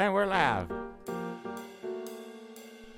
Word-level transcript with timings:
And 0.00 0.14
we're 0.14 0.24
live. 0.24 0.66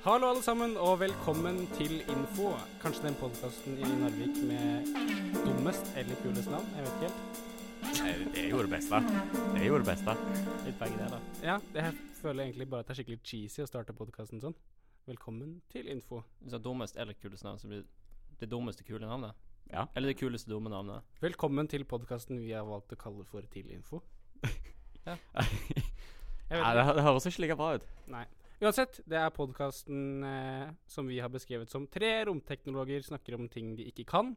Hallo, 0.03 0.27
alle 0.31 0.43
sammen, 0.43 0.77
og 0.77 1.01
velkommen 1.01 1.67
til 1.75 1.93
Info. 2.01 2.53
Kanskje 2.83 3.09
den 3.09 3.17
podkasten 3.19 3.75
i 3.79 3.89
Narvik 4.03 4.37
med 4.47 4.87
dummest 5.47 5.91
eller 5.99 6.15
kulest 6.23 6.51
navn. 6.51 6.69
Jeg 6.77 6.85
vet 6.85 6.93
ikke 6.93 7.09
helt. 7.09 7.41
Nei, 7.83 8.13
Det 8.37 8.45
gjorde 8.49 8.63
jo 8.63 8.69
det 8.69 8.71
beste. 8.77 9.01
Det 9.35 9.65
gjorde 9.65 9.73
jo 9.73 9.79
det 9.83 9.89
beste. 9.89 10.15
Litt 10.67 10.79
begge 10.79 10.99
deler. 11.01 11.27
Ja, 11.43 11.57
jeg 11.75 11.99
føler 12.21 12.45
egentlig 12.45 12.71
bare 12.71 12.87
at 12.87 12.87
det 12.87 12.95
er 12.95 13.01
skikkelig 13.01 13.21
cheesy 13.25 13.65
å 13.65 13.71
starte 13.73 13.99
podkasten 13.99 14.45
sånn. 14.45 14.55
Velkommen 15.11 15.57
til 15.75 15.91
Info. 15.91 16.23
Hvis 16.39 16.55
det 16.55 16.61
er 16.61 16.67
dummest 16.69 17.01
eller 17.03 17.19
kulest 17.19 17.49
navn, 17.49 17.59
så 17.59 17.73
blir 17.73 17.83
det 18.39 18.51
dummeste 18.51 18.87
kule 18.87 19.11
navnet. 19.11 19.35
Ja. 19.73 19.89
Eller 19.97 20.15
det 20.15 20.21
kuleste 20.23 20.55
dumme 20.55 20.71
navnet. 20.71 21.03
Velkommen 21.19 21.67
til 21.67 21.83
podkasten 21.83 22.39
vi 22.39 22.55
har 22.55 22.63
valgt 22.63 22.95
å 22.95 23.01
kalle 23.09 23.27
for 23.27 23.43
Til 23.51 23.75
Info. 23.75 24.05
Ja. 25.03 25.19
Nei, 26.53 26.73
det, 26.77 26.87
det 26.99 27.05
høres 27.07 27.27
ikke 27.29 27.45
like 27.47 27.59
bra 27.59 27.75
ut. 27.79 27.91
Nei. 28.13 28.25
Uansett, 28.63 29.01
det 29.11 29.19
er 29.19 29.35
podkasten 29.35 30.23
eh, 30.23 30.69
som 30.87 31.09
vi 31.11 31.19
har 31.19 31.33
beskrevet 31.33 31.71
som 31.73 31.89
tre 31.91 32.13
romteknologer 32.29 33.03
snakker 33.03 33.35
om 33.35 33.49
ting 33.51 33.73
de 33.79 33.89
ikke 33.91 34.07
kan. 34.13 34.37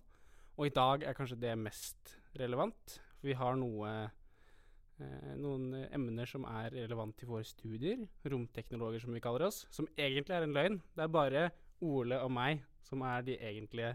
Og 0.56 0.70
i 0.70 0.74
dag 0.74 1.04
er 1.06 1.18
kanskje 1.18 1.38
det 1.44 1.54
mest 1.62 2.16
relevant. 2.40 2.96
For 3.20 3.30
vi 3.30 3.36
har 3.38 3.60
noe 3.60 3.92
eh, 4.02 5.36
noen 5.38 5.68
emner 5.92 6.30
som 6.30 6.48
er 6.50 6.72
relevant 6.74 7.14
til 7.20 7.30
våre 7.30 7.46
studier. 7.46 8.02
Romteknologer, 8.26 9.04
som 9.04 9.14
vi 9.14 9.22
kaller 9.22 9.46
oss. 9.50 9.66
Som 9.70 9.90
egentlig 9.94 10.34
er 10.34 10.48
en 10.48 10.58
løgn. 10.58 10.82
Det 10.96 11.06
er 11.06 11.14
bare 11.14 11.46
Ole 11.86 12.18
og 12.24 12.32
meg 12.34 12.64
som 12.86 13.02
er 13.06 13.22
de 13.26 13.38
egentlige 13.38 13.94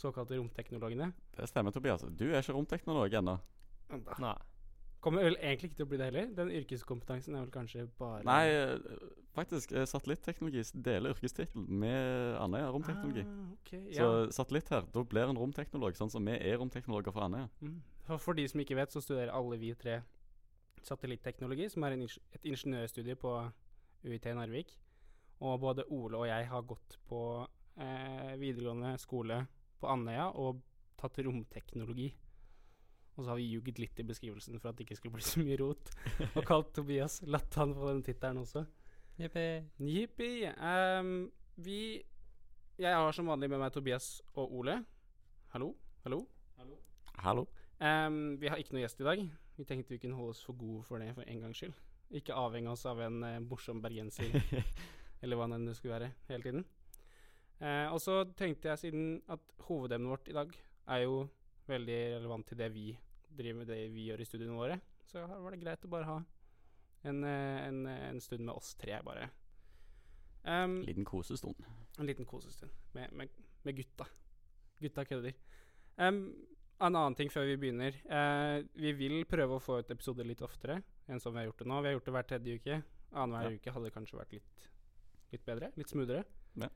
såkalte 0.00 0.38
romteknologene. 0.38 1.12
Det 1.36 1.48
stemmer, 1.50 1.70
Tobias. 1.74 2.02
Du 2.16 2.30
er 2.30 2.40
ikke 2.40 2.56
romteknolog 2.56 3.14
ennå. 3.20 3.36
Nei. 4.22 4.38
Kommer 5.00 5.24
vel 5.24 5.38
egentlig 5.40 5.70
ikke 5.70 5.78
til 5.78 5.86
å 5.86 5.90
bli 5.90 5.98
det 6.00 6.06
heller. 6.10 6.32
Den 6.36 6.50
yrkeskompetansen 6.52 7.36
er 7.36 7.44
vel 7.46 7.52
kanskje 7.54 7.86
bare 7.98 8.20
Nei, 8.28 8.50
eh, 8.52 9.06
faktisk. 9.36 9.72
eh, 9.72 9.86
Satellitteknologi 9.88 10.64
deler 10.76 11.14
yrkestittel 11.14 11.64
med 11.64 12.36
Andøya 12.36 12.68
romteknologi. 12.74 13.24
Ah, 13.24 13.46
okay, 13.54 13.80
ja. 13.94 14.04
Så 14.04 14.36
satellitt 14.42 14.68
her, 14.68 14.84
da 14.92 15.04
blir 15.04 15.32
en 15.32 15.40
romteknolog, 15.40 15.96
sånn 15.96 16.12
som 16.12 16.28
vi 16.28 16.36
er 16.36 16.60
romteknologer 16.60 17.16
for 17.16 17.24
Andøya. 17.24 17.48
Mm. 17.64 17.78
For, 18.04 18.20
for 18.20 18.36
de 18.36 18.44
som 18.52 18.60
ikke 18.60 18.76
vet, 18.76 18.92
så 18.92 19.00
studerer 19.00 19.32
alle 19.32 19.56
vi 19.62 19.72
tre 19.74 20.02
satellitteknologi, 20.84 21.70
som 21.72 21.84
er 21.84 21.96
en, 21.96 22.04
et 22.04 22.44
ingeniørstudie 22.52 23.16
på 23.20 23.34
UiT 24.04 24.28
Narvik. 24.36 24.76
Og 25.40 25.60
både 25.60 25.88
Ole 25.88 26.18
og 26.18 26.28
jeg 26.28 26.48
har 26.50 26.66
gått 26.68 26.98
på 27.08 27.22
eh, 27.80 28.34
videregående 28.40 28.98
skole 29.00 29.46
på 29.80 29.88
Andøya 29.88 30.28
og 30.36 30.60
tatt 31.00 31.22
romteknologi. 31.24 32.10
Og 33.16 33.24
så 33.24 33.32
har 33.32 33.40
vi 33.40 33.48
ljugd 33.50 33.80
litt 33.82 34.00
i 34.00 34.06
beskrivelsen 34.06 34.60
for 34.60 34.70
at 34.70 34.78
det 34.78 34.86
ikke 34.86 34.98
skulle 35.00 35.18
bli 35.18 35.26
så 35.26 35.42
mye 35.42 35.58
rot. 35.60 35.90
Og 36.30 36.44
kalt 36.48 36.72
Tobias 36.76 37.20
latt 37.26 37.58
han 37.60 37.74
få 37.76 37.90
den 37.90 38.04
tittelen 38.06 38.42
også. 38.44 38.64
Jippi. 39.20 39.46
Jippi. 39.84 40.32
Um, 40.56 41.30
vi 41.60 42.00
Jeg 42.80 42.96
har 42.96 43.12
som 43.12 43.28
vanlig 43.28 43.50
med 43.52 43.60
meg 43.60 43.74
Tobias 43.74 44.22
og 44.40 44.54
Ole. 44.62 44.78
Hallo? 45.52 45.74
Hallo? 46.06 46.22
Hallo. 47.20 47.44
Ehm, 47.84 48.38
vi 48.40 48.48
har 48.48 48.60
ikke 48.60 48.72
noe 48.76 48.84
gjest 48.84 49.00
i 49.02 49.06
dag. 49.06 49.22
Vi 49.58 49.66
tenkte 49.68 49.92
vi 49.92 50.00
kunne 50.00 50.16
holde 50.16 50.32
oss 50.32 50.42
for 50.44 50.56
gode 50.56 50.84
for 50.86 51.02
det 51.02 51.12
for 51.16 51.28
en 51.28 51.42
gangs 51.44 51.60
skyld. 51.60 51.74
Ikke 52.16 52.36
avhenge 52.36 52.72
oss 52.72 52.86
av 52.88 53.00
en 53.04 53.20
uh, 53.22 53.36
morsom 53.44 53.82
bergenser, 53.84 54.32
eller 55.22 55.38
hva 55.38 55.50
det 55.52 55.76
skulle 55.76 55.98
være, 55.98 56.10
hele 56.30 56.46
tiden. 56.46 56.64
Uh, 57.60 57.92
og 57.92 58.00
så 58.00 58.22
tenkte 58.36 58.72
jeg, 58.72 58.82
siden 58.86 59.20
at 59.28 59.44
hovedemnet 59.68 60.10
vårt 60.14 60.32
i 60.32 60.36
dag 60.36 60.56
er 60.88 61.04
jo 61.04 61.20
veldig 61.70 61.98
relevant 62.18 62.46
til 62.50 62.58
det 62.60 62.68
vi 62.74 62.86
driver 63.30 63.58
med, 63.62 63.68
det 63.70 63.80
vi 63.94 64.08
gjør 64.10 64.20
i 64.22 64.26
studiene 64.28 64.56
våre, 64.58 64.80
så 65.10 65.22
var 65.26 65.54
det 65.54 65.60
greit 65.62 65.84
å 65.86 65.90
bare 65.92 66.08
ha 66.08 66.18
en, 67.08 67.22
eh, 67.24 67.60
en, 67.68 67.80
en 67.86 68.20
stund 68.20 68.44
med 68.44 68.54
oss 68.54 68.74
tre, 68.78 68.98
bare. 69.06 69.28
En 70.44 70.80
Liten 70.86 71.04
kosestund. 71.04 71.58
en 71.98 72.06
liten 72.08 72.24
kosestund 72.26 72.70
med, 72.96 73.12
med, 73.12 73.28
med 73.62 73.76
gutta. 73.76 74.06
Gutta 74.80 75.04
kødder. 75.04 75.34
Um, 76.00 76.22
en 76.80 76.96
annen 76.96 77.14
ting 77.18 77.28
før 77.28 77.44
vi 77.50 77.58
begynner. 77.60 77.96
Uh, 78.08 78.64
vi 78.80 78.94
vil 78.96 79.18
prøve 79.28 79.58
å 79.58 79.60
få 79.60 79.80
ut 79.82 79.90
episoder 79.92 80.24
litt 80.24 80.40
oftere 80.40 80.78
enn 81.10 81.20
som 81.20 81.34
vi 81.34 81.42
har 81.42 81.50
gjort 81.50 81.60
det 81.60 81.68
nå. 81.68 81.80
Vi 81.84 81.90
har 81.90 81.96
gjort 81.98 82.08
det 82.08 82.14
hver 82.16 82.28
tredje 82.30 82.54
uke. 82.60 82.78
Annenhver 83.12 83.50
Ja. 83.50 83.58
uke 83.58 83.74
hadde 83.76 83.90
kanskje 83.92 84.16
vært 84.20 84.32
litt, 84.38 84.64
litt 85.34 85.44
bedre. 85.44 85.68
Litt 85.76 85.92
smoothere. 85.92 86.24
Ja. 86.56 86.70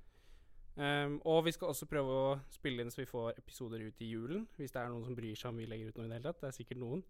Em, 0.74 1.20
og 1.30 1.44
vi 1.46 1.52
skal 1.54 1.70
også 1.70 1.86
prøve 1.86 2.14
å 2.18 2.30
spille 2.50 2.82
inn 2.82 2.90
så 2.90 3.04
vi 3.04 3.06
får 3.06 3.36
episoder 3.38 3.84
ut 3.86 4.00
i 4.02 4.08
julen. 4.10 4.46
Hvis 4.58 4.74
det 4.74 4.80
er 4.82 4.90
noen 4.90 5.04
som 5.06 5.14
bryr 5.14 5.36
seg 5.38 5.52
om 5.52 5.60
vi 5.62 5.68
legger 5.70 5.92
ut 5.92 5.98
noe 6.00 6.08
i 6.08 6.10
det 6.10 6.18
hele 6.18 6.30
tatt. 6.32 6.40
Det 6.42 6.50
er 6.50 6.56
sikkert 6.56 6.80
noen. 6.82 7.04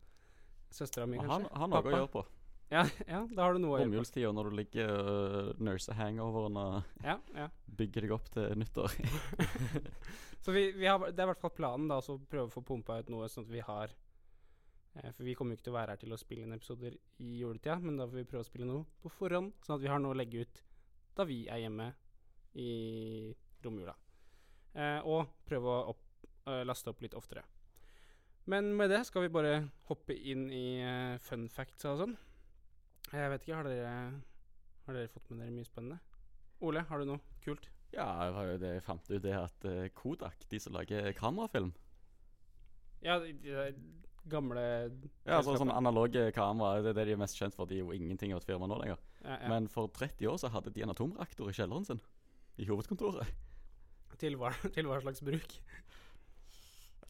Søstera 0.75 1.07
mi, 1.09 1.17
kanskje. 1.21 1.49
han 1.55 1.73
har 1.73 1.85
noe 1.85 1.95
å 1.95 1.95
gjøre 2.01 2.13
på. 2.13 2.25
Ja, 2.73 2.83
ja, 3.07 3.21
da 3.31 3.45
har 3.45 3.55
du 3.55 3.61
noe 3.63 3.77
å 3.77 3.79
gjøre 3.79 3.85
på. 3.85 3.91
Romjulstida 3.93 4.31
når 4.35 4.49
du 4.51 4.57
ligger 4.59 4.93
og 4.99 5.61
nurser 5.63 5.97
hangoveren 5.99 6.57
og 6.61 7.05
Ja, 7.05 7.19
ja. 7.37 7.49
bygger 7.81 8.07
deg 8.07 8.15
opp 8.17 8.31
til 8.35 8.57
nyttår. 8.59 8.97
Så 10.45 10.53
vi, 10.53 10.67
vi 10.77 10.89
har, 10.89 11.01
det 11.01 11.21
er 11.23 11.29
i 11.29 11.31
hvert 11.31 11.41
fall 11.41 11.55
planen, 11.57 11.87
da, 11.89 12.01
å 12.01 12.17
prøve 12.29 12.51
å 12.51 12.53
få 12.53 12.65
pumpa 12.67 12.99
ut 13.01 13.13
noe 13.13 13.29
sånn 13.33 13.47
at 13.47 13.53
vi 13.53 13.63
har 13.65 13.93
eh, 14.99 15.13
For 15.15 15.23
vi 15.25 15.37
kommer 15.39 15.55
jo 15.55 15.61
ikke 15.61 15.69
til 15.71 15.73
å 15.73 15.79
være 15.79 15.95
her 15.95 16.03
til 16.03 16.13
å 16.17 16.21
spille 16.21 16.45
inn 16.45 16.57
episoder 16.57 16.97
i 17.25 17.37
juletida, 17.39 17.79
men 17.81 17.97
da 18.01 18.09
får 18.09 18.21
vi 18.21 18.27
prøve 18.29 18.45
å 18.45 18.49
spille 18.49 18.69
noe 18.69 18.85
på 19.01 19.13
forhånd, 19.13 19.55
sånn 19.65 19.79
at 19.79 19.85
vi 19.85 19.93
har 19.93 20.03
noe 20.05 20.13
å 20.13 20.19
legge 20.19 20.45
ut 20.45 20.61
da 21.17 21.25
vi 21.29 21.45
er 21.49 21.63
hjemme 21.63 21.93
i 22.61 22.71
romjula. 23.67 23.95
Eh, 24.75 25.01
og 25.07 25.31
prøve 25.47 25.71
å 25.71 25.93
opp, 25.95 26.27
eh, 26.51 26.63
laste 26.67 26.91
opp 26.91 27.03
litt 27.05 27.15
oftere. 27.15 27.45
Men 28.51 28.75
med 28.77 28.91
det 28.93 29.05
skal 29.09 29.25
vi 29.25 29.33
bare 29.33 29.71
hoppe 29.89 30.15
inn 30.15 30.49
i 30.53 30.81
eh, 30.85 31.19
fun 31.25 31.49
facts 31.49 31.87
og 31.89 32.03
sånn. 32.03 32.17
Jeg 33.13 33.31
vet 33.31 33.45
ikke, 33.45 33.61
har 33.61 33.69
dere, 33.69 33.95
har 34.87 34.99
dere 34.99 35.13
fått 35.13 35.31
med 35.31 35.45
dere 35.45 35.55
mye 35.55 35.69
spennende? 35.69 36.01
Ole, 36.65 36.83
har 36.89 37.01
du 37.01 37.09
noe 37.09 37.39
kult? 37.45 37.69
Ja, 37.95 38.09
jeg 38.27 38.35
har 38.35 38.49
jo 38.49 38.59
det 38.59 38.73
jeg 38.73 38.83
fant 38.83 39.11
ut 39.11 39.23
det 39.23 39.35
at 39.39 39.67
Kodak, 39.95 40.49
de 40.51 40.59
som 40.59 40.75
lager 40.75 41.13
kamerafilm 41.15 41.69
Ja, 43.05 43.21
de, 43.23 43.31
de 43.39 43.69
gamle 44.31 44.65
Ja, 45.25 45.39
altså 45.39 45.55
sånn 45.61 45.73
analoge 45.73 46.27
kamera, 46.35 46.83
det 46.83 46.95
er 46.95 46.99
det 46.99 47.07
de 47.11 47.17
er 47.17 47.21
mest 47.21 47.39
kjent 47.39 47.55
for. 47.57 47.69
De 47.71 47.79
er 47.79 47.85
jo 47.85 47.95
ingenting 47.95 48.35
av 48.35 48.43
et 48.43 48.49
firma 48.49 48.69
nå 48.71 48.81
lenger. 48.81 49.01
ja, 49.23 49.37
ja. 49.37 49.49
Men 49.53 49.69
for 49.71 49.93
30 49.93 50.31
år 50.33 50.41
så 50.41 50.51
hadde 50.53 50.73
de 50.75 50.83
en 50.85 50.95
atomreaktor 50.95 51.51
i 51.51 51.57
kjelleren 51.57 51.87
sin. 51.87 52.03
I 52.59 52.67
hovedkontoret. 52.69 53.31
Til, 54.21 54.39
hva, 54.41 54.53
til 54.75 54.89
hva 54.91 55.01
slags 55.05 55.23
bruk? 55.25 55.59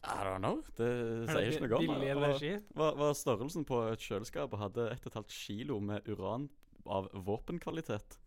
I 0.05 0.21
don't 0.27 0.43
know. 0.43 0.61
Det 0.77 0.85
Er 0.85 1.31
sier 1.33 1.55
ikke 1.55 1.69
noe 1.71 1.95
om 1.95 2.35
det. 2.37 2.51
Hva 2.77 2.91
var 2.99 3.15
størrelsen 3.17 3.65
på 3.65 3.79
et 3.89 4.03
kjøleskap 4.05 4.53
og 4.53 4.61
hadde 4.61 4.91
1,5 4.93 5.25
kilo 5.33 5.79
med 5.81 6.05
uran 6.11 6.45
av 6.85 7.09
våpenkvalitet? 7.25 8.19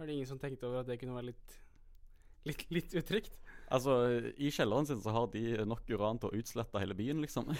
Er 0.00 0.08
det 0.08 0.16
ingen 0.16 0.30
som 0.30 0.40
tenkte 0.42 0.66
over 0.66 0.82
at 0.82 0.90
det 0.90 0.98
kunne 1.00 1.18
være 1.18 1.32
litt 1.32 1.58
Litt, 2.48 2.62
litt 2.72 2.94
utrygt? 2.96 3.34
Altså, 3.68 3.94
i 4.40 4.48
kjelleren 4.48 4.86
sin 4.88 5.02
så 5.04 5.12
har 5.12 5.26
de 5.34 5.60
nok 5.68 5.84
uran 5.92 6.16
til 6.22 6.30
å 6.30 6.38
utslette 6.40 6.80
hele 6.80 6.96
byen, 6.96 7.20
liksom. 7.20 7.50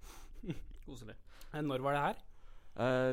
Koselig. 0.84 1.14
Når 1.54 1.84
var 1.84 1.94
det 1.94 2.00
her? 2.02 2.18
Eh, 2.82 3.12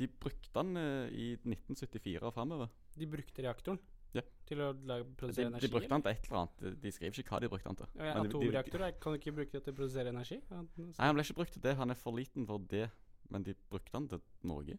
de 0.00 0.08
brukte 0.08 0.48
den 0.56 0.80
eh, 0.80 1.12
i 1.12 1.26
1974 1.36 2.24
og 2.24 2.32
framover. 2.38 2.72
De 2.96 3.10
brukte 3.10 3.44
reaktoren 3.44 3.82
Ja. 4.14 4.22
til 4.46 4.58
å 4.58 4.72
lage, 4.86 5.04
De, 5.04 5.14
produsere 5.18 5.44
de 5.48 5.50
energi? 5.54 5.68
brukte 5.72 5.88
den 5.88 6.02
til 6.02 6.10
et 6.12 6.26
eller 6.28 6.38
annet. 6.40 6.58
De- 6.60 6.74
De 6.84 6.90
skriver 6.92 7.18
ikke 7.22 7.30
hva 7.34 7.40
de 7.40 7.48
brukte 7.48 7.68
den 7.68 7.76
til. 7.76 7.86
Ja, 7.96 8.14
Men 8.14 8.22
de- 8.22 8.28
de- 8.28 8.36
atomreaktor, 8.58 9.00
kan 9.00 9.12
du 9.12 9.18
ikke 9.18 9.34
bruke 9.34 9.52
det 9.52 9.64
til 9.64 9.72
å 9.72 9.76
produsere 9.76 10.08
energi? 10.14 10.40
Nei, 10.50 10.94
han 10.98 11.14
ble 11.14 11.22
ikke 11.24 11.34
brukt 11.40 11.52
til 11.52 11.62
det. 11.62 11.76
Han 11.76 11.90
er 11.90 11.94
for 11.94 12.12
liten 12.12 12.46
for 12.46 12.58
det. 12.58 12.90
Men 13.30 13.42
de 13.42 13.54
brukte 13.70 13.90
den 13.92 14.08
til 14.08 14.20
Norge. 14.42 14.78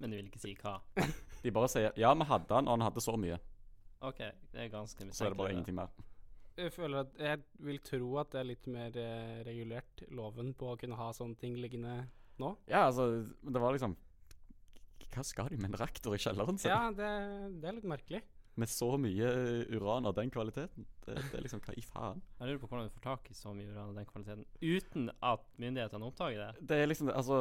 Men 0.00 0.10
du 0.10 0.16
vil 0.16 0.26
ikke 0.30 0.40
si 0.40 0.54
hva? 0.54 0.80
De 1.42 1.50
bare 1.50 1.68
sier 1.68 1.92
ja, 1.96 2.14
vi 2.14 2.24
hadde 2.24 2.46
den, 2.48 2.66
og 2.68 2.78
han 2.78 2.80
hadde 2.80 3.00
så 3.02 3.16
mye. 3.18 3.38
OK, 4.00 4.18
det 4.52 4.60
er 4.62 4.68
ganske 4.70 5.12
Så 5.12 5.26
er 5.26 5.30
det 5.30 5.36
bare 5.38 5.50
ingenting 5.52 5.74
mer. 5.74 5.88
Jeg 6.56 6.72
føler 6.72 7.00
at 7.00 7.14
jeg 7.18 7.42
vil 7.60 7.78
tro 7.78 8.16
at 8.18 8.30
det 8.30 8.40
er 8.40 8.44
litt 8.44 8.66
mer 8.66 8.96
eh, 8.96 9.44
regulert, 9.44 10.02
loven 10.10 10.54
på 10.54 10.72
å 10.74 10.78
kunne 10.78 10.96
ha 10.96 11.10
sånne 11.12 11.36
ting 11.38 11.54
liggende 11.56 12.08
nå. 12.38 12.56
Ja, 12.66 12.86
altså, 12.88 13.26
det 13.44 13.60
var 13.60 13.72
liksom 13.76 13.96
Hva 15.12 15.22
skal 15.24 15.48
de 15.50 15.56
med 15.56 15.70
en 15.72 15.78
reaktor 15.80 16.14
i 16.14 16.18
kjelleren 16.18 16.58
sin? 16.58 16.70
Ja, 16.70 16.90
det, 16.90 17.60
det 17.60 17.68
er 17.68 17.72
litt 17.78 17.84
merkelig. 17.84 18.22
Med 18.58 18.70
så 18.70 18.88
mye 18.98 19.28
uran 19.70 20.08
av 20.08 20.16
den 20.16 20.30
kvaliteten? 20.34 20.86
Det, 21.04 21.14
det 21.14 21.38
er 21.38 21.44
liksom 21.44 21.62
Hva 21.62 21.74
i 21.78 21.84
faen? 21.86 22.22
Jeg 22.40 22.50
lurer 22.50 22.60
på 22.62 22.70
hvordan 22.70 22.88
du 22.88 22.94
får 22.96 23.04
tak 23.04 23.30
i 23.30 23.36
så 23.38 23.54
mye 23.54 23.70
uran 23.70 23.92
av 23.92 23.98
den 24.00 24.08
kvaliteten 24.08 24.46
uten 24.60 25.10
at 25.22 25.44
myndighetene 25.62 26.08
oppdager 26.08 26.42
det. 26.42 26.68
Det 26.72 26.80
er 26.82 26.90
liksom 26.90 27.12
Altså, 27.14 27.38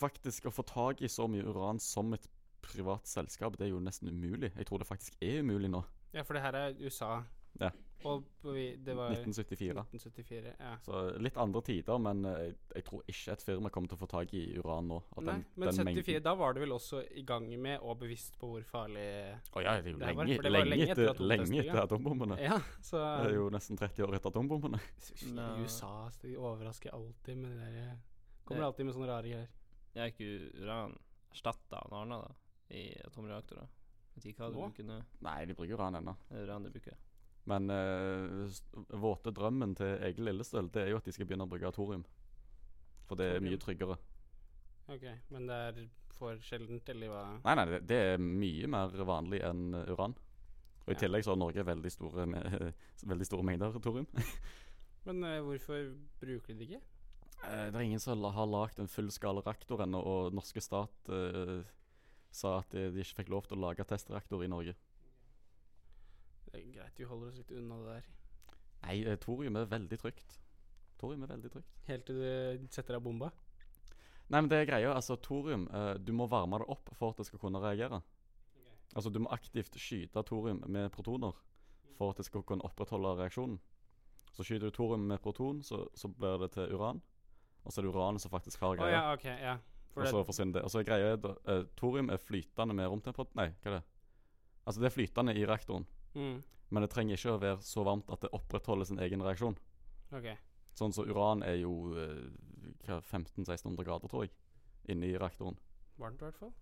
faktisk 0.00 0.48
å 0.48 0.54
få 0.54 0.64
tak 0.68 1.02
i 1.04 1.10
så 1.12 1.28
mye 1.28 1.44
uran 1.44 1.80
som 1.82 2.14
et 2.16 2.28
privat 2.64 3.08
selskap, 3.08 3.56
det 3.58 3.68
er 3.68 3.74
jo 3.74 3.80
nesten 3.82 4.08
umulig. 4.12 4.52
Jeg 4.56 4.68
tror 4.68 4.80
det 4.80 4.88
faktisk 4.88 5.16
er 5.24 5.40
umulig 5.44 5.70
nå. 5.72 5.82
Ja, 6.14 6.24
for 6.26 6.36
det 6.36 6.42
her 6.44 6.56
er 6.58 6.76
USA. 6.80 7.22
Ja. 7.60 7.70
Og 8.04 8.24
vi- 8.42 8.76
det 8.76 8.94
var 8.96 9.10
1974. 9.10 9.84
1974. 9.92 10.54
Ja. 10.60 10.76
Så 10.86 11.18
litt 11.20 11.36
andre 11.36 11.60
tider, 11.62 11.98
men 11.98 12.24
eh, 12.24 12.38
jeg, 12.46 12.54
jeg 12.74 12.84
tror 12.84 13.02
ikke 13.06 13.32
et 13.32 13.42
firma 13.42 13.68
kommer 13.70 13.88
til 13.88 13.96
å 13.98 14.00
få 14.00 14.08
tak 14.08 14.32
i 14.34 14.56
uran 14.58 14.88
nå. 14.88 15.02
av 15.16 15.22
Nei, 15.24 15.32
den- 15.34 15.44
men 15.56 15.68
den 15.68 15.76
74, 15.76 15.84
mengden. 16.14 16.22
da 16.22 16.34
var 16.34 16.52
det 16.54 16.60
vel 16.62 16.72
også 16.72 17.02
i 17.12 17.22
gang 17.22 17.48
med 17.60 17.80
og 17.82 17.98
bevisst 17.98 18.38
på 18.38 18.48
hvor 18.54 18.62
farlig 18.64 19.36
oh, 19.54 19.60
ja, 19.62 19.76
det 19.80 19.86
er 19.86 19.92
jo 19.92 19.98
Det 19.98 20.16
var- 20.16 20.24
lenge, 20.24 20.36
for 20.36 20.42
det 20.42 20.52
var 20.52 20.58
lenge, 20.64 20.70
lenge 20.70 20.90
etter 20.90 21.10
etter, 21.10 21.24
lenge 21.24 21.60
etter 21.64 21.82
atombombene. 21.82 22.38
Ja, 22.40 22.58
så 22.80 22.96
Det 23.24 23.30
er 23.32 23.34
jo 23.36 23.50
nesten 23.50 23.76
30 23.76 24.06
år 24.08 24.14
etter 24.14 24.30
atombombene. 24.30 24.80
USA 25.60 26.10
de 26.22 26.36
overrasker 26.36 26.90
alltid 26.94 27.36
med 27.36 27.50
det 27.58 27.72
der 27.74 27.96
Kommer 28.44 28.62
Det- 28.62 28.66
alltid 28.66 28.86
med 28.86 28.94
sånne 28.94 29.06
rare 29.08 29.22
greier. 29.28 29.48
Det 29.94 30.00
er 30.00 30.06
ikke 30.10 30.62
uran. 30.64 30.96
erstatta 31.32 31.76
av 31.84 31.90
noe 31.90 32.00
annet 32.02 32.22
da, 32.26 32.34
i 32.74 32.94
atomreaktorer? 33.06 33.68
Vet 34.16 34.24
ikke 34.24 34.38
hva 34.42 34.48
du 34.50 34.56
bruker 34.58 34.82
nå. 34.84 34.96
Nei, 35.22 35.44
de 35.46 35.54
bruker 35.54 35.74
uran 35.76 35.94
ennå. 35.94 36.16
Uran 36.32 36.64
de 36.64 36.70
bruker. 36.70 36.96
Men 37.48 37.70
eh, 37.72 38.58
våte 39.00 39.32
drømmen 39.34 39.72
til 39.78 39.94
Egil 40.04 40.26
Lillestøl 40.28 40.68
Det 40.70 40.82
er 40.84 40.90
jo 40.92 40.98
at 41.00 41.06
de 41.08 41.12
skal 41.14 41.26
begynne 41.26 41.46
å 41.46 41.50
bruke 41.50 41.70
thorium. 41.72 42.04
For 43.08 43.16
det 43.18 43.30
er 43.36 43.40
mye 43.44 43.58
tryggere. 43.58 43.96
Ok, 44.90 45.06
men 45.32 45.46
det 45.48 45.56
er 45.70 45.80
for 46.18 46.36
sjeldent, 46.44 46.88
eller 46.92 47.08
hva? 47.10 47.22
Nei, 47.46 47.54
nei, 47.56 47.64
det, 47.70 47.78
det 47.88 47.98
er 48.12 48.20
mye 48.22 48.68
mer 48.70 48.92
vanlig 49.08 49.40
enn 49.46 49.70
uran. 49.88 50.14
Og 50.84 50.92
i 50.92 50.96
Ja. 50.96 51.00
tillegg 51.04 51.24
så 51.24 51.32
har 51.32 51.40
Norge 51.40 51.64
veldig 51.64 51.90
store, 51.94 52.26
me 52.26 52.40
veldig 53.12 53.26
store 53.28 53.46
mengder 53.46 53.76
thorium. 53.82 54.06
Men 55.06 55.24
eh, 55.24 55.40
hvorfor 55.46 55.92
bruker 56.20 56.52
de 56.54 56.58
det 56.60 56.68
ikke? 56.68 56.82
Eh, 57.48 57.66
det 57.70 57.74
er 57.78 57.86
ingen 57.86 58.02
som 58.02 58.20
har 58.22 58.46
lagd 58.50 58.78
en 58.82 58.90
fullskala 58.90 59.42
reaktor 59.46 59.80
ennå, 59.86 60.02
og 60.04 60.34
norske 60.36 60.60
stat 60.60 61.08
eh, 61.14 61.62
sa 62.30 62.58
at 62.60 62.70
de, 62.74 62.90
de 62.94 63.00
ikke 63.02 63.22
fikk 63.22 63.32
lov 63.32 63.46
til 63.48 63.56
å 63.58 63.64
lage 63.68 63.86
testreaktor 63.88 64.44
i 64.44 64.50
Norge. 64.50 64.74
Det 66.50 66.60
er 66.60 66.72
greit, 66.74 66.96
vi 66.98 67.08
holder 67.08 67.30
oss 67.30 67.38
litt 67.38 67.52
unna 67.54 67.78
det 67.80 67.96
der. 67.96 68.08
Nei, 68.84 68.96
eh, 69.04 69.18
thorium 69.20 69.58
er 69.60 69.68
veldig 69.70 69.98
trygt. 70.00 70.38
Thorium 71.00 71.24
er 71.24 71.32
veldig 71.34 71.52
trygt. 71.52 71.78
Helt 71.86 72.06
til 72.08 72.20
du 72.60 72.66
setter 72.72 72.98
av 72.98 73.04
bomba. 73.04 73.30
Nei, 74.30 74.40
men 74.40 74.48
det 74.50 74.60
er 74.60 74.68
greia, 74.68 74.94
altså 74.94 75.16
thorium 75.18 75.66
eh, 75.74 75.94
Du 75.98 76.12
må 76.14 76.28
varme 76.30 76.60
det 76.62 76.68
opp 76.70 76.90
for 76.94 77.10
at 77.10 77.18
det 77.18 77.26
skal 77.26 77.42
kunne 77.42 77.62
reagere. 77.62 78.00
Altså 78.94 79.10
du 79.10 79.20
må 79.22 79.30
aktivt 79.34 79.76
skyte 79.78 80.22
thorium 80.26 80.62
med 80.66 80.90
protoner 80.94 81.36
for 81.98 82.10
at 82.10 82.20
det 82.20 82.26
skal 82.26 82.42
kunne 82.46 82.64
opprettholde 82.66 83.16
reaksjonen. 83.18 83.58
Så 84.32 84.46
skyter 84.46 84.70
du 84.70 84.74
thorium 84.74 85.06
med 85.10 85.20
proton, 85.22 85.62
så, 85.62 85.84
så 85.94 86.08
blir 86.08 86.38
det 86.42 86.52
til 86.54 86.74
uran. 86.74 87.02
Og 87.64 87.72
så 87.72 87.80
er 87.80 87.86
det 87.86 87.92
uranet 87.92 88.22
som 88.22 88.32
faktisk 88.32 88.62
har 88.64 88.78
greia. 88.78 88.86
Oh, 88.86 88.92
ja, 88.94 89.12
ok, 89.12 89.24
ja. 89.42 89.56
For 89.90 90.06
og 90.06 90.08
så 90.14 90.22
forsvinner 90.24 90.58
det. 90.58 90.62
Og 90.64 90.70
så 90.70 90.80
er 90.80 90.86
greia 90.86 91.14
eh, 91.18 91.64
Thorium 91.76 92.12
er 92.14 92.22
flytende 92.22 92.76
med 92.78 92.86
romtemperatur 92.86 93.34
Nei, 93.38 93.48
hva 93.58 93.72
er 93.72 93.76
det? 93.80 93.82
Altså 94.62 94.82
det 94.82 94.86
er 94.86 94.94
flytende 94.94 95.34
i 95.34 95.42
reaktoren, 95.48 95.86
mm, 96.14 96.36
men 96.70 96.84
det 96.84 96.90
trenger 96.92 97.18
ikke 97.18 97.34
å 97.34 97.40
være 97.42 97.58
så 97.66 97.84
varmt 97.86 98.10
at 98.14 98.22
det 98.24 98.32
opprettholder 98.36 98.88
sin 98.88 99.00
egen 99.02 99.22
reaksjon. 99.26 99.56
Okay. 100.14 100.36
Sånn 100.78 100.94
som 100.94 101.08
uran 101.10 101.42
er 101.46 101.58
jo 101.60 101.72
eh, 101.98 102.28
hva, 102.86 103.00
1500-1600 103.00 103.86
grader, 103.86 104.10
tror 104.10 104.26
jeg, 104.26 104.34
inni 104.90 105.12
reaktoren. 105.16 105.58
Varmt 106.00 106.22
i 106.22 106.28
hvert 106.28 106.38
fall. 106.38 106.54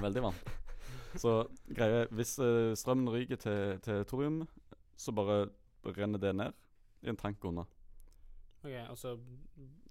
Veldig 0.00 0.22
varmt. 0.28 0.54
Så 1.22 1.32
greia 1.66 2.04
er, 2.04 2.12
hvis 2.14 2.36
eh, 2.42 2.72
strømmen 2.78 3.10
ryker 3.12 3.40
til, 3.42 3.78
til 3.82 4.04
thorium, 4.08 4.44
så 4.96 5.12
bare 5.12 5.48
renner 5.96 6.20
det 6.20 6.30
ned 6.36 6.54
i 7.04 7.10
en 7.10 7.18
tank 7.20 7.42
unna. 7.44 7.66
Ok, 8.62 8.72
Og 8.90 8.98
så 8.98 9.12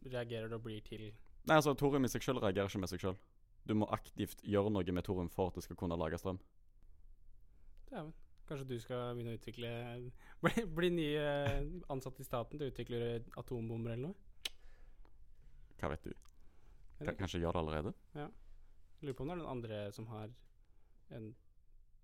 reagerer 0.05 0.49
det 0.49 0.57
og 0.57 0.63
blir 0.65 0.81
til 0.81 1.11
Nei, 1.45 1.55
altså 1.59 1.75
thorium 1.77 2.07
i 2.07 2.09
seg 2.09 2.23
selv 2.25 2.41
reagerer 2.41 2.71
ikke 2.71 2.81
med 2.81 2.89
seg 2.89 3.03
selv. 3.03 3.19
Du 3.69 3.75
må 3.77 3.85
aktivt 3.93 4.41
gjøre 4.41 4.71
noe 4.73 4.95
med 4.97 5.05
thorium 5.05 5.29
for 5.29 5.51
at 5.51 5.59
det 5.59 5.65
skal 5.65 5.77
kunne 5.77 5.97
lage 5.97 6.17
strøm. 6.17 6.39
Dæven. 7.91 8.13
Kanskje 8.45 8.67
du 8.69 8.75
skal 8.81 9.15
begynne 9.15 9.33
å 9.33 9.39
utvikle 9.39 9.71
Bli, 10.45 10.65
bli 10.77 10.89
ny 10.93 11.07
eh, 11.17 11.63
ansatt 11.93 12.19
i 12.21 12.27
staten 12.27 12.59
til 12.59 12.67
å 12.67 12.73
utvikle 12.73 12.99
atombomber 13.41 13.95
eller 13.95 14.11
noe? 14.11 14.51
Hva 15.79 15.89
vet 15.91 16.05
du? 16.05 16.13
K 16.13 17.07
Kan, 17.07 17.17
kanskje 17.19 17.41
gjør 17.41 17.57
det 17.57 17.63
allerede? 17.63 17.95
Ja. 18.15 18.29
Lurer 19.01 19.17
på 19.17 19.25
om 19.25 19.31
det 19.31 19.35
er 19.35 19.41
noen 19.41 19.55
andre 19.57 19.79
som 19.95 20.07
har 20.11 20.29
en 21.15 21.33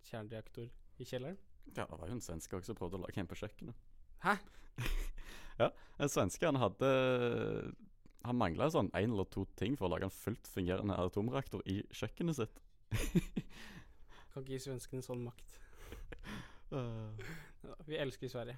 kjernereaktor 0.09 0.67
i 0.97 1.07
kjelleren? 1.07 1.37
Ja, 1.75 1.85
det 1.85 1.99
var 2.01 2.09
jo 2.09 2.17
en 2.17 2.25
svenske 2.25 2.57
også 2.57 2.73
som 2.73 2.79
prøvde 2.79 2.99
å 2.99 3.03
lage 3.05 3.21
en 3.21 3.29
på 3.29 3.37
kjøkkenet. 3.39 3.87
Hæ? 4.25 4.35
ja, 5.61 5.69
en 6.01 6.11
svenske 6.11 6.45
han 6.47 6.59
hadde 6.61 6.89
Han 8.25 8.37
mangla 8.37 8.67
sånn 8.69 8.91
én 8.97 9.13
eller 9.13 9.25
to 9.33 9.47
ting 9.57 9.73
for 9.77 9.87
å 9.87 9.93
lage 9.95 10.05
en 10.05 10.13
fullt 10.13 10.49
fungerende 10.49 10.97
atomreaktor 11.05 11.63
i 11.69 11.79
kjøkkenet 11.89 12.37
sitt. 12.37 12.59
Kan 14.33 14.43
ikke 14.43 14.53
gi 14.57 14.65
svenskene 14.67 15.05
sånn 15.05 15.23
makt. 15.25 15.60
Vi 17.87 17.97
elsker 17.99 18.31
Sverige. 18.31 18.57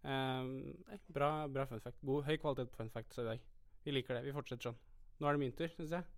Um, 0.00 0.52
nei, 0.88 0.96
bra, 1.12 1.46
bra 1.52 1.66
fun 1.68 1.80
fact. 1.82 2.00
God, 2.06 2.24
høy 2.24 2.38
kvalitet 2.40 2.70
på 2.72 2.80
fun 2.80 2.92
facts 2.92 3.20
i 3.20 3.26
dag. 3.26 3.42
Vi 3.84 3.92
liker 3.94 4.16
det. 4.16 4.24
Vi 4.28 4.34
fortsetter 4.36 4.70
sånn. 4.70 4.80
Nå 5.20 5.28
er 5.28 5.36
det 5.36 5.42
min 5.42 5.54
tur, 5.56 5.68
syns 5.74 5.92
jeg. 5.96 6.08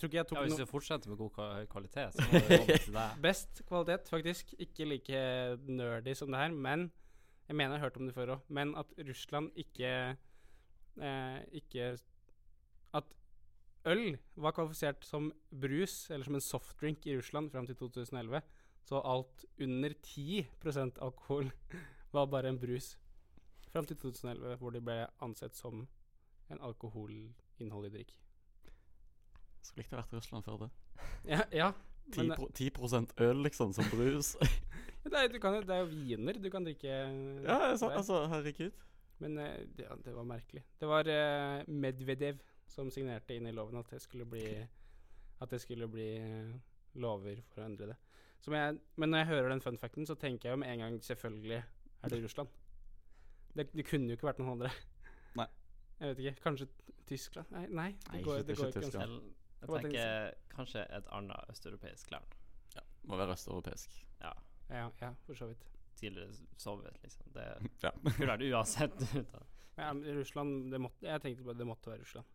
Jeg 0.00 0.24
tok 0.28 0.38
Ja, 0.38 0.42
hvis 0.46 0.56
du 0.56 0.64
fortsetter 0.68 1.10
med 1.12 1.18
god 1.20 1.66
kvalitet, 1.68 2.16
så 2.16 2.24
må 2.24 2.40
det 2.68 2.78
til 2.86 2.94
deg. 2.96 3.16
Best 3.24 3.62
kvalitet, 3.68 4.08
faktisk. 4.12 4.54
Ikke 4.60 4.86
like 4.88 5.22
nerdy 5.68 6.14
som 6.16 6.32
det 6.32 6.40
her, 6.40 6.54
men 6.56 6.90
Jeg 7.50 7.56
mener 7.56 7.74
jeg 7.74 7.80
har 7.80 7.88
hørt 7.88 7.96
om 7.98 8.06
det 8.06 8.14
før 8.14 8.30
òg, 8.36 8.42
men 8.48 8.76
at 8.78 8.92
Russland 9.08 9.50
ikke 9.58 9.88
eh, 11.02 11.38
Ikke 11.58 11.96
At 12.94 13.08
øl 13.90 14.18
var 14.36 14.54
kvalifisert 14.54 15.04
som 15.04 15.32
brus, 15.50 16.10
eller 16.10 16.24
som 16.24 16.36
en 16.38 16.44
softdrink 16.44 17.06
i 17.06 17.16
Russland 17.18 17.50
fram 17.50 17.66
til 17.66 17.76
2011. 17.76 18.40
Så 18.84 19.00
alt 19.06 19.44
under 19.60 19.94
10% 20.06 20.98
alkohol 21.04 21.50
var 22.14 22.26
bare 22.26 22.48
en 22.48 22.60
brus. 22.60 22.96
Fram 23.70 23.86
til 23.86 23.96
2011, 23.96 24.56
hvor 24.58 24.74
det 24.74 24.82
ble 24.84 25.04
ansett 25.22 25.54
som 25.56 25.84
en 26.50 26.60
alkoholinnholdig 26.60 27.92
drikk. 27.94 28.16
Skulle 29.62 29.84
likt 29.84 29.92
det 29.92 30.00
vært 30.00 30.12
i 30.12 30.18
Russland 30.18 30.46
før 30.46 30.64
det. 30.64 30.70
Ja, 31.28 31.44
ja 31.52 31.70
10, 32.10 32.22
men, 32.28 32.36
pro 32.36 32.48
10 32.54 32.70
øl, 33.26 33.42
liksom, 33.46 33.72
som 33.72 33.84
brus. 33.92 34.34
du 35.04 35.38
kan, 35.40 35.60
det 35.62 35.74
er 35.74 35.84
jo 35.84 35.90
viner 35.92 36.40
du 36.40 36.50
kan 36.50 36.64
drikke. 36.64 36.88
ja, 36.88 37.58
der. 37.76 37.90
altså, 37.90 38.26
herregud. 38.26 38.70
Men 39.20 39.38
eh, 39.38 39.66
det, 39.76 39.86
det 40.04 40.14
var 40.16 40.24
merkelig. 40.24 40.64
Det 40.80 40.88
var 40.88 41.08
eh, 41.08 41.62
Medvedev 41.68 42.40
som 42.70 42.90
signerte 42.90 43.36
inn 43.36 43.48
i 43.50 43.52
loven 43.52 43.80
at 43.80 43.90
det 43.90 44.00
skulle 44.02 44.24
bli 44.24 44.44
At 45.40 45.50
det 45.50 45.60
skulle 45.60 45.88
bli 45.88 46.10
eh, 46.16 46.54
lover 47.00 47.42
for 47.52 47.62
å 47.62 47.68
endre 47.68 47.92
det. 47.92 47.98
Som 48.40 48.54
jeg, 48.56 48.78
men 48.96 49.10
når 49.12 49.18
jeg 49.24 49.26
hører 49.34 49.48
den 49.52 49.60
fun 49.60 49.76
facten, 49.78 50.06
så 50.08 50.14
tenker 50.16 50.48
jeg 50.48 50.54
jo 50.56 50.60
med 50.62 50.72
en 50.72 50.78
gang 50.84 50.94
selvfølgelig 51.04 51.58
er 51.60 52.08
det 52.14 52.22
Russland. 52.24 52.48
Det, 53.56 53.66
det 53.74 53.84
kunne 53.86 54.08
jo 54.08 54.16
ikke 54.16 54.28
vært 54.30 54.38
noen 54.40 54.54
andre. 54.54 54.70
Nei. 55.36 55.46
Jeg 56.00 56.08
vet 56.14 56.22
ikke. 56.24 56.42
Kanskje 56.46 56.68
Tyskland? 57.10 57.50
Nei, 57.52 57.66
nei 57.68 57.88
det 57.92 58.12
Nei, 58.14 58.22
går, 58.24 58.38
ikke- 58.38 58.46
det 58.46 58.54
ikke 58.56 58.62
går 58.62 58.70
ikke. 58.70 58.80
Tyskland. 58.86 59.12
Jeg, 59.60 59.68
jeg 59.68 59.82
tenker 59.84 60.54
kanskje 60.54 60.84
et 60.96 61.10
annet 61.12 61.50
østeuropeisk 61.52 62.10
land. 62.14 62.36
Må 63.10 63.16
være 63.20 63.34
østeuropeisk. 63.36 63.98
Ja. 64.20 64.32
Ja, 64.70 64.86
ja, 65.02 65.10
for 65.26 65.34
så 65.34 65.46
vidt. 65.50 65.66
Tidligere 66.00 66.32
Sovjet, 66.56 66.96
liksom. 67.02 67.26
Det 67.34 67.44
Ja. 67.84 67.90
kunne 68.06 68.28
vært 68.30 68.44
uansett 68.48 69.02
Ja, 69.80 69.92
men 69.92 70.04
Russland 70.16 70.70
det 70.72 70.80
måtte, 70.80 71.04
Jeg 71.08 71.20
tenkte 71.24 71.44
bare 71.44 71.58
det 71.58 71.66
måtte 71.68 71.90
være 71.90 72.00
Russland. 72.04 72.26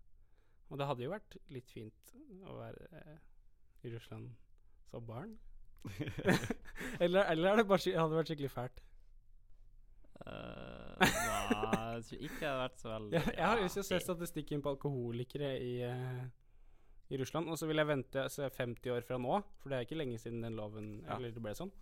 Og 0.70 0.78
det 0.82 0.88
hadde 0.90 1.04
jo 1.06 1.12
vært 1.14 1.38
litt 1.54 1.70
fint 1.72 2.14
å 2.50 2.56
være 2.60 2.88
eh, 3.00 3.18
i 3.86 3.92
Russland 3.94 4.32
som 4.90 5.06
barn. 5.06 5.36
eller, 7.04 7.26
eller 7.32 7.50
er 7.52 7.62
det 7.62 7.68
bare, 7.70 7.96
hadde 7.96 8.12
det 8.12 8.20
vært 8.20 8.32
skikkelig 8.32 8.52
fælt? 8.54 8.82
Uh, 10.26 10.96
Nei, 11.02 11.10
jeg 12.00 12.06
tror 12.08 12.24
ikke 12.26 12.40
det 12.40 12.48
hadde 12.48 12.62
vært 12.64 12.80
så 12.82 12.88
veldig 12.90 13.14
Jeg, 13.14 13.34
jeg 13.36 13.46
har 13.46 13.60
lyst 13.62 13.78
til 13.78 13.84
å 13.84 13.88
se 13.90 14.00
statistikken 14.02 14.64
på 14.64 14.72
alkoholikere 14.72 15.52
i, 15.62 15.74
uh, 15.86 16.24
i 17.12 17.20
Russland. 17.22 17.52
Og 17.52 17.60
så 17.60 17.70
vil 17.70 17.82
jeg 17.82 17.92
vente 17.92 18.24
altså 18.24 18.50
50 18.50 18.96
år 18.96 19.06
fra 19.06 19.20
nå, 19.22 19.38
for 19.62 19.72
det 19.72 19.78
er 19.78 19.88
ikke 19.88 20.00
lenge 20.00 20.22
siden 20.22 20.42
den 20.46 20.58
loven 20.58 20.96
Ja. 21.04 21.18
Eller 21.18 21.36
det 21.36 21.44
ble 21.44 21.56
sånn. 21.58 21.74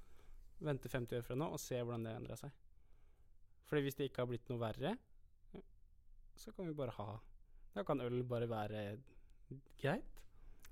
Vente 0.64 0.92
50 0.92 1.22
år 1.22 1.28
fra 1.28 1.38
nå 1.40 1.50
og 1.56 1.62
se 1.62 1.80
hvordan 1.80 2.08
det 2.08 2.18
endra 2.18 2.40
seg. 2.40 2.54
Fordi 3.70 3.86
hvis 3.86 3.98
det 4.00 4.10
ikke 4.10 4.24
har 4.24 4.30
blitt 4.30 4.50
noe 4.52 4.62
verre, 4.62 4.98
så 6.38 6.52
kan 6.52 6.68
vi 6.68 6.76
bare 6.76 6.94
ha 6.98 7.08
Da 7.74 7.84
kan 7.86 8.02
øl 8.02 8.24
bare 8.28 8.50
være 8.50 8.84
greit. 9.82 10.22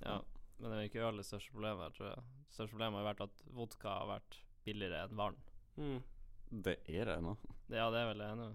Ja, 0.02 0.20
men 0.62 0.70
det 0.70 0.77
er 0.77 0.84
jo 0.86 0.89
ikke 0.91 1.06
øl 1.10 1.18
det 1.22 1.25
største 1.27 1.51
problemet, 1.56 1.94
tror 1.98 2.08
jeg. 2.12 2.24
Det 2.48 2.56
største 2.56 2.74
problemet 2.75 3.00
har 3.01 3.08
vært 3.10 3.24
at 3.25 3.44
vodka 3.58 3.94
har 3.98 4.10
vært 4.12 4.38
billigere 4.68 5.00
enn 5.08 5.18
vann. 5.18 5.39
Mm. 5.82 6.01
Det 6.68 6.75
er 6.91 7.08
det 7.10 7.15
nå. 7.25 7.34
Ja, 7.72 7.88
det 7.94 8.01
er 8.03 8.10
vel 8.12 8.22
det 8.22 8.27
ennå. 8.36 8.50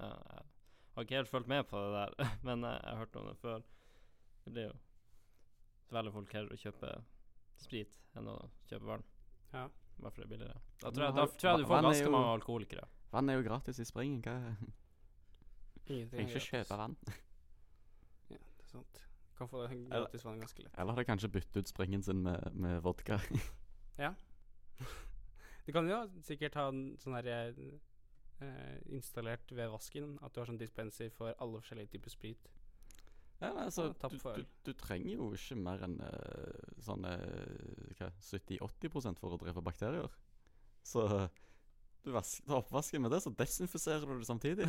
Ja, 0.00 0.08
jeg 0.08 0.96
har 0.96 1.06
ikke 1.06 1.18
helt 1.20 1.30
fulgt 1.32 1.50
med 1.52 1.66
på 1.70 1.80
det 1.84 1.92
der, 1.94 2.30
men 2.48 2.64
jeg, 2.66 2.80
jeg 2.82 2.90
har 2.96 3.02
hørt 3.04 3.18
om 3.20 3.28
det 3.30 3.36
før. 3.42 3.62
Det 4.42 4.52
blir 4.56 4.66
jo 4.70 4.74
veldig 5.92 6.12
folk 6.16 6.32
heller 6.34 6.56
å 6.56 6.60
kjøpe 6.62 6.92
sprit 7.62 7.98
enn 8.18 8.30
å 8.32 8.36
kjøpe 8.70 8.88
vann. 8.88 9.04
Ja. 9.52 9.66
Bare 10.02 10.10
for 10.10 10.22
det 10.22 10.26
er 10.26 10.32
billigere. 10.32 10.60
Da 10.82 10.90
tror 10.90 11.04
jeg, 11.06 11.14
da 11.20 11.26
tror 11.30 11.50
jeg 11.52 11.62
du 11.62 11.68
får 11.68 11.84
ganske 11.86 12.06
jo- 12.08 12.14
mange 12.16 12.32
alkoholikere. 12.38 12.86
Vann 13.12 13.28
er 13.28 13.36
jo 13.38 13.44
gratis 13.46 13.78
i 13.78 13.84
springen. 13.86 14.22
Hva 14.24 14.38
er 14.40 14.54
Ingenting 15.92 16.10
Trenger 16.16 16.22
er 16.22 16.40
ikke 16.40 16.46
kjøpe 16.48 16.78
vann. 16.80 16.94
Ja, 18.32 18.38
det 18.38 18.64
er 18.64 18.70
sant. 18.70 19.00
Kan 19.38 19.48
få 19.48 19.64
gratis 19.66 20.24
vann 20.24 20.40
ganske 20.40 20.62
lett. 20.62 20.74
Eller 20.78 20.92
hadde 20.92 21.08
kanskje 21.08 21.30
byttet 21.32 21.56
ut 21.56 21.70
springen 21.70 22.02
sin 22.02 22.22
med, 22.22 22.52
med 22.54 22.82
vodka? 22.82 23.20
Du 25.62 25.70
kan 25.70 25.86
jo 25.86 25.98
sikkert 26.26 26.56
ha 26.58 26.64
en 26.72 26.96
sånn 26.98 27.14
her 27.14 27.28
eh, 27.30 28.78
installert 28.90 29.52
ved 29.54 29.70
vasken. 29.70 30.16
At 30.18 30.34
du 30.34 30.40
har 30.40 30.48
sånn 30.50 30.58
dispenser 30.58 31.12
for 31.14 31.36
alle 31.38 31.60
forskjellige 31.60 31.92
typer 31.92 32.10
sprit. 32.10 32.48
Ja, 33.38 33.52
men 33.52 33.62
altså, 33.68 33.88
Ja, 34.02 34.08
du, 34.10 34.18
du, 34.18 34.42
du 34.66 34.72
trenger 34.78 35.12
jo 35.14 35.28
ikke 35.34 35.58
mer 35.58 35.84
enn 35.86 35.96
uh, 36.02 36.74
sånn 36.82 37.06
eh, 37.06 38.02
70-80 38.26 39.18
for 39.18 39.36
å 39.36 39.38
drepe 39.38 39.62
bakterier. 39.62 40.10
Så 40.82 41.06
du 42.02 42.10
vas 42.14 42.40
tar 42.42 42.58
oppvasken 42.58 43.02
med 43.02 43.14
det, 43.14 43.20
så 43.22 43.30
desinfiserer 43.38 44.06
du 44.06 44.18
det 44.18 44.26
samtidig. 44.26 44.66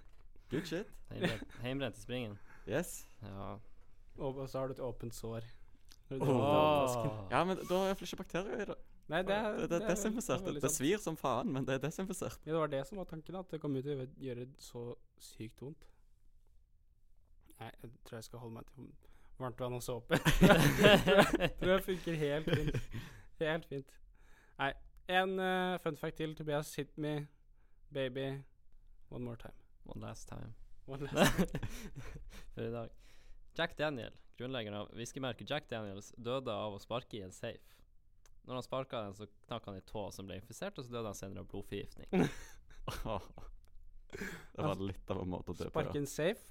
Good 0.50 0.68
shit. 0.68 0.90
Heimbrent 1.62 1.96
i 1.96 2.04
springen. 2.04 2.36
Yes. 2.68 3.06
Ja. 3.24 3.54
Og, 4.18 4.48
så 4.48 4.58
har 4.58 4.68
du 4.70 4.74
et 4.76 4.80
åpent 4.80 5.14
sår. 5.14 5.46
Åh. 6.10 7.06
Ja, 7.30 7.44
men 7.44 7.56
da 7.56 7.80
er 7.88 7.94
det 7.94 8.02
ikke 8.06 8.16
bakterier 8.22 8.60
i 8.62 8.66
det. 8.68 8.76
Nei, 9.08 9.22
det 9.22 9.34
er, 9.36 9.56
det, 9.56 9.70
det 9.70 9.82
er 9.82 9.88
desinfisert. 9.88 10.44
Det, 10.46 10.62
det 10.62 10.70
svir 10.72 11.00
som 11.00 11.16
faen, 11.16 11.50
men 11.52 11.66
det 11.66 11.74
er 11.74 11.82
desinfisert. 11.82 12.38
Ja, 12.46 12.52
det 12.52 12.60
var 12.60 12.70
det 12.72 12.86
som 12.88 12.98
var 12.98 13.04
tanken, 13.04 13.36
at 13.36 13.50
det 13.50 13.60
kom 13.60 13.76
ut 13.76 13.84
til 13.84 14.00
å 14.00 14.06
gjøre 14.20 14.46
så 14.58 14.84
sykt 15.20 15.60
vondt. 15.60 15.90
Nei, 17.58 17.68
jeg 17.82 17.90
tror 18.06 18.16
jeg 18.16 18.28
skal 18.28 18.42
holde 18.44 18.54
meg 18.54 18.70
til 18.72 18.88
varmt 19.38 19.60
vann 19.60 19.76
og 19.76 19.82
såpe. 19.82 20.18
tror 21.60 21.74
jeg 21.74 21.84
funker 21.84 22.18
helt 22.22 22.50
fint. 22.50 22.80
Helt 23.40 23.68
fint. 23.68 23.94
Nei, 24.58 24.72
en 25.20 25.38
uh, 25.38 25.76
fun 25.84 26.00
fact 26.00 26.16
til. 26.16 26.34
Tobias, 26.38 26.74
hit 26.74 26.98
me, 26.98 27.26
baby, 27.92 28.30
one 29.10 29.24
more 29.24 29.36
time. 29.36 29.58
One 29.84 30.00
last 30.00 30.28
time. 30.28 30.54
One 30.86 31.08
last 31.12 31.56
For 32.54 32.60
i 32.60 32.72
dag. 32.72 32.88
Jack 33.54 33.76
Daniel, 33.78 34.14
grunnleggeren 34.38 34.80
av 34.80 34.88
whiskymerket 34.98 35.50
Jack 35.50 35.68
Daniels, 35.70 36.10
døde 36.16 36.50
av 36.50 36.74
å 36.74 36.80
sparke 36.82 37.20
i 37.20 37.22
en 37.26 37.34
safe. 37.34 37.78
Når 38.44 38.58
han 38.58 38.66
sparka 38.66 39.02
den, 39.06 39.14
så 39.16 39.28
knakk 39.46 39.68
han 39.70 39.78
i 39.78 39.84
tå 39.88 40.08
som 40.12 40.26
ble 40.28 40.40
infisert, 40.40 40.76
og 40.78 40.84
så 40.84 40.92
døde 40.92 41.12
han 41.12 41.18
senere 41.18 41.44
av 41.44 41.50
blodforgiftning. 41.52 42.10
Det 44.14 44.62
var 44.62 44.82
litt 44.82 45.08
av 45.10 45.22
en 45.22 45.30
måte 45.30 45.54
å 45.54 45.56
dø 45.58 45.64
på. 45.66 45.72
Sparke 45.72 45.98
en 45.98 46.10
safe. 46.10 46.50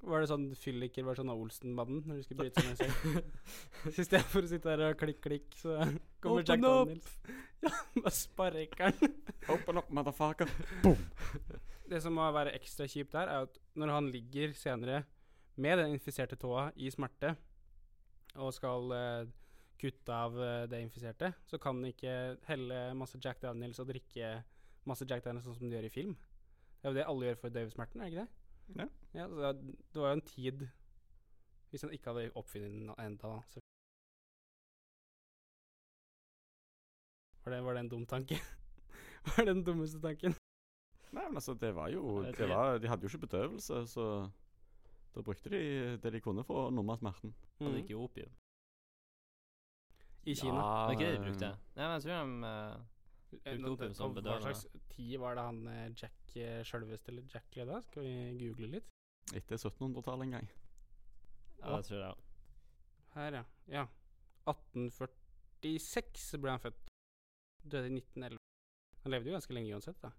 Var 0.00 0.22
det 0.22 0.30
sånn 0.30 0.46
fylliker 0.56 1.04
var 1.04 1.18
sånn 1.18 1.28
av 1.28 1.42
Olsen-mannen 1.42 2.06
når 2.08 2.20
du 2.20 2.24
skulle 2.24 2.46
bryte 2.46 2.62
sånn 2.62 2.72
en 2.72 2.78
safe? 2.80 3.22
Så 3.92 4.00
I 4.00 4.06
stedet 4.06 4.30
for 4.32 4.46
å 4.46 4.48
sitte 4.48 4.72
der 4.72 4.94
og 4.94 4.98
klikk, 5.02 5.20
klikk, 5.26 5.50
så 5.60 5.76
kommer 6.24 6.46
Jack 6.46 6.64
up! 6.64 6.88
Daniels. 6.88 7.12
Ja, 7.60 7.74
bare 7.98 8.14
sparker 8.16 8.86
han. 8.86 9.14
Open 9.52 9.82
up, 9.82 9.90
motherfucker. 9.92 10.48
Det 11.90 12.00
som 12.00 12.16
må 12.16 12.30
være 12.32 12.54
ekstra 12.56 12.88
kjipt 12.88 13.12
der, 13.12 13.28
er 13.28 13.48
at 13.50 13.60
når 13.76 13.92
han 13.98 14.08
ligger 14.14 14.54
senere 14.56 15.02
med 15.56 15.78
den 15.78 15.94
infiserte 15.96 16.38
tåa 16.40 16.70
i 16.76 16.90
smerte 16.92 17.34
og 18.38 18.52
skal 18.54 18.92
eh, 18.94 19.30
kutte 19.80 20.14
av 20.14 20.36
eh, 20.38 20.66
det 20.70 20.82
infiserte, 20.84 21.32
så 21.46 21.58
kan 21.58 21.80
den 21.80 21.94
ikke 21.94 22.16
helle 22.46 22.82
masse 22.98 23.18
Jack 23.22 23.40
Daniels 23.42 23.80
og 23.82 23.88
drikke 23.90 24.34
masse 24.88 25.06
Jack 25.08 25.24
Daniels 25.24 25.48
sånn 25.48 25.58
som 25.58 25.70
de 25.70 25.76
gjør 25.76 25.88
i 25.88 25.94
film. 25.94 26.12
Det 26.80 26.88
er 26.88 26.92
jo 26.92 26.98
det 27.00 27.08
alle 27.12 27.30
gjør 27.30 27.40
for 27.40 27.50
å 27.50 27.56
døyve 27.56 27.74
smerten, 27.74 28.00
er 28.00 28.06
det 28.06 28.12
ikke 28.12 28.26
det? 28.26 28.36
Ja. 28.80 28.86
Ja, 29.16 29.26
så 29.26 29.40
det, 29.40 29.74
det 29.90 29.98
var 29.98 30.12
jo 30.12 30.18
en 30.20 30.28
tid 30.28 30.60
Hvis 31.72 31.82
han 31.82 31.90
ikke 31.90 32.12
hadde 32.12 32.28
oppfunnet 32.38 32.70
den 32.70 32.92
enda, 33.02 33.32
så 33.50 33.58
var 37.42 37.56
det, 37.56 37.64
var 37.64 37.74
det 37.74 37.82
en 37.82 37.90
dum 37.90 38.06
tanke? 38.06 38.38
var 39.26 39.44
det 39.44 39.54
den 39.54 39.64
dummeste 39.66 40.00
tanken? 40.02 40.36
Nei, 41.10 41.24
men 41.24 41.40
altså, 41.40 41.54
det 41.58 41.72
var 41.74 41.88
jo 41.90 42.22
det 42.22 42.48
var, 42.48 42.78
De 42.78 42.88
hadde 42.88 43.06
jo 43.06 43.10
ikke 43.10 43.26
bedøvelse, 43.26 43.86
så 43.90 44.04
da 45.14 45.22
brukte 45.26 45.50
de 45.50 45.60
det 46.02 46.12
de 46.14 46.20
kunne 46.22 46.44
for 46.46 46.66
å 46.66 46.70
numme 46.74 46.96
smerten. 46.98 47.34
Og 47.60 47.66
det 47.72 47.82
gikk 47.82 47.90
jo 47.96 48.04
opium. 48.06 48.32
I 50.28 50.34
Kina. 50.36 50.60
Ja, 50.60 50.86
Det 50.86 50.92
er 50.92 50.96
ikke 50.96 51.06
det 51.06 51.12
de 51.12 51.20
eh, 51.20 51.26
brukte. 51.26 51.50
Nei, 51.76 51.84
men 51.84 51.94
jeg 51.96 52.02
tror 52.04 52.14
de 52.14 52.24
Eh, 53.30 53.56
Brukte 53.56 53.70
opium 53.70 53.88
det- 53.88 53.96
som 53.96 54.10
og 54.10 54.22
Hva 54.24 54.40
slags 54.40 54.66
tid 54.90 55.18
var 55.22 55.34
det 55.34 55.42
han 55.44 55.66
eh, 55.68 55.90
Jack 55.94 56.32
sjølveste, 56.66 57.08
eller 57.12 57.22
Jack 57.30 57.46
leda? 57.56 57.80
Skal 57.82 58.02
vi 58.02 58.38
google 58.38 58.66
litt? 58.66 58.88
Etter 59.32 59.56
1700-tallet 59.56 60.22
en 60.26 60.30
gang. 60.30 60.48
Ja, 61.60 61.76
det 61.76 61.84
tror 61.86 62.00
jeg. 62.00 62.14
Her, 63.14 63.32
ja. 63.32 63.44
ja. 63.68 63.86
1846 64.50 66.40
ble 66.42 66.50
han 66.50 66.62
født. 66.62 66.90
Døde 67.62 67.86
i 67.86 67.94
1911. 68.00 68.36
Han 69.04 69.12
levde 69.14 69.30
jo 69.30 69.36
ganske 69.36 69.54
lenge 69.54 69.74
uansett, 69.74 70.00
da. 70.02 70.10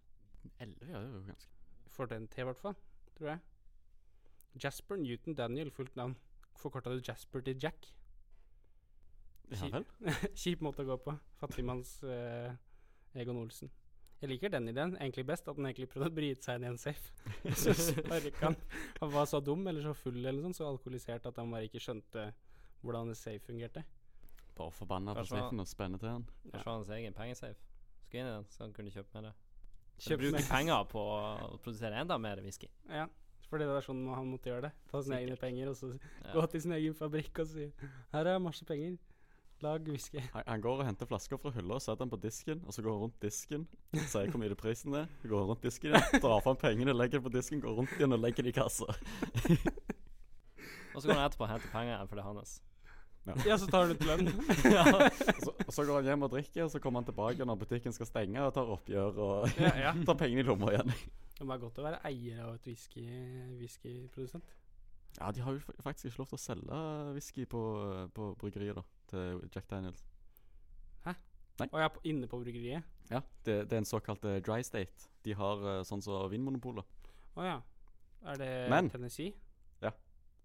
Elleve, 0.59 0.87
ja, 0.89 0.99
det 1.01 1.09
var 1.11 1.19
jo 1.19 1.25
ganske 1.33 2.07
den 2.09 2.27
til, 2.27 2.41
i 2.41 2.47
hvert 2.49 2.57
fall. 2.61 2.75
Tror 3.17 3.27
jeg. 3.33 3.39
Jasper 4.59 4.99
Newton 4.99 5.35
Daniel, 5.37 5.71
fullt 5.71 5.95
navn. 5.95 6.15
Forkorta 6.59 6.91
du 6.93 7.01
Jasper 7.07 7.43
til 7.45 7.59
Jack? 7.61 7.87
Ja 9.51 9.67
vel? 9.71 9.85
Kjip 10.41 10.63
måte 10.63 10.83
å 10.85 10.89
gå 10.91 10.97
på. 11.05 11.15
Fattigmanns 11.41 11.97
uh, 12.07 12.51
Egon 13.17 13.39
Olsen. 13.41 13.71
Jeg 14.21 14.29
liker 14.29 14.51
den 14.53 14.69
ideen 14.69 14.93
egentlig 14.99 15.25
best, 15.25 15.47
at 15.49 15.57
han 15.57 15.65
egentlig 15.65 15.87
prøvde 15.89 16.11
å 16.11 16.13
bryte 16.13 16.45
seg 16.45 16.59
inn 16.59 16.67
i 16.67 16.69
en 16.69 16.77
safe. 16.77 17.13
han. 18.43 18.57
Han 18.99 19.13
var 19.15 19.25
så 19.25 19.39
dum 19.41 19.65
eller 19.67 19.81
så 19.81 19.95
full 19.97 20.19
eller 20.21 20.43
sånn, 20.45 20.57
så 20.59 20.67
alkoholisert 20.69 21.25
at 21.25 21.39
han 21.41 21.49
bare 21.49 21.65
ikke 21.65 21.81
skjønte 21.81 22.27
hvordan 22.83 23.09
en 23.09 23.17
safe 23.17 23.41
fungerte. 23.47 23.81
Bare 24.57 24.75
forbanna 24.75 25.15
på 25.17 25.25
safen 25.25 25.63
og 25.63 25.69
spenne 25.69 25.97
til 25.97 26.11
han. 26.11 26.27
Kanskje 26.51 26.67
han 26.67 26.77
hans 26.77 26.91
egen 26.99 27.17
pengesafe. 27.17 27.57
Skal 28.05 28.21
inn 28.21 28.29
i 28.29 28.35
den, 28.35 28.45
så 28.53 28.67
han 28.67 28.75
kunne 28.77 28.93
kjøpe 28.93 29.17
mer. 29.17 29.33
Kjøp 30.01 30.21
Bruke 30.21 30.45
penger 30.49 30.85
på 30.91 31.01
å 31.01 31.57
produsere 31.61 31.97
enda 32.01 32.17
mer 32.21 32.43
whisky. 32.45 32.69
Ja, 32.89 33.07
for 33.51 33.59
det 33.59 33.67
var 33.67 33.83
sånn 33.83 34.01
han 34.15 34.29
måtte 34.31 34.47
gjøre 34.47 34.69
det. 34.69 34.73
Ta 34.91 35.01
sine 35.03 35.19
egne 35.19 35.35
penger 35.39 35.69
og 35.73 35.75
så 35.77 35.91
Ja. 35.91 36.31
gå 36.33 36.45
til 36.53 36.61
sin 36.63 36.71
egen 36.79 36.95
fabrikk 36.95 37.41
og 37.43 37.49
si 37.51 37.67
Her 38.15 38.25
er 38.31 38.39
masse 38.39 38.63
penger. 38.65 38.95
Lag 39.61 39.83
whisky. 39.85 40.17
Han, 40.33 40.43
han 40.47 40.61
går 40.63 40.79
og 40.79 40.85
henter 40.87 41.05
flasker 41.05 41.37
fra 41.37 41.51
hylla 41.53 41.75
og 41.77 41.81
setter 41.83 42.01
den 42.01 42.09
på 42.09 42.17
disken, 42.23 42.63
og 42.65 42.73
så 42.73 42.81
går 42.81 42.95
han 42.95 43.01
rundt 43.03 43.19
disken, 43.21 43.67
sier 44.09 44.31
hvor 44.33 44.41
mye 44.41 44.55
prisen 44.57 44.95
er, 44.97 45.05
går 45.21 45.43
rundt 45.51 45.61
disken 45.61 45.91
igjen, 45.91 46.21
drar 46.23 46.41
fram 46.41 46.57
pengene, 46.57 46.95
legger 46.97 47.19
det 47.19 47.27
på 47.27 47.33
disken, 47.35 47.61
går 47.61 47.75
rundt 47.77 47.93
igjen 47.99 48.15
og 48.17 48.23
legger 48.23 48.47
det 48.47 48.55
i 48.55 48.57
kassa. 48.57 48.87
Og 50.95 51.01
så 51.01 51.07
går 51.07 51.13
han 51.13 51.27
etterpå 51.29 51.45
og 51.45 51.51
henter 51.53 51.69
penger 51.75 51.93
igjen, 51.93 52.09
for 52.09 52.17
det 52.17 52.23
er 52.23 52.29
hans. 52.31 52.55
Ja, 53.45 53.55
så 53.61 53.67
tar 53.69 53.85
du 53.85 53.93
ut 53.93 54.05
lønn. 54.09 54.31
ja. 54.75 54.81
Og 54.97 55.03
så, 55.45 55.53
og 55.53 55.73
så 55.75 55.85
går 55.85 55.99
han 56.01 56.09
hjem 56.09 56.25
og 56.25 56.31
drikker, 56.33 56.63
og 56.65 56.71
så 56.73 56.81
kommer 56.81 57.03
han 57.03 57.09
tilbake 57.11 57.45
når 57.45 57.59
butikken 57.61 57.93
skal 57.93 58.09
stenge, 58.09 58.41
og 58.41 58.53
tar 58.57 58.71
oppgjør 58.75 59.19
og 59.27 59.59
ja, 59.61 59.75
ja. 59.77 59.91
tar 60.09 60.17
pengene 60.19 60.41
i 60.41 60.47
lomma 60.47 60.73
igjen. 60.73 60.95
Det 61.41 61.45
må 61.47 61.55
være 61.55 61.63
godt 61.63 61.79
å 61.81 61.83
være 61.87 61.99
eier 62.05 62.39
av 62.45 62.51
et 62.53 62.67
whisky, 62.69 63.03
whiskyprodusent. 63.57 64.51
Ja, 65.17 65.31
de 65.33 65.41
har 65.41 65.55
jo 65.57 65.73
faktisk 65.81 66.11
ikke 66.11 66.21
lov 66.21 66.27
til 66.29 66.37
å 66.37 66.41
selge 66.43 66.81
whisky 67.15 67.45
på, 67.49 67.61
på 68.13 68.27
bryggeriet, 68.43 68.77
da, 68.77 68.83
til 69.09 69.39
Jack 69.49 69.65
Daniels. 69.71 70.03
Og 71.65 71.77
jeg 71.77 71.85
er 71.85 71.91
på, 71.93 72.01
inne 72.09 72.29
på 72.29 72.39
bryggeriet. 72.43 72.85
Ja, 73.09 73.23
det, 73.45 73.55
det 73.69 73.75
er 73.75 73.81
en 73.81 73.89
såkalt 73.89 74.23
eh, 74.29 74.37
dry 74.45 74.61
state. 74.65 75.09
De 75.25 75.33
har 75.37 75.65
eh, 75.65 75.81
sånn 75.85 76.01
som 76.05 76.29
Vinmonopolet. 76.31 77.09
Å 77.37 77.45
ja. 77.47 77.57
Er 78.21 78.37
det 78.37 78.51
Men- 78.71 78.89
Tennessee? 78.93 79.33
Ja. 79.81 79.91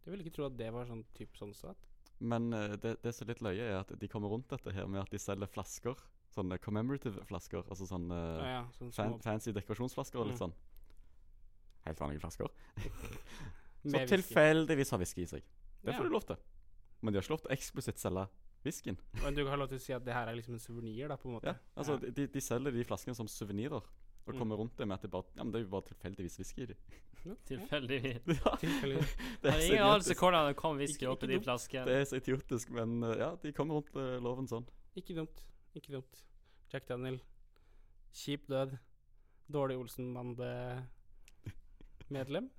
Jeg 0.04 0.14
ville 0.14 0.24
ikke 0.24 0.38
tro 0.38 0.48
at 0.48 0.56
det 0.58 0.68
var 0.72 0.88
sånn 0.88 1.04
type 1.16 1.36
sånn 1.36 1.52
stat. 1.56 1.88
Men 2.24 2.48
eh, 2.56 2.78
det, 2.80 2.96
det 3.04 3.12
som 3.12 3.24
er 3.28 3.34
litt 3.34 3.44
løye, 3.44 3.68
er 3.68 3.82
at 3.82 3.92
de 4.00 4.10
kommer 4.12 4.32
rundt 4.32 4.48
dette 4.52 4.72
her 4.72 4.88
med 4.88 5.04
at 5.04 5.12
de 5.12 5.20
selger 5.20 5.52
flasker. 5.52 6.00
Sånne 6.32 6.56
commemorative 6.60 7.24
flasker. 7.28 7.64
Altså 7.68 7.88
sånne 7.88 8.22
ja, 8.40 8.48
ja, 8.58 8.64
sånn 8.80 8.96
fan, 8.96 9.20
fancy 9.24 9.52
dekorasjonsflasker 9.56 10.24
og 10.24 10.32
litt 10.32 10.40
sånn. 10.40 10.56
Helt 11.86 12.00
vanlige 12.02 12.20
flasker. 12.24 12.50
Så 13.86 14.00
tilfeldigvis 14.10 14.90
har 14.90 14.98
whisky 14.98 15.22
i 15.22 15.26
seg. 15.30 15.42
Det 15.84 15.92
Ja. 15.92 15.98
får 15.98 16.04
du 16.08 16.10
lov 16.16 16.24
til. 16.26 16.36
Men 17.02 17.12
de 17.12 17.18
har 17.18 17.22
ikke 17.22 17.34
lov 17.36 17.42
til 17.44 17.50
å 17.50 17.54
eksplisitt 17.54 17.98
selge 18.02 18.24
whiskyen. 18.64 18.96
Men 19.22 19.34
du 19.36 19.44
har 19.46 19.56
lov 19.60 19.68
til 19.70 19.78
å 19.78 19.84
si 19.84 19.92
at 19.94 20.02
det 20.04 20.12
her 20.16 20.26
er 20.26 20.34
liksom 20.40 20.54
en 20.56 20.62
suvenir, 20.64 21.06
da, 21.08 21.16
på 21.16 21.28
en 21.30 21.36
måte. 21.38 21.52
Ja, 21.52 21.54
altså 21.76 22.00
Ja. 22.02 22.10
De, 22.10 22.26
de 22.26 22.40
selger 22.42 22.74
de 22.74 22.84
flaskene 22.84 23.14
som 23.14 23.28
suvenirer. 23.30 23.82
Og 24.26 24.34
Mm. 24.34 24.38
kommer 24.40 24.56
rundt 24.58 24.74
det 24.76 24.88
med 24.88 24.94
at 24.96 25.02
det 25.02 25.10
bare 25.12 25.22
Ja, 25.36 25.44
men 25.44 25.52
det 25.52 25.60
er 25.60 25.64
jo 25.66 25.70
bare 25.70 25.86
tilfeldigvis 25.86 26.38
whisky 26.40 26.62
i 26.62 26.66
de. 26.66 26.74
Tilfeldigvis. 27.46 28.40
ja, 28.42 28.56
Tilfeldig. 28.58 29.04
det 29.42 29.52
er 29.52 29.60
ingen 29.68 29.82
anelse 29.86 30.14
hvordan 30.18 30.48
det 30.48 30.56
kom 30.58 30.76
whisky 30.80 31.06
opp 31.06 31.22
i 31.22 31.26
de 31.30 31.38
flaskene. 31.44 31.84
Det 31.86 31.94
er 32.00 32.04
så 32.10 32.16
idiotisk, 32.18 32.70
men 32.74 33.04
eh, 33.04 33.14
ja, 33.20 33.28
de 33.36 33.52
kommer 33.52 33.74
rundt 33.78 33.94
uh, 33.94 34.18
loven 34.18 34.48
sånn. 34.50 34.66
Ikke 34.98 35.14
dumt. 35.14 35.44
Ikke 35.78 35.92
dumt. 35.94 36.24
Jack 36.72 36.88
Daniel. 36.88 37.20
Kjip 38.18 38.48
død. 38.50 38.74
Dårlig 39.46 39.78
Olsenbande-medlem. 42.06 42.50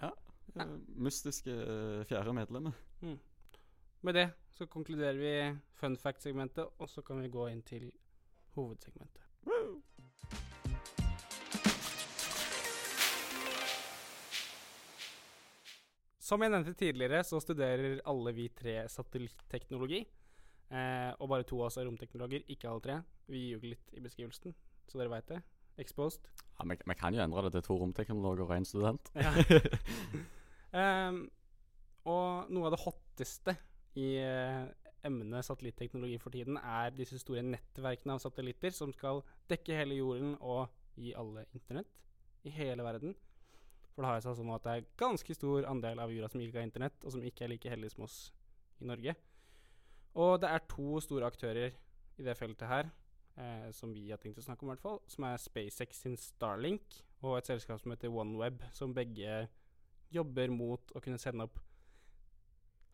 Ja. 0.00 0.10
Ja. 0.54 0.62
eh, 0.62 0.78
Mystiske 0.96 1.50
fjerde 1.50 2.04
fjerde 2.06 2.72
Mm. 3.02 3.18
Med 4.02 4.14
det 4.14 4.30
så 4.50 4.66
konkluderer 4.66 5.16
vi 5.16 5.58
fun 5.74 5.96
fact-segmentet, 5.96 6.66
og 6.78 6.88
så 6.88 7.02
kan 7.02 7.22
vi 7.22 7.28
gå 7.28 7.48
inn 7.50 7.62
til 7.62 7.92
hovedsegmentet. 8.54 9.22
Som 16.20 16.42
jeg 16.42 16.50
nevnte 16.50 16.74
tidligere, 16.74 17.24
så 17.24 17.40
studerer 17.40 18.00
alle 18.06 18.32
vi 18.32 18.48
tre 18.48 18.88
satellitteknologi. 18.88 20.06
Eh, 20.70 21.12
og 21.20 21.28
bare 21.28 21.42
to 21.44 21.58
av 21.60 21.66
oss 21.66 21.76
er 21.76 21.84
romteknologer, 21.84 22.44
ikke 22.48 22.68
alle 22.68 22.80
tre. 22.80 23.02
Vi 23.26 23.50
ljuger 23.50 23.74
litt 23.74 23.92
i 23.92 24.00
beskrivelsen, 24.00 24.54
så 24.88 24.98
dere 24.98 25.10
veit 25.10 25.28
det. 25.28 25.42
Exposed. 25.80 26.28
Ja, 26.58 26.66
Vi 26.68 26.94
kan 26.98 27.14
jo 27.14 27.22
endre 27.22 27.46
det 27.46 27.52
til 27.56 27.62
to 27.62 27.78
romteknologer 27.80 28.44
og 28.44 28.56
én 28.56 28.64
student. 28.68 29.10
Ja. 29.14 29.32
um, 31.08 31.24
og 32.12 32.50
noe 32.52 32.68
av 32.68 32.74
det 32.74 32.82
hotteste 32.84 33.56
i 33.96 34.08
uh, 34.20 34.68
emnet 35.06 35.46
satellitteknologi 35.46 36.18
for 36.22 36.34
tiden 36.34 36.58
er 36.58 36.94
disse 36.94 37.18
store 37.20 37.42
nettverkene 37.46 38.16
av 38.16 38.22
satellitter 38.22 38.74
som 38.74 38.92
skal 38.94 39.22
dekke 39.50 39.76
hele 39.76 39.98
jorden 39.98 40.36
og 40.40 40.70
gi 40.98 41.14
alle 41.18 41.46
internett 41.56 42.46
i 42.46 42.52
hele 42.54 42.84
verden. 42.84 43.14
For 43.92 44.04
det 44.04 44.08
har 44.08 44.22
seg 44.24 44.38
sånn 44.38 44.54
at 44.54 44.64
det 44.64 44.74
er 44.74 44.88
ganske 45.00 45.36
stor 45.36 45.66
andel 45.68 46.00
av 46.00 46.12
jorda 46.12 46.30
som 46.32 46.40
ikke 46.40 46.60
har 46.60 46.66
internett, 46.66 46.96
og 47.04 47.12
som 47.12 47.24
ikke 47.24 47.44
er 47.44 47.52
like 47.52 47.72
heldige 47.72 47.94
som 47.94 48.06
oss 48.06 48.16
i 48.80 48.88
Norge. 48.88 49.14
Og 50.16 50.38
det 50.40 50.48
er 50.48 50.64
to 50.68 51.00
store 51.04 51.28
aktører 51.28 51.76
i 52.20 52.24
det 52.24 52.36
feltet 52.38 52.68
her, 52.68 52.88
eh, 53.36 53.68
som 53.76 53.92
vi 53.94 54.08
har 54.10 54.20
tenkt 54.22 54.40
å 54.40 54.44
snakke 54.44 54.64
om 54.64 54.70
i 54.70 54.74
hvert 54.74 54.84
fall, 54.84 55.02
som 55.10 55.26
er 55.28 55.40
SpaceX 55.40 56.04
sin 56.04 56.16
Starlink 56.20 57.02
og 57.22 57.38
et 57.38 57.50
selskap 57.50 57.80
som 57.82 57.94
heter 57.94 58.12
OneWeb, 58.12 58.64
som 58.76 58.94
begge 58.96 59.46
jobber 60.12 60.52
mot 60.52 60.92
å 60.92 61.00
kunne 61.00 61.20
sende 61.20 61.46
opp 61.48 61.60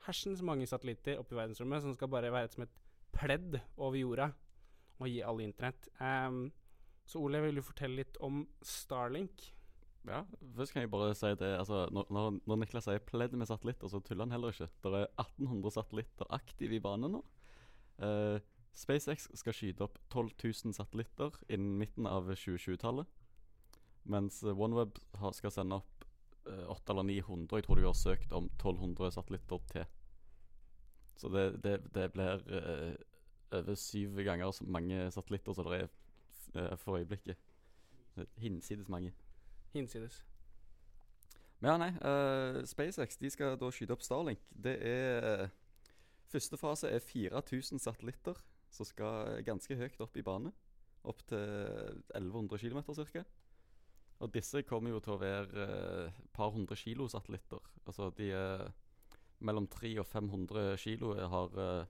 hersens 0.07 0.42
mange 0.45 0.68
satellitter 0.68 1.18
oppe 1.21 1.35
i 1.35 1.40
verdensrommet 1.40 1.85
som 1.85 1.95
skal 1.97 2.11
bare 2.12 2.33
være 2.33 2.52
som 2.52 2.64
et 2.64 2.75
pledd 3.14 3.59
over 3.76 3.99
jorda 3.99 4.30
og 4.99 5.11
gi 5.11 5.21
alle 5.25 5.47
internett. 5.47 5.88
Um, 6.00 6.49
så 7.09 7.23
Ole, 7.25 7.40
vil 7.42 7.59
du 7.59 7.64
fortelle 7.64 8.02
litt 8.02 8.18
om 8.25 8.42
Starlink? 8.64 9.47
Ja, 10.09 10.23
først 10.57 10.73
kan 10.73 10.85
jeg 10.85 10.90
bare 10.92 11.14
si 11.16 11.30
det 11.40 11.49
altså, 11.59 11.83
når, 11.92 12.38
når, 12.47 12.61
Niklas 12.62 12.87
sier 12.87 13.02
pledd 13.04 13.35
med 13.37 13.49
satellitter, 13.50 13.90
så 13.90 14.00
tuller 14.04 14.25
han 14.25 14.35
heller 14.37 14.54
ikke. 14.54 14.71
Det 14.85 14.92
er 14.95 15.09
1800 15.21 15.75
satellitter 15.75 16.30
aktive 16.37 16.78
i 16.78 16.83
bane 16.83 17.11
nå. 17.12 17.21
Eh, 18.07 18.38
SpaceX 18.75 19.28
skal 19.34 19.54
skyte 19.56 19.87
opp 19.87 19.98
12 20.10 20.30
000 20.44 20.75
satellitter 20.76 21.34
innen 21.48 21.78
midten 21.78 22.06
av 22.06 22.30
2020-tallet. 22.30 23.06
Mens 24.08 24.42
eh, 24.42 24.56
OneWeb 24.56 24.98
skal 25.37 25.52
sende 25.52 25.80
opp 25.80 26.04
eh, 26.46 26.64
800 26.68 26.92
eller 26.94 27.02
900. 27.02 27.58
Jeg 27.58 27.66
tror 27.66 27.80
de 27.80 27.87
har 27.87 27.98
søkt 27.98 28.32
om 28.32 28.50
1200 28.54 29.10
satellitter 29.18 29.58
til. 29.72 29.84
Så 31.18 31.28
det, 31.28 31.64
det, 31.64 31.80
det 31.94 32.12
blir 32.14 32.44
eh, 32.54 32.94
over 33.58 33.75
syv 33.75 34.22
ganger 34.25 34.50
så 34.50 34.64
mange 34.64 35.10
satellitter 35.10 35.52
som 35.52 35.66
det 35.68 35.82
er 35.82 35.88
eh, 36.54 36.76
for 36.78 36.98
øyeblikket. 36.98 37.37
Hinsides 38.37 38.88
mange. 38.88 39.12
Hinsides. 39.72 40.25
Men 41.60 41.70
ja, 41.70 41.76
nei. 41.78 41.90
Uh, 42.02 42.64
SpaceX 42.66 43.16
de 43.18 43.30
skal 43.30 43.56
da 43.58 43.70
skyte 43.75 43.94
opp 43.94 44.02
Starlink. 44.02 44.42
Det 44.54 44.76
er 44.87 45.48
Første 46.28 46.56
fase 46.60 46.90
er 46.92 46.98
4000 46.98 47.78
satellitter 47.78 48.37
som 48.70 48.87
skal 48.88 49.42
ganske 49.46 49.76
høyt 49.76 50.00
opp 50.04 50.16
i 50.16 50.25
bane. 50.25 50.52
Opp 51.08 51.22
til 51.30 51.44
1100 52.14 52.58
km 52.58 52.80
ca. 52.88 53.25
Og 54.18 54.32
disse 54.34 54.64
kommer 54.66 54.90
jo 54.90 55.00
til 55.00 55.14
å 55.14 55.20
være 55.20 55.66
et 56.08 56.32
par 56.34 56.50
hundre 56.50 56.76
kilo 56.76 57.06
satellitter. 57.08 57.62
Altså 57.87 58.10
de 58.18 58.32
er 58.34 58.66
mellom 59.46 59.68
300 59.70 60.02
og 60.02 60.06
500 60.10 60.76
kilo 60.82 61.12
har 61.14 61.54
uh, 61.54 61.87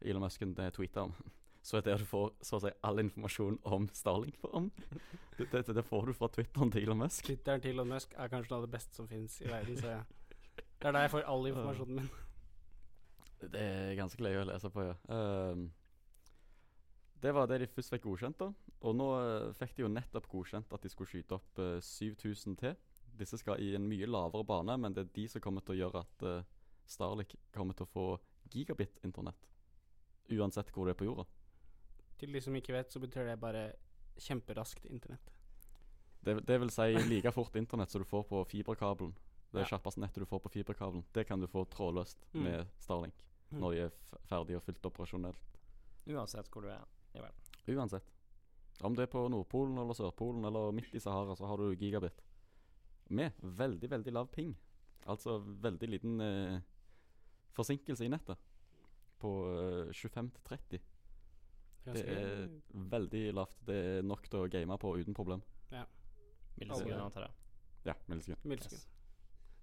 Elon 0.00 0.24
Musken 0.24 0.54
tweeta 0.54 1.04
om. 1.08 1.14
Så 1.62 1.76
er 1.76 1.80
det 1.84 1.92
der 1.92 1.98
du 2.00 2.08
får 2.08 2.30
så 2.40 2.56
å 2.56 2.60
si 2.62 2.70
all 2.88 3.02
informasjon 3.02 3.58
om 3.68 3.84
Starlink 3.92 4.38
på 4.40 4.48
om. 4.56 4.70
Det, 5.40 5.46
det, 5.52 5.72
det 5.72 5.84
får 5.84 6.06
du 6.06 6.12
fra 6.12 6.28
Twitteren 6.28 6.68
til 6.72 6.82
Elon 6.84 6.98
Musk. 7.00 7.24
Twitteren 7.24 7.62
til 7.64 7.72
Elon 7.72 7.88
Musk 7.88 8.10
er 8.12 8.28
kanskje 8.28 8.52
noe 8.52 8.58
av 8.58 8.64
det 8.66 8.72
beste 8.74 8.96
som 8.96 9.06
finnes 9.08 9.38
i 9.40 9.46
verden, 9.48 9.78
så 9.80 9.92
ja. 9.94 10.00
det 10.56 10.88
er 10.90 10.92
der 10.96 11.06
jeg 11.06 11.12
får 11.14 11.28
all 11.32 11.48
informasjonen 11.48 12.00
min. 12.00 12.10
Det 13.40 13.62
er 13.64 13.94
ganske 13.96 14.20
løye 14.20 14.42
å 14.42 14.48
lese 14.50 14.68
på, 14.68 14.84
ja. 14.84 14.98
Ehm, 15.16 15.62
det 17.20 17.32
var 17.34 17.46
det 17.46 17.58
de 17.60 17.66
først 17.66 17.90
fikk 17.92 18.02
godkjent, 18.06 18.38
da. 18.40 18.48
Og 18.82 18.94
nå 18.96 19.06
eh, 19.20 19.52
fikk 19.58 19.74
de 19.76 19.82
jo 19.82 19.88
nettopp 19.92 20.28
godkjent 20.32 20.72
at 20.72 20.82
de 20.82 20.88
skulle 20.92 21.10
skyte 21.10 21.36
opp 21.36 21.58
eh, 21.58 21.80
7000 21.80 22.56
til. 22.62 22.76
Disse 23.20 23.36
skal 23.38 23.60
i 23.60 23.74
en 23.76 23.86
mye 23.88 24.06
lavere 24.08 24.44
bane, 24.48 24.76
men 24.80 24.94
det 24.96 25.04
er 25.06 25.10
de 25.14 25.26
som 25.28 25.40
kommer 25.44 25.60
til 25.66 25.74
å 25.76 25.80
gjøre 25.82 26.00
at 26.06 26.22
eh, 26.30 26.42
Starlink 26.90 27.34
kommer 27.54 27.74
til 27.76 27.84
å 27.86 27.92
få 27.92 28.06
gigabit-internett. 28.50 29.48
Uansett 30.30 30.70
hvor 30.74 30.86
det 30.88 30.94
er 30.94 31.00
på 31.00 31.06
jorda. 31.08 31.26
Til 32.20 32.32
de 32.32 32.40
som 32.44 32.56
ikke 32.56 32.72
vet, 32.74 32.90
så 32.92 33.00
betyr 33.02 33.28
det 33.28 33.38
bare 33.40 33.66
kjemperaskt 34.20 34.86
internett. 34.90 35.30
Det, 36.24 36.34
det 36.46 36.58
vil 36.60 36.70
si 36.72 36.88
like 37.12 37.32
fort 37.32 37.56
internett 37.56 37.90
som 37.92 38.02
du 38.02 38.08
får 38.08 38.24
på 38.28 38.44
fiberkabelen. 38.50 39.12
Det 39.50 39.64
Ja. 39.64 39.70
kjappeste 39.72 39.98
nettet 40.00 40.22
du 40.22 40.26
får 40.30 40.40
på 40.44 40.52
fiberkabelen. 40.54 41.02
Det 41.12 41.24
kan 41.26 41.40
du 41.42 41.46
få 41.50 41.64
trådløst 41.66 42.26
Mm. 42.34 42.42
med 42.44 42.66
Starlink 42.78 43.14
Mm. 43.50 43.60
når 43.60 43.70
de 43.74 43.78
er 43.82 43.90
ferdig 44.30 44.54
og 44.56 44.62
fullt 44.62 44.84
operasjonelt. 44.86 45.56
Uansett 46.06 46.46
hvor 46.52 46.62
du 46.62 46.68
er 46.70 46.84
i 47.14 47.22
vel. 47.22 47.76
Uansett. 47.76 48.12
Om 48.80 48.96
det 48.96 49.04
er 49.06 49.12
på 49.12 49.26
Nordpolen 49.28 49.78
eller 49.78 49.96
Sørpolen 49.96 50.44
eller 50.48 50.72
midt 50.72 50.94
i 50.96 51.00
Sahara, 51.02 51.36
så 51.36 51.48
har 51.50 51.60
du 51.60 51.74
gigabit. 51.76 52.22
Med 53.10 53.32
veldig, 53.42 53.90
veldig 53.90 54.14
lav 54.14 54.30
ping. 54.32 54.54
Altså 55.10 55.38
veldig 55.40 55.88
liten 55.88 56.20
eh, 56.24 56.60
forsinkelse 57.56 58.06
i 58.06 58.12
nettet. 58.12 58.38
På 59.20 59.34
eh, 59.50 59.92
25 59.92 60.30
til 60.36 60.44
30. 60.48 60.86
Det 61.90 62.04
er 62.12 62.48
veldig 62.92 63.24
lavt. 63.34 63.56
Det 63.66 63.76
er 63.98 64.06
nok 64.06 64.28
til 64.30 64.44
å 64.44 64.50
game 64.52 64.76
på 64.78 64.94
uten 65.00 65.16
problem. 65.16 65.42
Millisekunder, 66.60 66.96
Alle- 66.96 67.04
antar 67.04 67.22
jeg. 67.22 67.30
Ja, 67.84 67.94
millisekunder. 68.06 68.48
Milsekunder. 68.48 68.86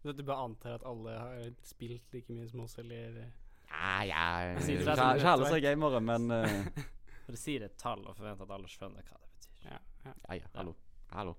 Yes. 0.04 0.16
Du 0.18 0.24
bare 0.24 0.44
antar 0.44 0.78
at 0.78 0.86
alle 0.86 1.10
har 1.20 1.50
spilt 1.68 2.14
like 2.14 2.34
mye 2.34 2.48
som 2.50 2.62
oss, 2.64 2.78
eller 2.78 3.18
eh, 3.22 3.34
Ja, 3.68 4.04
ja 4.08 4.22
Ikke 4.56 4.68
det 4.68 4.96
ikke 4.96 5.34
alle 5.34 5.50
som 5.50 5.58
er 5.58 5.64
gamere, 5.66 6.00
men 6.02 6.32
eh, 6.32 6.68
For 7.28 7.36
det 7.36 7.40
sier 7.42 7.64
et 7.66 7.74
tall 7.76 8.06
og 8.08 8.16
forventer 8.16 8.48
at 8.48 8.52
alle 8.56 8.70
skjønner 8.72 9.04
hva 9.04 9.18
det 9.20 9.32
betyr. 9.34 9.56
ja, 9.66 9.80
ja. 10.06 10.12
Ja, 10.30 10.36
ja, 10.40 10.52
hallo. 10.54 10.74
Hallo. 11.12 11.34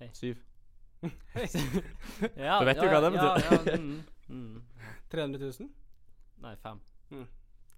Hei. 0.00 0.08
Syv. 0.18 0.40
Ja, 2.36 2.56
Du 2.58 2.66
vet 2.66 2.80
jo 2.82 2.88
ja, 2.88 2.90
hva 2.90 3.00
det 3.04 3.10
betyr. 3.14 3.44
Ja, 3.46 3.76
mm, 3.78 4.00
mm. 4.28 4.88
300 5.14 5.44
000? 5.60 5.68
Nei, 6.42 6.56
fem. 6.64 6.80
Mm. 7.12 7.28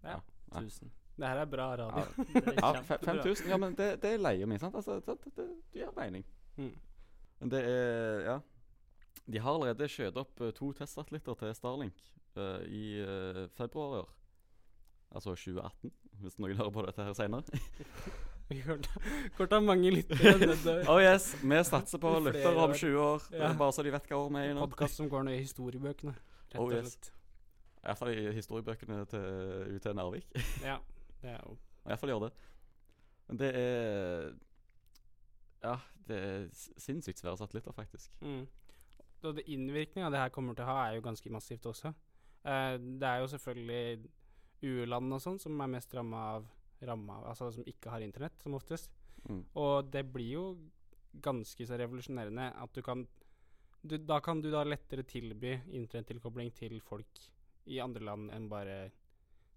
Ja. 0.06 0.16
Ja. 0.16 0.62
Tusen. 0.64 0.92
Det 1.16 1.28
her 1.28 1.42
er 1.42 1.50
bra 1.52 1.68
radio. 1.76 2.06
Ja, 2.24 2.40
Det 2.40 2.54
er 2.54 2.62
ja 2.62 2.82
5000. 3.04 3.50
Ja, 3.52 3.60
men 3.60 3.76
det, 3.76 3.90
det 4.00 4.14
er 4.14 4.24
leia 4.24 4.48
mi, 4.48 4.58
sant? 4.58 4.80
Altså, 4.80 4.96
det, 5.04 5.18
det, 5.24 5.36
det 5.36 5.82
gjør 5.82 5.92
mening. 6.00 6.24
Mm. 6.56 6.72
Men 7.40 7.52
det 7.52 7.64
er 7.68 8.24
Ja. 8.30 8.38
De 9.26 9.38
har 9.38 9.54
allerede 9.54 9.88
skjøt 9.88 10.16
opp 10.20 10.40
eh, 10.40 10.50
to 10.56 10.72
testsatellitter 10.72 11.36
til 11.38 11.52
Starlink 11.54 12.00
uh, 12.36 12.64
i 12.66 13.00
uh, 13.04 13.44
februar 13.56 13.92
i 13.94 14.00
år. 14.00 14.10
Altså 15.14 15.36
2018, 15.36 15.92
hvis 16.22 16.38
noen 16.38 16.56
hører 16.58 16.70
på 16.74 16.84
dette 16.86 17.04
her 17.08 17.16
seinere. 17.16 17.42
Å 18.44 19.46
ha 19.48 19.58
mange 19.64 19.90
lyttere. 19.90 20.52
Oh 20.92 21.00
yes, 21.00 21.30
vi 21.40 21.58
satser 21.64 22.00
på 22.02 22.10
I 22.18 22.22
lyttere 22.26 22.52
om 22.52 22.70
år. 22.70 22.76
20 22.76 22.98
år. 23.00 23.26
Ja. 23.32 23.52
Bare 23.58 23.72
så 23.72 23.82
de 23.86 23.92
vet 23.94 24.08
hva 24.10 24.18
år 24.20 24.32
vi 24.34 24.42
er 24.42 24.50
i 24.50 24.56
nå. 24.56 24.66
podkast 24.66 25.00
som 25.00 25.08
går 25.10 25.24
ned 25.30 25.38
i 25.38 25.44
historiebøkene. 25.46 26.12
Rett 26.52 26.58
Oh, 26.60 26.68
og 26.68 26.74
slett. 26.84 27.08
Iallfall 27.84 28.12
i 28.12 28.26
historiebøkene 28.36 28.98
til 29.10 29.78
UT 29.78 29.88
Narvik. 29.96 30.28
Ja, 30.70 30.76
det 31.22 31.32
er 31.34 31.40
jo 31.40 31.56
Iallfall 31.88 32.12
gjør 32.12 32.26
det. 32.26 32.32
Men 33.28 33.40
det 33.40 33.50
er 33.62 34.28
Ja, 35.64 35.78
det 36.08 36.20
er 36.20 36.44
sinnssykt 36.52 37.20
svære 37.22 37.40
satellitter, 37.40 37.72
faktisk. 37.72 38.12
mm. 38.20 38.44
Det 39.24 39.46
Innvirkninga 39.48 40.10
det 40.12 40.18
her 40.20 40.28
kommer 40.28 40.52
til 40.52 40.66
å 40.66 40.68
ha, 40.68 40.80
er 40.90 40.98
jo 40.98 41.04
ganske 41.06 41.30
massivt 41.32 41.64
også. 41.70 41.94
Uh, 42.44 42.76
det 43.00 43.08
er 43.08 43.22
jo 43.22 43.30
selvfølgelig 43.32 44.04
u-land 44.64 45.12
og 45.16 45.22
sånn 45.22 45.40
som 45.42 45.60
er 45.60 45.72
mest 45.76 45.94
ramma 45.96 46.22
av 46.36 46.48
ramma, 46.84 47.20
Altså 47.30 47.50
som 47.54 47.64
ikke 47.68 47.92
har 47.92 48.04
internett, 48.04 48.40
som 48.42 48.56
oftest. 48.58 48.90
Mm. 49.28 49.44
Og 49.60 49.90
det 49.92 50.04
blir 50.12 50.32
jo 50.34 50.44
ganske 51.24 51.66
så 51.66 51.78
revolusjonerende 51.80 52.50
at 52.60 52.74
du 52.74 52.82
kan 52.82 53.06
du, 53.84 53.98
Da 53.98 54.18
kan 54.20 54.40
du 54.42 54.50
da 54.50 54.64
lettere 54.64 55.04
tilby 55.04 55.54
internettilkobling 55.76 56.50
til 56.56 56.80
folk 56.80 57.20
i 57.66 57.78
andre 57.80 58.04
land 58.04 58.32
enn 58.32 58.48
bare 58.48 58.78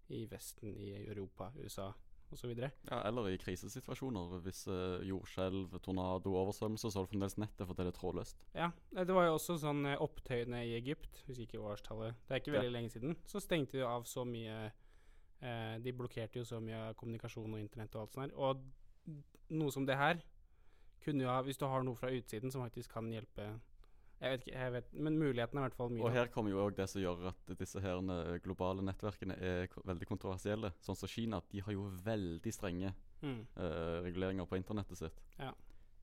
i 0.10 0.26
Vesten, 0.32 0.76
i 0.76 0.94
Europa, 1.08 1.52
USA 1.58 1.90
osv. 2.32 2.52
Ja, 2.60 3.02
eller 3.08 3.30
i 3.30 3.38
krisesituasjoner. 3.40 4.40
Hvis 4.44 4.66
uh, 4.68 5.00
jordskjelv, 5.08 5.78
tornado, 5.84 6.34
oversvømmelse, 6.42 6.92
så 6.92 7.00
har 7.00 7.08
du 7.08 7.12
fremdeles 7.12 7.38
nettet 7.40 7.68
fordi 7.68 7.86
det 7.88 7.94
er 7.94 8.00
trådløst. 8.00 8.44
Ja, 8.56 8.72
eh, 8.96 9.06
det 9.08 9.16
var 9.16 9.30
jo 9.30 9.38
også 9.38 9.58
sånn 9.64 9.86
eh, 9.88 10.00
opptøyene 10.04 10.64
i 10.68 10.76
Egypt, 10.80 11.24
husker 11.28 11.46
ikke 11.48 11.64
årstallet. 11.64 12.20
Det 12.28 12.36
er 12.36 12.44
ikke 12.44 12.54
Ja. 12.54 12.60
veldig 12.60 12.76
lenge 12.76 12.92
siden. 12.92 13.18
Så 13.26 13.44
stengte 13.44 13.80
de 13.80 13.88
av 13.88 14.08
så 14.08 14.26
mye 14.28 14.72
eh, 15.42 15.78
De 15.84 15.94
blokkerte 15.94 16.40
jo 16.40 16.46
så 16.46 16.60
mye 16.64 16.90
av 16.90 16.96
kommunikasjon 17.00 17.54
og 17.54 17.60
internett 17.62 17.96
og 17.96 18.02
alt 18.02 18.14
sånt 18.14 18.26
her. 18.26 18.36
Og 18.38 19.18
noe 19.50 19.72
som 19.72 19.86
det 19.88 19.98
her 19.98 20.20
kunne 21.04 21.24
jo 21.24 21.30
ha 21.32 21.42
Hvis 21.46 21.58
du 21.58 21.66
har 21.66 21.84
noe 21.84 21.96
fra 21.96 22.10
utsiden 22.12 22.52
som 22.52 22.62
faktisk 22.66 22.92
kan 22.92 23.08
hjelpe 23.14 23.46
Jeg 24.20 24.34
vet 24.34 24.42
ikke, 24.48 24.58
jeg 24.60 24.74
vet, 24.74 24.94
men 24.94 25.18
muligheten 25.22 25.58
er 25.58 25.62
i 25.62 25.66
hvert 25.68 25.78
fall 25.78 25.92
mye. 25.94 26.04
Og 26.04 26.12
her 26.12 26.28
kommer 26.34 26.52
jo 26.52 26.64
òg 26.66 26.76
det 26.76 26.90
som 26.90 27.00
gjør 27.02 27.28
at 27.30 27.52
disse 27.60 27.80
her 27.80 28.02
eh, 28.02 28.40
globale 28.42 28.82
nettverkene 28.82 29.38
er 29.38 29.68
veldig 29.86 30.08
kontroversielle. 30.10 30.74
Sånn 30.82 30.98
som 30.98 31.08
Kina, 31.12 31.40
de 31.52 31.62
har 31.62 31.72
jo 31.78 31.90
veldig 32.06 32.54
strenge 32.54 32.94
Mm. 33.22 33.48
uh, 33.58 34.04
reguleringer 34.06 34.46
på 34.46 34.56
internettet 34.60 34.98
sitt. 35.00 35.22
Ja. 35.40 35.52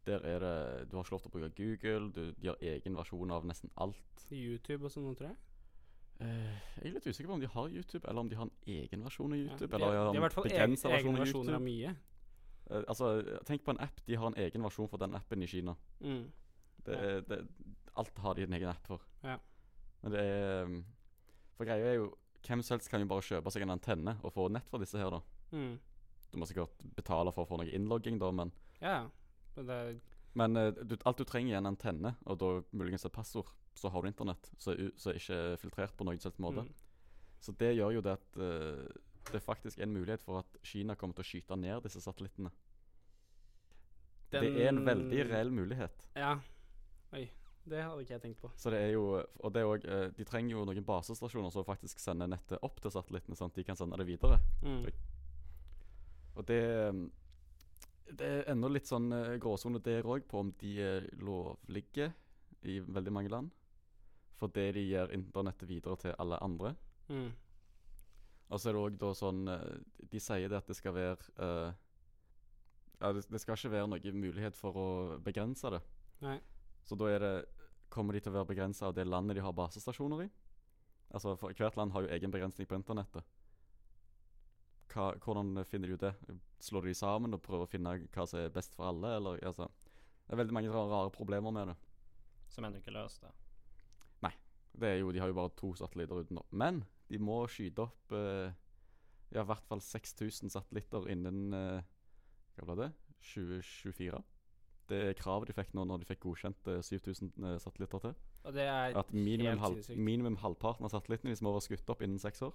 Der 0.07 0.19
er 0.27 0.39
det 0.43 0.91
Du 0.91 0.97
har 0.97 1.05
ikke 1.05 1.13
lov 1.15 1.21
til 1.23 1.31
å 1.31 1.35
bruke 1.37 1.55
Google, 1.55 2.09
du, 2.13 2.33
de 2.43 2.49
har 2.49 2.57
egen 2.61 2.97
versjon 2.99 3.31
av 3.31 3.45
nesten 3.47 3.71
alt. 3.77 4.25
YouTube 4.33 4.85
og 4.85 4.91
sånn, 4.91 5.15
tror 5.15 5.29
jeg. 5.29 5.37
Eh, 6.23 6.57
jeg 6.79 6.89
er 6.91 6.95
litt 6.95 7.07
usikker 7.07 7.27
på 7.29 7.37
om 7.37 7.43
de 7.43 7.49
har 7.51 7.71
YouTube, 7.73 8.05
eller 8.09 8.21
om 8.21 8.29
de 8.31 8.37
har 8.39 8.47
en 8.47 8.53
egen 8.71 9.03
versjon 9.05 9.33
av 9.33 9.39
Ja, 9.39 9.45
YouTube. 9.49 9.71
de, 9.71 9.75
eller 9.77 9.93
de 9.93 10.03
har 10.07 10.15
i 10.15 10.25
hvert 10.25 10.37
fall 10.37 10.51
egen, 10.51 10.77
egen 10.99 11.19
versjon 11.19 11.55
av 11.55 11.63
mye. 11.65 11.95
Uh, 12.71 12.83
altså, 12.89 13.09
tenk 13.45 13.65
på 13.65 13.75
en 13.75 13.81
app. 13.85 14.01
De 14.07 14.17
har 14.17 14.31
en 14.31 14.39
egen 14.41 14.63
versjon 14.65 14.89
for 14.89 15.03
den 15.03 15.15
appen 15.19 15.43
i 15.43 15.49
Kina. 15.51 15.75
Mm. 16.01 16.23
Det, 16.85 16.95
Ja. 16.95 17.21
det, 17.21 17.41
alt 17.97 18.19
har 18.19 18.35
de 18.35 18.43
en 18.43 18.53
egen 18.53 18.69
app 18.69 18.87
for. 18.87 19.03
Ja. 19.23 19.39
Men 20.03 20.13
det 20.13 20.21
er 20.21 20.65
um, 20.65 20.85
For 21.57 21.65
greia 21.65 21.87
er 21.93 21.95
jo 21.95 22.11
Hvem 22.45 22.61
som 22.63 22.75
helst 22.75 22.91
kan 22.91 23.01
jo 23.01 23.07
bare 23.09 23.25
kjøpe 23.25 23.51
seg 23.51 23.63
en 23.65 23.73
antenne 23.73 24.19
og 24.21 24.35
få 24.35 24.51
nett 24.53 24.67
fra 24.69 24.77
disse 24.79 24.99
her, 25.01 25.09
da. 25.15 25.21
Mm. 25.57 25.79
Du 26.31 26.37
må 26.37 26.45
sikkert 26.45 26.83
betale 26.95 27.33
for 27.33 27.47
å 27.47 27.49
få 27.49 27.57
noe 27.57 27.71
innlogging, 27.73 28.19
da, 28.21 28.29
men 28.31 28.53
Ja, 28.83 29.09
men 29.57 29.67
det 29.67 29.79
Men 30.35 30.57
uh, 30.57 30.71
du, 30.77 30.97
alt 31.05 31.17
du 31.17 31.25
trenger, 31.25 31.55
er 31.55 31.63
en 31.63 31.71
antenne, 31.71 32.17
og 32.27 32.39
da 32.39 32.51
muligens 32.73 33.07
et 33.07 33.13
passord. 33.17 33.49
Så 33.75 33.91
har 33.91 34.03
du 34.03 34.09
internett, 34.09 34.51
som 34.59 34.73
er, 34.73 34.91
er 34.91 35.19
ikke 35.19 35.41
filtrert 35.63 35.97
på 35.99 36.07
noen 36.07 36.21
slags 36.23 36.39
måte. 36.43 36.63
mm. 36.63 36.75
Så 37.45 37.53
det 37.61 37.75
gjør 37.77 37.99
jo 37.99 38.01
det 38.01 38.15
at 38.17 38.37
uh, 38.41 38.87
det 39.33 39.43
faktisk 39.45 39.79
er 39.79 39.85
en 39.85 39.93
mulighet 39.93 40.23
for 40.25 40.41
at 40.41 40.59
Kina 40.65 40.95
kommer 40.97 41.17
til 41.19 41.25
å 41.25 41.29
skyte 41.29 41.59
ned 41.61 41.83
disse 41.85 42.01
satellittene. 42.01 42.53
det 44.33 44.51
er 44.65 44.69
en 44.71 44.85
veldig 44.87 45.25
reell 45.29 45.53
mulighet. 45.55 46.07
Ja. 46.17 46.39
Oi. 47.13 47.27
Det 47.65 47.81
hadde 47.81 48.05
ikke 48.05 48.13
jeg 48.13 48.23
tenkt 48.23 48.41
på. 48.43 48.51
Så 48.61 48.71
det 48.73 48.81
er 48.83 48.91
jo 48.93 49.05
Og 49.17 49.53
det 49.55 49.61
er 49.63 49.67
også, 49.69 49.89
eh, 49.89 50.11
de 50.19 50.25
trenger 50.29 50.57
jo 50.57 50.65
noen 50.69 50.85
basestasjoner 50.85 51.51
som 51.51 51.65
faktisk 51.65 51.99
sender 51.99 52.29
nettet 52.29 52.61
opp 52.63 52.81
til 52.81 52.93
satellittene, 52.93 53.37
sånn 53.39 53.53
at 53.53 53.57
de 53.57 53.65
kan 53.65 53.77
sende 53.77 53.97
det 53.97 54.07
videre. 54.07 54.41
Mm. 54.63 54.87
Og 56.35 56.47
det 56.47 57.11
Det 58.05 58.27
er 58.27 58.51
ennå 58.53 58.69
litt 58.69 58.87
sånn 58.87 59.13
eh, 59.13 59.39
gråsone 59.41 59.81
der 59.81 60.05
òg, 60.05 60.27
på 60.29 60.39
om 60.39 60.53
de 60.61 60.75
er 60.81 61.07
lovlige 61.17 62.13
i 62.63 62.81
veldig 62.81 63.13
mange 63.13 63.31
land. 63.33 63.51
Fordi 64.39 64.69
de 64.75 64.83
gir 64.83 65.13
internettet 65.15 65.69
videre 65.69 65.97
til 66.01 66.15
alle 66.19 66.39
andre. 66.43 66.75
Mm. 67.09 67.31
Og 68.49 68.61
så 68.61 68.71
er 68.71 68.77
det 68.77 68.83
òg 68.83 68.97
da 69.01 69.11
sånn 69.17 69.49
eh, 69.51 69.77
De 70.13 70.21
sier 70.21 70.49
det 70.49 70.59
at 70.59 70.69
det 70.69 70.77
skal 70.79 70.95
være 70.97 71.33
uh, 71.41 71.73
Ja, 73.01 73.11
det, 73.13 73.25
det 73.33 73.41
skal 73.43 73.59
ikke 73.59 73.73
være 73.73 73.91
noen 73.93 74.19
mulighet 74.21 74.57
for 74.57 74.79
å 74.79 74.89
begrense 75.25 75.71
det. 75.75 75.81
Nei. 76.25 76.39
Så 76.85 76.99
da 77.01 77.11
er 77.13 77.25
det 77.25 77.35
Kommer 77.93 78.17
de 78.17 78.25
til 78.25 78.33
å 78.33 78.39
være 78.41 78.51
begrensa 78.51 78.89
av 78.89 78.97
det 78.97 79.07
landet 79.07 79.39
de 79.39 79.45
har 79.45 79.55
basestasjoner 79.55 80.25
i? 80.25 80.29
Altså, 81.15 81.37
for 81.39 81.55
Hvert 81.55 81.77
land 81.79 81.93
har 81.95 82.03
jo 82.03 82.11
egen 82.11 82.33
begrensning 82.35 82.67
på 82.67 82.75
internettet. 82.75 83.23
Hva, 84.91 85.13
hvordan 85.23 85.61
finner 85.69 85.93
de 85.93 85.95
ut 85.95 86.03
det? 86.03 86.39
Slår 86.65 86.89
de 86.89 86.95
sammen 86.99 87.37
og 87.37 87.43
prøver 87.45 87.69
å 87.69 87.71
finne 87.71 87.93
hva 88.17 88.27
som 88.27 88.41
er 88.41 88.51
best 88.51 88.75
for 88.75 88.89
alle? 88.89 89.13
Eller, 89.21 89.39
altså, 89.47 89.69
det 90.25 90.35
er 90.35 90.41
veldig 90.43 90.57
mange 90.57 90.73
rare, 90.75 90.91
rare 90.91 91.15
problemer 91.15 91.55
med 91.55 91.71
det. 91.71 91.77
Som 92.51 92.67
ennå 92.67 92.83
ikke 92.83 92.97
løst 92.97 93.23
det. 93.23 93.31
Det 94.75 94.91
er 94.91 95.01
jo, 95.01 95.13
De 95.15 95.23
har 95.23 95.31
jo 95.31 95.39
bare 95.39 95.55
to 95.57 95.73
satellitter 95.79 96.25
utenom. 96.25 96.47
Men 96.51 96.83
de 97.11 97.21
må 97.23 97.45
skyte 97.51 97.85
opp 97.87 98.15
eh, 98.17 98.53
ja, 99.35 99.43
i 99.43 99.49
hvert 99.49 99.67
fall 99.69 99.83
6000 99.83 100.53
satellitter 100.53 101.09
innen 101.13 101.55
eh, 101.55 101.83
hva 102.59 102.69
ble 102.69 102.79
det? 102.85 102.93
2024. 103.25 104.23
Det 104.91 105.01
er 105.09 105.17
kravet 105.17 105.49
de 105.49 105.57
fikk 105.57 105.73
nå 105.77 105.87
når 105.89 106.03
de 106.03 106.09
fikk 106.11 106.23
godkjent 106.27 106.71
eh, 106.71 106.81
7000 106.85 107.33
eh, 107.41 107.59
satellitter 107.63 108.03
til. 108.05 108.17
Og 108.45 108.57
det 108.57 108.67
er 108.69 108.99
At 109.01 109.13
minimum, 109.17 109.63
halv, 109.63 109.79
minimum 109.97 110.37
halvparten 110.43 110.87
av 110.87 110.93
satellittene 110.93 111.33
de 111.33 111.47
må 111.47 111.55
være 111.55 111.69
skutt 111.69 111.95
opp 111.95 112.05
innen 112.05 112.21
seks 112.21 112.45
år. 112.45 112.53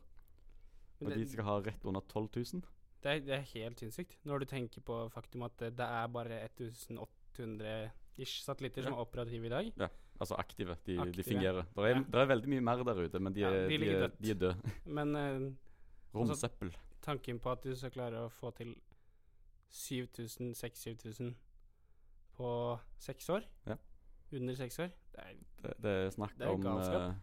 Men 0.99 1.07
Og 1.07 1.15
det, 1.15 1.23
de 1.23 1.31
skal 1.31 1.47
ha 1.47 1.55
rett 1.63 1.87
under 1.87 2.03
12 2.05 2.29
000. 2.35 2.61
det, 3.03 3.11
er, 3.11 3.23
det 3.25 3.35
er 3.37 3.47
helt 3.55 3.79
sinnssykt. 3.79 4.19
Når 4.27 4.43
du 4.43 4.45
tenker 4.51 4.83
på 4.85 4.99
faktum 5.13 5.47
at 5.47 5.57
det, 5.59 5.85
er 5.85 6.07
bare 6.13 6.43
1800 6.45 7.89
ish 8.19 8.43
satellitter 8.43 8.83
som 8.83 8.93
er 8.93 9.01
operative 9.01 9.47
i 9.47 9.53
dag. 9.53 9.71
Altså 10.19 10.35
aktive. 10.35 10.75
De, 10.85 10.97
de 11.15 11.23
fungerer. 11.23 11.63
Det 11.75 11.83
er, 11.85 11.95
Ja. 11.95 12.21
er 12.21 12.25
veldig 12.27 12.49
mye 12.49 12.61
mer 12.61 12.83
der 12.83 12.99
ute, 13.05 13.19
men 13.19 13.33
de 13.33 13.39
Ja, 13.39 13.51
de 13.51 13.77
de 13.77 13.89
er, 13.89 14.03
er 14.03 14.33
døde. 14.35 14.71
Men 14.85 15.15
eh, 15.15 15.51
Romsøppel. 16.13 16.73
tanken 17.01 17.39
på 17.39 17.51
at 17.51 17.63
du 17.63 17.75
skal 17.75 17.91
klare 17.91 18.25
å 18.25 18.29
få 18.29 18.51
til 18.57 18.75
7000, 19.69 20.51
6000-7000 20.55 21.33
på 22.35 22.79
seks 22.99 23.29
år, 23.29 23.43
Ja. 23.67 23.75
under 24.33 24.55
seks 24.55 24.79
år 24.79 24.91
det 25.13 25.19
er, 25.23 25.33
Det, 25.61 25.73
det 25.83 25.91
er 26.05 26.09
snakk 26.09 26.37
Det 26.37 26.47
er 26.47 26.51
om 26.53 26.61
galskap. 26.63 27.01
eh, 27.01 27.15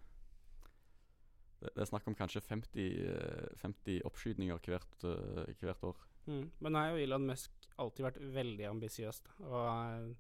det, 1.61 1.71
det 1.75 1.83
er 1.83 1.89
snakk 1.91 2.07
om 2.07 2.15
kanskje 2.15 2.41
50, 2.41 2.87
eh, 3.09 3.57
50 3.63 4.01
oppskytninger 4.05 4.59
hvert, 4.59 5.05
eh, 5.05 5.55
hvert 5.61 5.83
år. 5.85 5.97
mm. 6.27 6.51
Men 6.61 6.73
nå 6.73 6.79
har 6.79 6.91
jo 6.97 7.03
Elon 7.05 7.27
Musk 7.27 7.51
alltid 7.79 8.05
vært 8.07 8.21
veldig 8.35 8.67
ambisiøs. 8.71 9.23
Og 9.41 9.67
eh, 9.67 10.15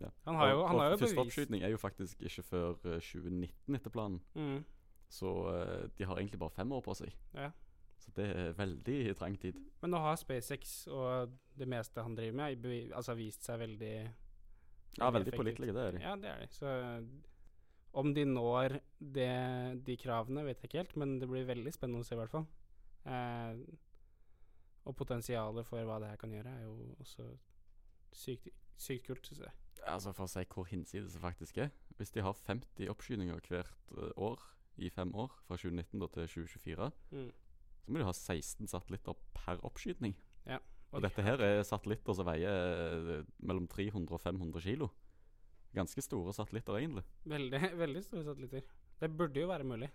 Ja. 0.00 0.08
han 0.24 0.34
har 0.34 0.48
jo, 0.50 0.62
han 0.66 0.78
har 0.78 0.90
jo 0.90 0.96
Første 0.96 1.14
bevist 1.14 1.20
oppskyting 1.26 1.62
er 1.62 1.70
jo 1.74 1.76
faktisk 1.78 2.22
ikke 2.22 2.42
før 2.42 2.70
eh, 2.88 3.00
2019 3.00 3.74
etter 3.76 3.90
planen. 3.90 4.20
mm. 4.34 4.62
Så 5.12 5.28
eh, 5.52 5.88
de 5.98 6.04
har 6.08 6.16
egentlig 6.16 6.38
bare 6.40 6.50
fem 6.56 6.72
år 6.72 6.80
på 6.80 6.94
seg. 6.96 7.12
Ja. 7.36 7.50
Så 8.00 8.10
det 8.16 8.24
er 8.32 8.54
veldig 8.56 9.14
trang 9.18 9.36
tid. 9.38 9.58
Men 9.82 9.92
nå 9.92 9.98
har 10.00 10.16
SpaceX 10.16 10.86
og 10.88 11.34
det 11.58 11.68
meste 11.68 12.02
han 12.02 12.16
driver 12.16 12.32
med, 12.40 12.64
altså 12.96 13.14
vist 13.14 13.44
seg 13.44 13.60
veldig 13.60 13.92
Ja, 14.98 15.10
veldig 15.10 15.28
effektivt. 15.28 15.36
pålitelige, 15.38 15.74
det 15.76 15.84
er 15.84 15.92
de. 15.92 16.00
Ja, 16.02 16.16
det 16.16 16.30
er 16.32 16.40
de. 16.40 16.48
Så 16.56 16.72
om 17.92 18.14
de 18.16 18.24
når 18.24 18.78
det, 18.98 19.28
de 19.84 19.96
kravene, 20.00 20.44
vet 20.46 20.62
jeg 20.62 20.70
ikke 20.70 20.78
helt, 20.80 20.96
men 20.96 21.18
det 21.20 21.28
blir 21.28 21.44
veldig 21.44 21.72
spennende 21.76 22.00
å 22.00 22.08
se, 22.08 22.16
i 22.16 22.20
hvert 22.22 22.32
fall. 22.32 22.46
Eh, 23.04 23.60
og 24.88 24.96
potensialet 24.96 25.66
for 25.68 25.84
hva 25.86 26.00
det 26.02 26.08
her 26.14 26.16
kan 26.20 26.32
gjøre, 26.32 26.56
er 26.56 26.64
jo 26.64 26.94
også 27.04 27.28
sykt, 28.16 28.48
sykt 28.80 29.06
kult, 29.06 29.28
syns 29.28 29.44
jeg. 29.44 29.52
Altså 29.86 30.12
For 30.14 30.24
å 30.28 30.30
si 30.30 30.44
hvor 30.52 30.64
hinsides 30.70 31.12
det 31.16 31.20
faktisk 31.22 31.58
er. 31.58 31.70
Hvis 31.98 32.10
de 32.14 32.22
har 32.22 32.32
50 32.46 32.88
oppskytinger 32.92 33.40
hvert 33.48 33.70
eh, 33.96 34.12
år 34.16 34.40
i 34.78 34.88
fem 34.90 35.10
år, 35.14 35.32
fra 35.46 35.56
2019 35.58 36.00
da 36.00 36.06
til 36.14 36.28
2024, 36.28 36.90
Mm. 37.12 37.30
så 37.84 37.92
må 37.92 37.98
de 37.98 38.04
ha 38.06 38.12
16 38.14 38.68
satellitter 38.70 39.14
per 39.34 39.58
oppskyting. 39.66 40.14
Ja. 40.46 40.58
Og 40.92 41.02
dette 41.02 41.22
her 41.24 41.40
er 41.40 41.62
satellitter 41.64 42.14
som 42.14 42.26
veier 42.26 43.18
eh, 43.18 43.24
mellom 43.40 43.66
300 43.68 44.12
og 44.14 44.20
500 44.20 44.60
kilo. 44.62 44.90
Ganske 45.74 46.02
store 46.04 46.32
satellitter, 46.36 46.76
egentlig. 46.78 47.04
Veldig, 47.24 47.60
veldig 47.84 48.02
store 48.04 48.24
satellitter. 48.24 48.62
Det 49.00 49.10
burde 49.16 49.40
jo 49.40 49.48
være 49.48 49.64
mulig. 49.64 49.90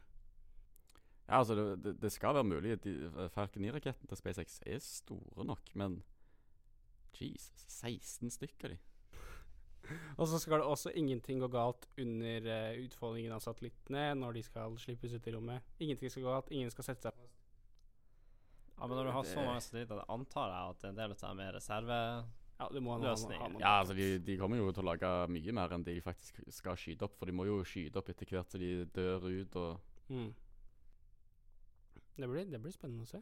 Ja, 1.28 1.40
altså 1.40 1.56
Det, 1.56 1.66
det, 1.84 1.96
det 2.02 2.12
skal 2.12 2.34
være 2.36 2.44
mulig. 2.48 2.78
De, 2.84 2.94
eh, 3.08 3.30
Falcon 3.30 3.64
9-raketten 3.66 4.08
til 4.08 4.18
SpaceX 4.18 4.60
er 4.66 4.80
store 4.80 5.46
nok, 5.46 5.74
men 5.76 6.02
Jesus, 7.22 7.66
16 7.68 8.30
stykker, 8.30 8.68
de. 8.76 8.78
Og 10.20 10.28
så 10.32 10.40
skal 10.42 10.62
det 10.62 10.70
også 10.70 10.94
ingenting 10.98 11.42
gå 11.44 11.50
galt 11.54 11.88
under 12.00 12.50
uh, 12.50 12.80
utfoldingen 12.84 13.36
av 13.36 13.44
satellittene 13.44 14.10
når 14.20 14.40
de 14.40 14.46
skal 14.48 14.78
slippes 14.82 15.14
ut 15.14 15.28
i 15.28 15.36
rommet. 15.36 15.76
Ingenting 15.84 16.14
skal 16.14 16.26
gå 16.26 16.34
galt, 16.34 16.52
ingen 16.56 16.74
skal 16.74 16.90
sette 16.90 17.08
seg 17.08 17.20
fast. 17.22 17.38
Ja, 18.78 18.86
men 18.86 18.94
når 18.94 19.10
du 19.10 19.14
har 19.16 19.26
så 19.26 19.42
mange 19.42 19.62
satellitter, 19.66 20.04
antar 20.14 20.52
jeg 20.54 20.76
at 20.76 20.90
en 20.92 21.00
del 21.00 21.16
av 21.16 21.24
dem 21.24 21.46
er 21.46 21.56
reserve... 21.58 22.02
Ja. 22.02 22.24
Ja, 23.62 23.74
altså 23.84 23.94
de, 23.94 24.06
de 24.26 24.36
kommer 24.42 24.58
jo 24.58 24.72
til 24.74 24.82
å 24.82 24.88
lage 24.88 25.10
mye 25.30 25.54
mer 25.54 25.76
enn 25.76 25.84
de 25.86 25.94
faktisk 26.02 26.40
skal 26.50 26.78
skyte 26.80 27.06
opp. 27.06 27.14
For 27.20 27.30
de 27.30 27.36
må 27.38 27.46
jo 27.46 27.60
skyte 27.62 28.02
opp 28.02 28.10
etter 28.10 28.32
hvert 28.34 28.50
så 28.50 28.58
de 28.62 28.72
dør 28.96 29.28
ut 29.30 29.60
og 29.62 29.84
Mm. 30.10 30.34
Det, 32.18 32.28
blir, 32.28 32.46
det 32.46 32.60
blir 32.62 32.72
spennende 32.72 33.04
å 33.04 33.10
se, 33.10 33.20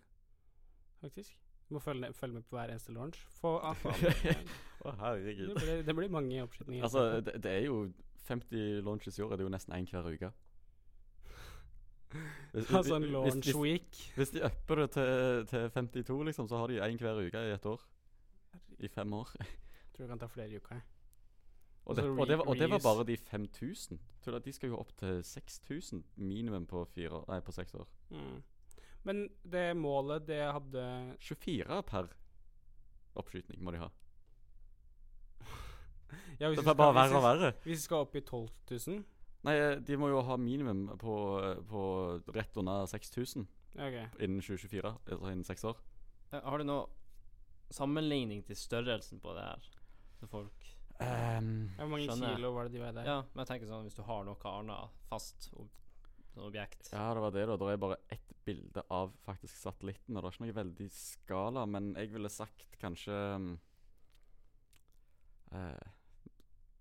faktisk. 1.01 1.33
Du 1.69 1.73
må 1.73 1.79
følge, 1.79 2.13
følge 2.13 2.33
med 2.33 2.41
på 2.45 2.55
hver 2.55 2.69
eneste 2.69 2.93
launch. 2.93 3.21
Få, 3.41 3.57
ah. 3.57 3.75
Å, 3.85 3.93
det, 3.95 4.97
herregud. 5.01 5.53
blir, 5.57 5.79
det 5.87 5.95
blir 5.97 6.11
mange 6.13 6.43
oppskytninger. 6.43 6.83
Altså, 6.85 7.21
det, 7.25 7.39
det 7.43 7.51
er 7.51 7.63
jo 7.65 7.79
50 8.27 8.83
launches 8.85 9.17
i 9.17 9.23
år, 9.25 9.33
er 9.33 9.41
det 9.41 9.47
jo 9.47 9.53
nesten 9.53 9.73
én 9.73 9.87
hver 9.89 10.09
uke. 10.11 10.31
Hvis, 12.53 12.69
altså 12.69 12.95
en 12.95 13.09
launch 13.11 13.49
hvis, 13.49 13.55
week. 13.57 13.97
hvis 14.15 14.29
de 14.29 14.43
upper 14.45 14.75
det 14.75 14.89
til, 14.91 15.47
til 15.49 15.69
52, 15.73 16.23
liksom, 16.29 16.47
så 16.47 16.57
har 16.61 16.67
de 16.71 16.77
én 16.85 17.01
hver 17.01 17.25
uke 17.25 17.41
i 17.49 17.51
et 17.51 17.65
år. 17.65 17.81
I 18.79 18.87
fem 18.87 19.13
år. 19.13 19.33
Tror 19.95 20.05
det 20.05 20.09
kan 20.09 20.19
ta 20.19 20.29
flere 20.31 20.61
uker. 20.61 20.75
Og, 21.85 21.91
Altså 21.91 22.01
det, 22.01 22.19
og, 22.19 22.27
det, 22.27 22.37
var, 22.37 22.47
og 22.47 22.55
det 22.57 22.69
var 22.69 22.79
bare 22.83 23.03
de 23.07 23.17
5000. 23.17 23.99
Tror 24.23 24.31
du 24.31 24.37
at 24.37 24.45
De 24.45 24.53
skal 24.53 24.69
jo 24.69 24.77
opp 24.77 24.93
til 24.97 25.23
6000 25.23 26.03
minimum 26.15 26.65
på, 26.65 26.85
fire, 26.85 27.23
nei, 27.27 27.39
på 27.39 27.51
seks 27.51 27.73
år. 27.73 27.89
Mm. 28.09 28.39
Men 29.05 29.25
det 29.43 29.67
målet 29.77 30.25
det 30.27 30.41
hadde 30.43 30.85
24 31.21 31.81
per 31.87 32.09
oppskyting 33.15 33.61
må 33.63 33.73
de 33.75 33.83
ha. 33.83 33.89
Ja, 36.39 36.49
hvis 36.49 36.59
Det 36.59 36.65
blir 36.65 36.77
bare 36.79 36.95
verre 36.95 37.19
og 37.19 37.23
verre. 37.25 37.51
Hvis 37.63 37.79
vi 37.79 37.83
skal 37.85 38.05
opp 38.05 38.15
i 38.15 38.23
12 38.23 38.47
000 38.71 39.03
Nei, 39.45 39.53
eh, 39.61 39.75
de 39.85 39.97
må 40.01 40.09
jo 40.09 40.23
ha 40.25 40.37
minimum 40.41 40.87
på, 40.97 41.15
eh, 41.37 41.59
på 41.69 41.81
rett 42.33 42.57
under 42.57 42.87
6000 42.89 43.45
okay. 43.75 44.07
Ok. 44.07 44.21
innen 44.25 44.41
2024. 44.41 44.93
Altså 45.05 45.29
innen 45.29 45.45
seks 45.45 45.67
år. 45.69 45.81
Eh, 46.31 46.41
Har 46.41 46.57
du 46.57 46.65
noe 46.65 46.87
sammenligning 47.73 48.41
til 48.47 48.57
størrelsen 48.57 49.21
på 49.21 49.35
det 49.37 49.45
her? 49.45 49.69
Så 50.19 50.31
folk 50.31 50.71
Um, 50.95 51.69
Hvor 51.75 51.89
mange 51.91 52.05
Skjønner. 52.07 52.37
kilo 52.37 52.53
var 52.55 52.63
det 52.63 52.71
de 52.71 52.79
veide? 52.79 53.01
Ja, 53.03 53.17
men 53.33 53.41
jeg 53.41 53.47
tenker 53.49 53.67
sånn 53.67 53.83
hvis 53.83 53.97
du 53.97 54.03
har 54.07 54.21
noe 54.23 54.51
annet 54.51 55.01
fast 55.09 55.49
objekt 56.43 56.89
ja, 56.91 57.13
det 57.13 57.21
var 57.23 57.31
det, 57.31 57.45
da. 57.47 57.55
Det 57.61 57.69
er 57.73 57.77
bare 57.77 57.97
ett 58.11 58.33
bilde 58.45 58.83
av 58.93 59.13
faktisk 59.25 59.55
satellitten. 59.57 60.15
Og 60.17 60.21
det 60.23 60.27
er 60.29 60.35
ikke 60.35 60.45
noe 60.45 60.57
veldig 60.59 60.87
skala, 60.91 61.63
men 61.65 61.93
jeg 61.95 62.11
ville 62.13 62.29
sagt 62.29 62.75
kanskje 62.81 63.15
um, 63.35 63.47
eh, 65.51 65.89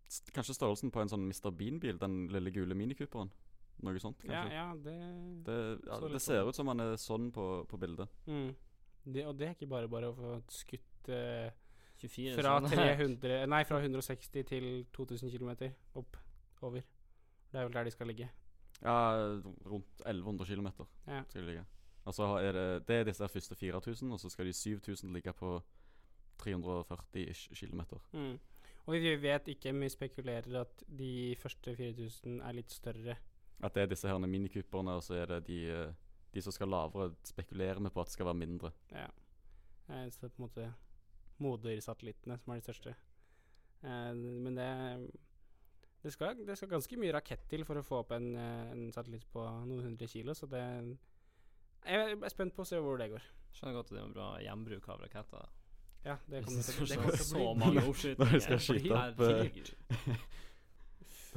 st- 0.08 0.32
Kanskje 0.34 0.54
størrelsen 0.58 0.92
på 0.94 1.00
en 1.02 1.08
sånn 1.12 1.24
Mr. 1.28 1.50
Bean-bil, 1.54 1.98
den 2.00 2.26
lille 2.32 2.52
gule 2.54 2.76
minikuperen. 2.78 3.30
Noe 3.84 3.98
sånt, 3.98 4.20
kanskje. 4.22 4.54
ja 4.54 4.68
det, 4.78 4.94
Det, 5.44 5.56
ja, 5.88 5.96
det 5.98 6.10
sånn. 6.14 6.20
ser 6.22 6.48
ut 6.48 6.54
som 6.56 6.68
han 6.70 6.80
er 6.84 6.94
sånn 7.00 7.30
på, 7.34 7.66
på 7.68 7.80
bildet. 7.80 8.08
mm. 8.28 8.54
det 9.12 9.26
Og 9.26 9.36
det 9.36 9.48
er 9.48 9.56
ikke 9.56 9.68
bare 9.72 9.88
bare 9.90 10.12
å 10.12 10.14
få 10.16 10.36
skutt 10.54 11.08
eh, 11.10 11.50
24 12.00 12.36
fra 12.38 12.54
sånn. 12.60 12.70
300 12.70 13.46
Nei, 13.50 13.64
fra 13.64 13.80
160 13.82 14.46
til 14.48 14.68
2000 14.94 15.30
km 15.34 15.50
opp. 16.00 16.16
Over. 16.64 16.80
Det 17.50 17.60
er 17.60 17.66
vel 17.66 17.74
der 17.74 17.84
de 17.84 17.90
skal 17.92 18.08
ligge. 18.08 18.30
Ja, 18.84 18.96
rundt 19.66 20.02
1100 20.04 20.46
km 20.46 20.68
Ja. 21.06 21.22
skal 21.28 21.40
de 21.42 21.46
ligge. 21.46 21.64
Og 22.04 22.14
så 22.14 22.26
er 22.38 22.52
det, 22.52 22.86
det 22.88 22.96
er 22.96 23.04
disse 23.08 23.28
første 23.28 23.54
4000, 23.56 24.12
og 24.12 24.20
så 24.20 24.28
skal 24.28 24.46
de 24.46 24.52
7000 24.52 25.12
ligge 25.12 25.32
på 25.32 25.62
340 26.38 27.34
km. 27.54 27.80
Mm. 28.12 28.38
Og 28.86 28.92
vi 29.00 29.14
vet 29.16 29.48
ikke, 29.48 29.72
men 29.72 29.86
vi 29.86 29.88
spekulerer 29.94 30.60
at 30.60 30.82
de 30.98 31.34
første 31.40 31.72
4000 31.76 32.40
er 32.42 32.52
litt 32.52 32.70
større. 32.72 33.16
At 33.64 33.74
det 33.74 33.82
er 33.82 33.86
disse 33.86 34.08
her 34.08 34.18
minikuperne, 34.18 34.98
og 34.98 35.02
så 35.02 35.14
er 35.22 35.26
det 35.26 35.46
de, 35.46 35.60
eh, 35.72 35.92
de 36.34 36.42
som 36.42 36.52
skal 36.52 36.68
lavere, 36.68 37.14
spekulerer 37.24 37.80
vi 37.80 37.88
på 37.88 38.00
at 38.00 38.06
det 38.06 38.12
skal 38.12 38.26
være 38.26 38.34
mindre. 38.42 38.72
Ja. 38.92 39.06
Eh, 39.88 40.10
så 40.10 40.20
det 40.20 40.24
er 40.24 40.34
på 40.36 40.42
en 40.42 40.48
måte 40.48 40.74
modersatellittene 41.38 42.38
som 42.38 42.52
er 42.52 42.60
de 42.60 42.66
største. 42.68 42.94
Eh, 43.84 44.12
men 44.14 44.54
det 44.56 44.68
Det 46.04 46.12
skal, 46.12 46.36
det 46.46 46.56
skal 46.58 46.68
ganske 46.68 46.96
mye 47.00 47.12
rakett 47.16 47.46
til 47.48 47.64
for 47.64 47.80
å 47.80 47.84
få 47.84 48.02
opp 48.02 48.10
en, 48.12 48.34
eh, 48.36 48.72
en 48.74 48.88
satellitt 48.92 49.24
på 49.32 49.40
noen 49.40 49.86
hundre 49.86 50.08
kilo, 50.10 50.34
så 50.36 50.46
det 50.50 50.60
Jeg 51.84 52.16
er 52.16 52.32
spent 52.32 52.54
på 52.56 52.64
å 52.64 52.68
se 52.68 52.76
hvor 52.80 52.98
det 53.00 53.10
går. 53.12 53.24
Skjønner 53.56 53.76
godt 53.78 53.90
at 53.92 53.96
det 53.96 54.00
er 54.02 54.06
en 54.08 54.16
bra 54.16 54.28
gjenbruk 54.40 54.88
av 54.92 55.00
raketter. 55.04 55.48
Ja, 56.04 56.16
det 56.28 56.42
kommer 56.44 56.62
til, 56.62 56.84
å 56.84 57.10
så, 57.16 57.24
så 57.24 57.54
mange 57.56 57.84
oppskytinger. 57.88 58.20
Når 58.20 58.32
vi 58.34 58.40
skal 58.44 58.60
skyte 58.60 58.94
opp, 58.98 59.20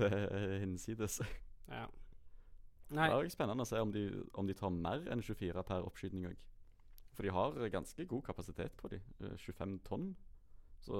eh, 0.03 0.07
er 0.07 0.59
hinsides. 0.63 1.21
Ja. 1.71 1.85
Det 2.87 3.07
er 3.07 3.31
spennende 3.31 3.63
å 3.63 3.67
se 3.67 3.79
om 3.83 3.91
de, 3.91 4.03
om 4.39 4.47
de 4.47 4.55
tar 4.55 4.71
mer 4.71 5.07
enn 5.11 5.23
24 5.23 5.63
per 5.67 5.87
oppskyting 5.87 6.27
òg. 6.27 6.37
For 7.15 7.25
de 7.25 7.31
har 7.33 7.55
ganske 7.73 8.05
god 8.05 8.23
kapasitet 8.27 8.75
på 8.79 8.91
de. 8.91 8.99
eh, 9.23 9.35
25 9.39 9.79
tonn. 9.87 10.11
Så 10.83 10.97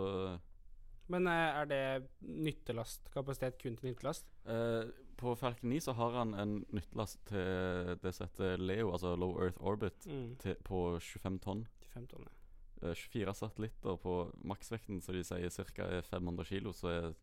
men 1.10 1.28
eh, 1.28 1.62
er 1.62 1.66
det 1.70 1.82
nyttelast? 2.22 3.10
Kapasitet 3.14 3.58
kun 3.62 3.76
til 3.78 3.92
nyttelast? 3.94 4.26
eh, 4.46 4.84
På 5.18 5.36
Falcon 5.36 5.70
9 5.72 5.80
så 5.82 5.94
har 5.98 6.12
han 6.20 6.34
en 6.38 6.66
nyttelast 6.72 7.24
til 7.26 7.96
det 8.04 8.12
som 8.14 8.28
heter 8.28 8.58
Leo, 8.62 8.92
altså 8.94 9.16
Low 9.18 9.40
Earth 9.42 9.58
Orbit, 9.62 10.06
Mm. 10.06 10.36
til, 10.38 10.56
på 10.64 11.00
25 11.00 11.40
tonn. 11.42 11.68
25 11.94 12.08
tonn, 12.12 12.26
ja. 12.28 12.90
Eh, 12.90 12.94
24 12.94 13.34
satellitter 13.34 13.98
på 13.98 14.32
maksvekten, 14.46 15.02
så 15.02 15.12
de 15.14 15.24
sier 15.24 15.50
ca. 15.50 15.84
er 15.98 16.02
500 16.06 16.46
kilo, 16.46 16.72
så 16.72 16.88
er 16.90 17.14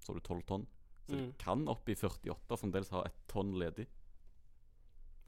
så 0.00 0.12
har 0.12 0.20
du 0.20 0.20
12 0.20 0.42
tonn. 0.46 0.66
Så 1.08 1.16
Mm. 1.16 1.26
de 1.26 1.32
kan 1.38 1.66
opp 1.68 1.88
i 1.88 1.94
48 1.94 2.56
fremdeles 2.56 2.88
ha 2.90 3.02
ett 3.04 3.26
tonn 3.26 3.52
ledig. 3.58 3.86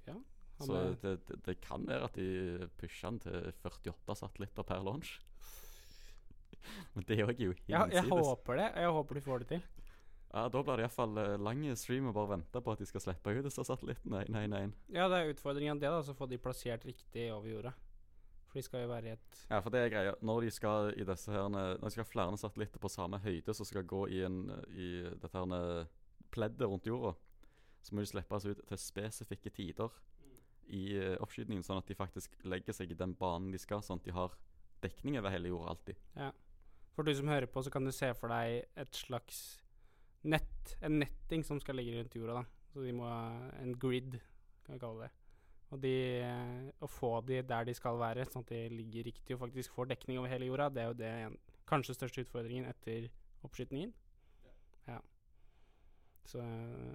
Ja, 0.06 0.14
Så 0.60 0.94
det, 1.02 1.26
det, 1.26 1.42
det 1.44 1.60
kan 1.60 1.84
være 1.88 2.04
at 2.04 2.14
de 2.14 2.68
pusher 2.78 3.10
den 3.10 3.18
til 3.20 3.52
48 3.64 4.14
satellitter 4.16 4.62
per 4.62 4.82
launch. 4.82 5.18
Men 6.94 7.06
det 7.08 7.20
òg 7.24 7.34
er 7.34 7.46
jo 7.46 7.54
jeg, 7.54 7.94
jeg 7.96 8.08
håper 8.08 8.60
det, 8.60 8.68
jeg 8.84 8.96
håper 8.98 9.18
du 9.18 9.24
får 9.28 9.44
det 9.44 9.48
til. 9.54 9.62
Ja, 10.32 10.48
Da 10.48 10.62
blir 10.64 10.80
det 10.80 10.86
iallfall 10.86 11.18
uh, 11.20 11.36
lang 11.44 11.64
stream 11.76 12.08
og 12.08 12.14
bare 12.16 12.38
vente 12.38 12.60
på 12.64 12.72
at 12.72 12.80
de 12.80 12.88
skal 12.88 13.04
slippe 13.04 13.34
ut 13.36 13.44
disse 13.44 13.64
satellittene. 13.68 14.22
Nei, 14.22 14.26
nei, 14.32 14.46
nei. 14.48 14.62
Ja, 14.94 15.08
det 15.12 15.18
er 15.18 15.32
utfordringen 15.34 15.80
det, 15.80 15.90
da, 15.92 16.00
så 16.04 16.14
få 16.16 16.28
de 16.30 16.38
plassert 16.40 16.86
riktig 16.88 17.26
over 17.34 17.50
jorda. 17.50 17.72
For 18.48 18.60
de 18.60 18.64
skal 18.64 18.84
jo 18.84 18.92
være 18.92 19.08
i 19.08 19.12
et 19.14 19.42
Ja, 19.48 19.58
for 19.60 19.72
det 19.72 19.80
er 19.80 19.92
greia. 19.92 20.14
Når 20.20 20.46
de 20.46 20.52
skal 20.52 20.90
i 20.92 21.04
disse 21.08 21.32
her 21.32 21.48
Når 21.48 21.84
de 21.84 21.90
skal 21.94 22.04
ha 22.04 22.08
flere 22.10 22.38
satellitter 22.40 22.80
på 22.80 22.90
samme 22.92 23.20
høyde 23.24 23.54
som 23.56 23.68
skal 23.68 23.84
gå 23.88 24.06
i, 24.12 24.22
en, 24.28 24.42
i 24.76 24.88
dette 25.20 25.32
her 25.32 25.86
pleddet 26.32 26.68
rundt 26.68 26.88
jorda, 26.88 27.14
så 27.82 27.94
må 27.94 28.04
de 28.04 28.08
slippes 28.12 28.46
ut 28.46 28.60
til 28.68 28.80
spesifikke 28.80 29.50
tider 29.52 29.92
i 30.72 30.82
uh, 30.96 31.16
oppskytingen, 31.20 31.64
sånn 31.66 31.80
at 31.82 31.88
de 31.90 31.96
faktisk 31.98 32.36
legger 32.48 32.76
seg 32.76 32.92
i 32.92 32.96
den 32.96 33.12
banen 33.18 33.50
de 33.52 33.60
skal, 33.60 33.82
sånn 33.84 34.00
at 34.00 34.06
de 34.06 34.14
har 34.16 34.36
dekning 34.84 35.18
over 35.20 35.34
hele 35.34 35.50
jorda 35.52 35.74
alltid. 35.74 35.98
For 36.92 37.08
du 37.08 37.14
som 37.16 37.30
hører 37.32 37.48
på, 37.48 37.62
så 37.64 37.72
kan 37.72 37.86
du 37.86 37.92
se 37.94 38.10
for 38.18 38.32
deg 38.32 38.66
et 38.78 38.98
slags 38.98 39.40
nett, 40.28 40.76
en 40.84 41.00
netting 41.00 41.44
som 41.46 41.60
skal 41.60 41.78
ligge 41.80 41.96
rundt 41.96 42.16
jorda, 42.16 42.42
da. 42.42 42.44
Så 42.72 42.84
de 42.84 42.92
må 42.96 43.08
ha 43.08 43.50
en 43.60 43.72
grid, 43.80 44.18
kan 44.64 44.76
vi 44.76 44.82
kalle 44.82 45.06
det. 45.06 45.10
Og 45.72 45.80
de, 45.80 45.94
å 46.84 46.88
få 46.88 47.14
de 47.24 47.40
der 47.48 47.64
de 47.64 47.74
skal 47.76 47.96
være, 48.00 48.26
sånn 48.28 48.44
at 48.44 48.52
de 48.52 48.60
ligger 48.74 49.08
riktig 49.08 49.36
og 49.36 49.46
faktisk 49.46 49.72
får 49.72 49.88
dekning 49.94 50.20
over 50.20 50.32
hele 50.32 50.50
jorda, 50.50 50.68
det 50.68 50.82
er 50.82 50.90
jo 50.90 50.98
det 51.00 51.12
en, 51.24 51.38
kanskje 51.68 51.96
største 51.96 52.26
utfordringen 52.26 52.68
etter 52.68 53.08
oppskytingen. 53.46 53.94
Ja. 54.88 54.98
Så 56.28 56.42
eh, 56.44 56.92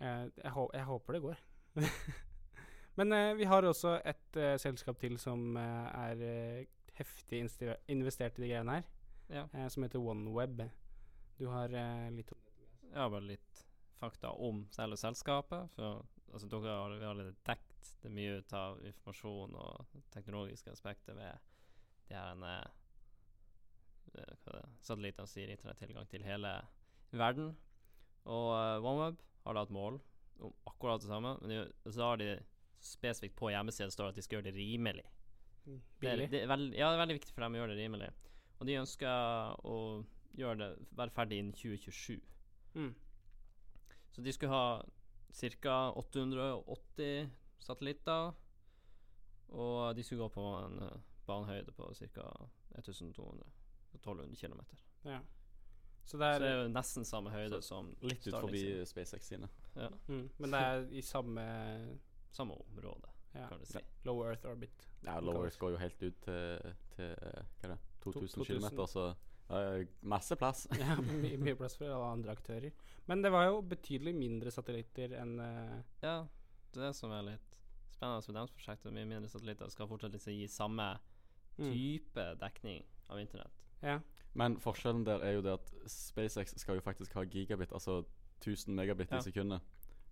jeg, 0.00 0.32
jeg, 0.40 0.66
jeg 0.78 0.88
håper 0.88 1.16
det 1.16 1.22
går. 1.26 1.44
Men 2.98 3.12
eh, 3.12 3.34
vi 3.36 3.48
har 3.48 3.68
også 3.68 3.98
et 4.08 4.40
eh, 4.40 4.56
selskap 4.60 5.00
til 5.00 5.18
som 5.20 5.56
eh, 5.60 6.00
er 6.00 6.24
eh, 6.24 6.64
heftig 7.00 7.42
investert 7.88 8.38
i 8.38 8.44
de 8.44 8.52
greiene 8.52 8.78
her, 8.78 8.88
Ja. 9.30 9.48
eh, 9.54 9.68
som 9.68 9.82
heter 9.82 10.02
OneWeb. 10.02 10.70
Du 11.38 11.46
har 11.48 11.72
eh, 11.72 12.10
litt 12.14 12.32
har 12.94 13.10
bare 13.10 13.20
litt 13.20 13.66
fakta 14.00 14.30
om 14.30 14.64
selve 14.74 14.96
selskapet. 14.96 15.70
For 15.76 16.04
altså, 16.32 16.48
dere 16.48 16.74
har 16.74 16.96
allerede 16.96 17.36
dekt 17.46 17.94
det 18.02 18.12
mye 18.12 18.40
ut 18.40 18.52
av 18.56 18.80
informasjon 18.86 19.56
og 19.60 19.96
teknologiske 20.14 20.72
aspekter 20.72 21.16
ved 21.18 21.50
de 22.08 22.16
her 22.16 22.32
en, 22.32 22.42
eh, 22.42 22.70
eh, 24.14 24.68
satellittene 24.80 25.28
som 25.28 25.40
gir 25.42 25.52
internettilgang 25.54 26.08
til 26.10 26.24
hele 26.26 26.54
verden. 27.12 27.56
Og 28.30 28.50
uh, 28.52 28.84
OneWeb 28.84 29.20
har 29.46 29.56
da 29.56 29.62
et 29.64 29.72
mål 29.72 29.94
om 30.44 30.52
akkurat 30.68 31.00
det 31.00 31.08
samme, 31.08 31.36
men 31.40 31.50
de, 31.50 31.92
så 31.92 32.10
har 32.10 32.18
de 32.20 32.34
spesifikt 32.84 33.36
på 33.36 33.48
hjemmesiden 33.52 33.92
står 33.92 34.10
at 34.10 34.18
de 34.18 34.24
skal 34.24 34.38
gjøre 34.38 34.50
det 34.50 34.58
rimelig. 34.58 35.06
Det 35.64 36.08
er, 36.08 36.16
billig. 36.16 36.30
det 36.32 36.42
er 36.42 36.48
veld, 36.50 36.72
ja, 36.74 36.88
det 36.88 36.96
er 36.96 37.02
veldig 37.04 37.18
viktig 37.18 37.34
for 37.34 37.44
dem 37.44 37.56
å 37.56 37.60
gjøre 37.60 37.74
det 37.74 37.84
rimelig. 37.84 38.10
Og 38.60 38.68
de 38.68 38.78
ønsker 38.80 39.66
å 39.68 39.76
gjøre 40.36 40.58
det 40.60 40.70
være 40.98 41.14
ferdig 41.14 41.40
innen 41.40 41.56
2027. 41.56 42.20
Mm. 42.74 42.94
Så 44.10 44.24
de 44.24 44.32
skulle 44.32 44.52
ha 44.52 44.82
ca. 45.60 45.76
880 45.96 47.30
satellitter. 47.58 48.32
Og 49.50 49.96
de 49.96 50.02
skulle 50.06 50.22
gå 50.22 50.28
på 50.34 50.46
en 50.60 50.78
uh, 50.84 50.96
banehøyde 51.26 51.74
på 51.74 51.90
ca. 51.98 52.30
1200 52.78 53.46
1200 53.92 54.36
km. 54.36 54.60
Ja. 55.02 55.20
Så 56.04 56.10
Så 56.10 56.18
det 56.18 56.26
det 56.40 56.48
er, 56.48 56.56
er 56.56 56.62
jo 56.62 56.68
nesten 56.72 57.04
samme 57.04 57.30
høyde 57.30 57.62
som 57.62 57.90
Litt 58.02 58.26
ut 58.26 58.34
forbi. 58.34 58.62
SpaceX 58.86 59.26
sine. 59.26 59.48
Ja, 59.76 59.88
mm, 60.08 60.30
men 60.38 60.54
det 60.54 60.60
er 60.60 60.86
i 60.90 61.02
samme 61.02 61.44
samme 62.30 62.54
område, 62.54 63.09
ja, 63.34 63.48
kan 63.48 63.60
du 63.60 63.66
si. 63.66 63.82
low 64.04 64.22
earth 64.26 64.46
orbit. 64.46 64.86
Ja, 65.04 65.20
Low. 65.20 65.44
Earth 65.44 65.58
går 65.58 65.70
jo 65.70 65.80
helt 65.80 66.02
ut 66.02 66.22
til, 66.24 66.72
til 66.96 67.12
eh, 67.14 67.42
hva 67.60 67.68
er 67.68 67.74
det, 67.74 67.78
2000 68.04 68.28
2000. 68.34 68.66
km, 68.76 68.86
så 68.90 69.04
uh, 69.50 69.86
masse 70.02 70.36
plass. 70.36 70.66
ja, 70.82 70.96
mye, 71.00 71.38
mye 71.40 71.56
plass 71.60 71.78
for 71.78 71.88
alle 71.88 72.10
andre 72.12 72.34
aktører. 72.36 72.70
Men 73.08 73.24
det 73.24 73.32
var 73.32 73.46
jo 73.48 73.62
betydelig 73.64 74.14
mindre 74.18 74.52
satellitter 74.54 75.16
enn 75.22 75.38
uh, 75.40 75.78
Ja, 76.04 76.18
det 76.70 76.82
er 76.82 76.90
det 76.90 76.94
som 76.98 77.14
er 77.16 77.26
litt 77.32 77.58
spennende 77.94 78.28
med 78.28 78.40
deres 78.40 78.54
prosjekt. 78.56 78.88
Mye 78.92 79.08
mindre 79.08 79.32
satellitter 79.32 79.72
skal 79.72 79.88
fortsatt 79.90 80.14
liksom 80.16 80.36
gi 80.36 80.46
samme 80.50 80.92
mm. 81.56 81.70
type 81.70 82.26
dekning 82.40 82.84
av 83.10 83.20
internett. 83.20 83.66
Ja. 83.82 84.00
Men 84.38 84.60
forskjellen 84.62 85.02
der 85.06 85.24
er 85.26 85.38
jo 85.38 85.42
det 85.42 85.56
at 85.56 85.72
SpaceX 85.90 86.54
skal 86.60 86.78
jo 86.78 86.84
faktisk 86.84 87.16
ha 87.18 87.24
gigabit, 87.26 87.72
altså 87.72 88.04
1000 88.40 88.76
megabit 88.76 89.10
Ja. 89.10 89.18
i 89.18 89.22
sekundet. 89.22 89.60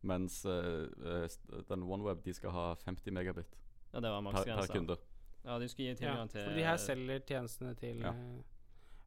Mens 0.02 0.44
eh, 0.46 0.87
eh, 1.04 1.62
den 1.68 1.82
OneWeb 1.82 2.20
de 2.24 2.32
skal 2.34 2.50
ha 2.54 2.74
50 2.84 3.11
megabit 3.12 3.56
Ja, 3.92 4.00
det 4.00 4.11
var 4.12 4.22
per, 4.32 4.44
per 4.44 4.66
kunde. 4.70 4.96
Ja, 5.44 5.58
de 5.58 5.68
skulle 5.68 5.94
gi 5.94 6.04
ja, 6.04 6.26
til 6.26 6.44
for 6.44 6.54
de 6.54 6.62
her 6.66 6.76
selger 6.76 7.20
tjenestene 7.26 7.74
til 7.78 8.00
Ja. 8.04 8.11
eh, 8.12 8.42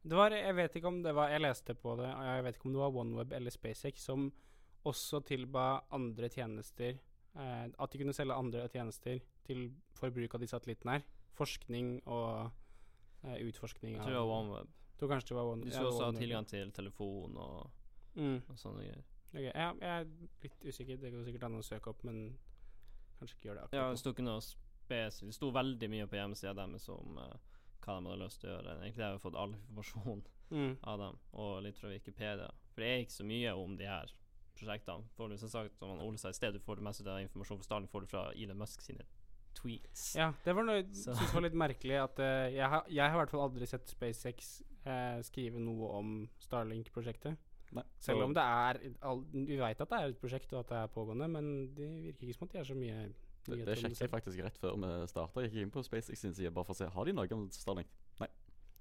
Det 0.03 0.17
var 0.17 0.31
Jeg 0.31 0.55
vet 0.55 0.75
ikke 0.75 0.87
om 0.87 1.01
det 1.03 1.13
var 1.15 1.29
Jeg 1.29 1.41
leste 1.41 1.73
på 1.75 1.95
det, 1.97 2.09
og 2.15 2.23
jeg 2.25 2.43
vet 2.43 2.55
ikke 2.57 2.65
om 2.65 2.73
det 2.73 2.81
var 2.81 2.95
OneWeb 3.03 3.33
eller 3.33 3.51
SpaceX 3.51 4.01
som 4.03 4.31
også 4.85 5.19
tilba 5.23 5.81
andre 5.91 6.27
tjenester 6.29 6.97
eh, 7.35 7.67
At 7.79 7.91
de 7.91 7.97
kunne 8.01 8.13
selge 8.13 8.33
andre 8.33 8.67
tjenester 8.67 9.19
til 9.45 9.71
forbruk 9.93 10.33
av 10.35 10.41
de 10.41 10.47
satellittene 10.47 10.91
her. 10.97 11.03
Forskning 11.37 12.01
og 12.07 12.51
eh, 13.23 13.37
utforskning 13.47 13.95
Jeg 13.95 14.01
tror 14.03 14.11
det 14.11 14.23
var 14.25 14.39
OneWeb. 14.41 14.67
tror 14.97 15.09
kanskje 15.09 15.27
det 15.29 15.35
var 15.37 15.43
One, 15.53 15.63
De 15.63 15.69
ja, 15.69 15.75
skulle 15.75 15.87
også 15.93 16.05
ha 16.05 16.11
tilgang 16.19 16.45
til 16.47 16.71
telefon 16.71 17.37
og, 17.37 17.69
Mm. 18.15 18.41
og 18.49 18.57
sånne 18.59 18.81
greier. 18.83 19.03
Ok, 19.31 19.45
ja, 19.45 19.69
jeg 19.79 19.91
er 19.91 20.09
litt 20.43 20.65
usikker. 20.67 20.99
Det 20.99 21.13
går 21.13 21.23
sikkert 21.27 21.47
an 21.47 21.59
å 21.59 21.63
søke 21.63 21.93
opp, 21.93 22.03
men 22.07 22.23
kanskje 23.19 23.37
ikke 23.37 23.49
gjør 23.49 23.61
det 23.61 23.63
Ja, 23.63 23.69
akkurat 23.69 23.95
det 23.95 24.01
sto 24.03 24.13
ikke 24.15 24.27
noe 24.27 24.43
spesifikt. 24.43 25.31
Det 25.31 25.37
sto 25.37 25.51
veldig 25.55 25.89
mye 25.93 26.09
på 26.11 26.19
hjemmesida 26.19 26.53
deres 26.57 26.89
om 26.91 27.19
uh, 27.21 27.31
hva 27.81 27.97
de 27.97 28.11
hadde 28.11 28.21
lyst 28.25 28.41
til 28.43 28.51
å 28.51 28.57
gjøre. 28.57 28.77
Egentlig 28.81 29.05
har 29.07 29.15
vi 29.15 29.23
fått 29.23 29.39
all 29.39 29.55
informasjon. 29.55 30.23
Mm. 30.51 30.73
av 30.83 30.97
dem, 30.99 31.19
og 31.39 31.61
litt 31.63 31.77
fra 31.79 31.87
Wikipedia. 31.87 32.49
For 32.73 32.83
det 32.83 32.87
er 32.91 33.05
ikke 33.05 33.15
så 33.15 33.23
mye 33.23 33.53
om 33.55 33.77
de 33.79 33.85
her 33.87 34.09
prosjektene. 34.59 35.07
Får 35.15 35.31
du 35.31 35.37
som 35.39 35.51
sagt, 35.53 35.77
som 35.79 36.01
Ole 36.03 36.19
sa 36.19 36.31
i 36.31 36.35
sted, 36.35 36.53
du 36.53 36.59
får 36.59 36.81
det 36.81 36.87
meste 36.89 37.07
av 37.07 37.21
informasjon 37.23 37.61
fra 37.61 37.67
Stalin 37.69 37.87
får 37.91 38.03
du 38.03 38.09
fra 38.11 38.23
Elon 38.35 38.59
Musk 38.59 38.83
sine 38.83 39.05
tweets. 39.55 40.09
Ja, 40.19 40.31
det 40.45 40.55
var 40.55 40.67
noe 40.67 40.81
jeg 40.81 40.89
syntes 40.95 41.31
var 41.35 41.45
litt 41.45 41.57
merkelig. 41.59 41.97
At 42.03 42.19
uh, 42.19 42.47
jeg, 42.51 42.67
har, 42.73 42.83
jeg 42.87 43.03
har 43.05 43.15
i 43.15 43.21
hvert 43.21 43.33
fall 43.33 43.45
aldri 43.45 43.69
sett 43.69 43.91
SpaceX 43.91 44.51
uh, 44.85 45.19
skrive 45.27 45.61
noe 45.63 45.93
om 46.01 46.13
Starlink-prosjektet. 46.43 47.39
Nei, 47.71 47.83
Selv 48.03 48.25
om 48.25 48.33
det 48.35 48.43
er 48.43 48.79
Vi 49.31 49.55
veit 49.55 49.79
at 49.79 49.91
det 49.91 49.97
er 49.97 50.09
et 50.11 50.17
prosjekt, 50.19 50.51
og 50.51 50.65
at 50.65 50.71
det 50.73 50.79
er 50.81 50.89
pågående, 50.91 51.27
men 51.31 51.45
det 51.77 51.87
virker 52.09 52.27
ikke 52.27 52.37
som 52.39 52.49
at 52.49 52.55
de 52.55 52.59
er 52.59 52.67
så 52.67 52.75
mye 52.75 52.97
det, 53.47 53.65
det 53.65 53.77
sjekket 53.79 54.03
jeg 54.03 54.11
faktisk 54.11 54.41
rett 54.45 54.57
før 54.61 54.75
vi 54.77 54.89
starta. 55.09 55.43
Gikk 55.45 55.55
inn 55.63 55.71
på 55.73 55.81
SpaceX 55.85 56.19
sin 56.21 56.35
side 56.37 56.51
bare 56.53 56.67
for 56.67 56.75
å 56.75 56.81
se 56.81 56.89
Har 56.93 57.07
de 57.07 57.15
noe 57.17 57.37
om 57.37 57.47
Starlink. 57.55 57.89
Nei, 58.21 58.27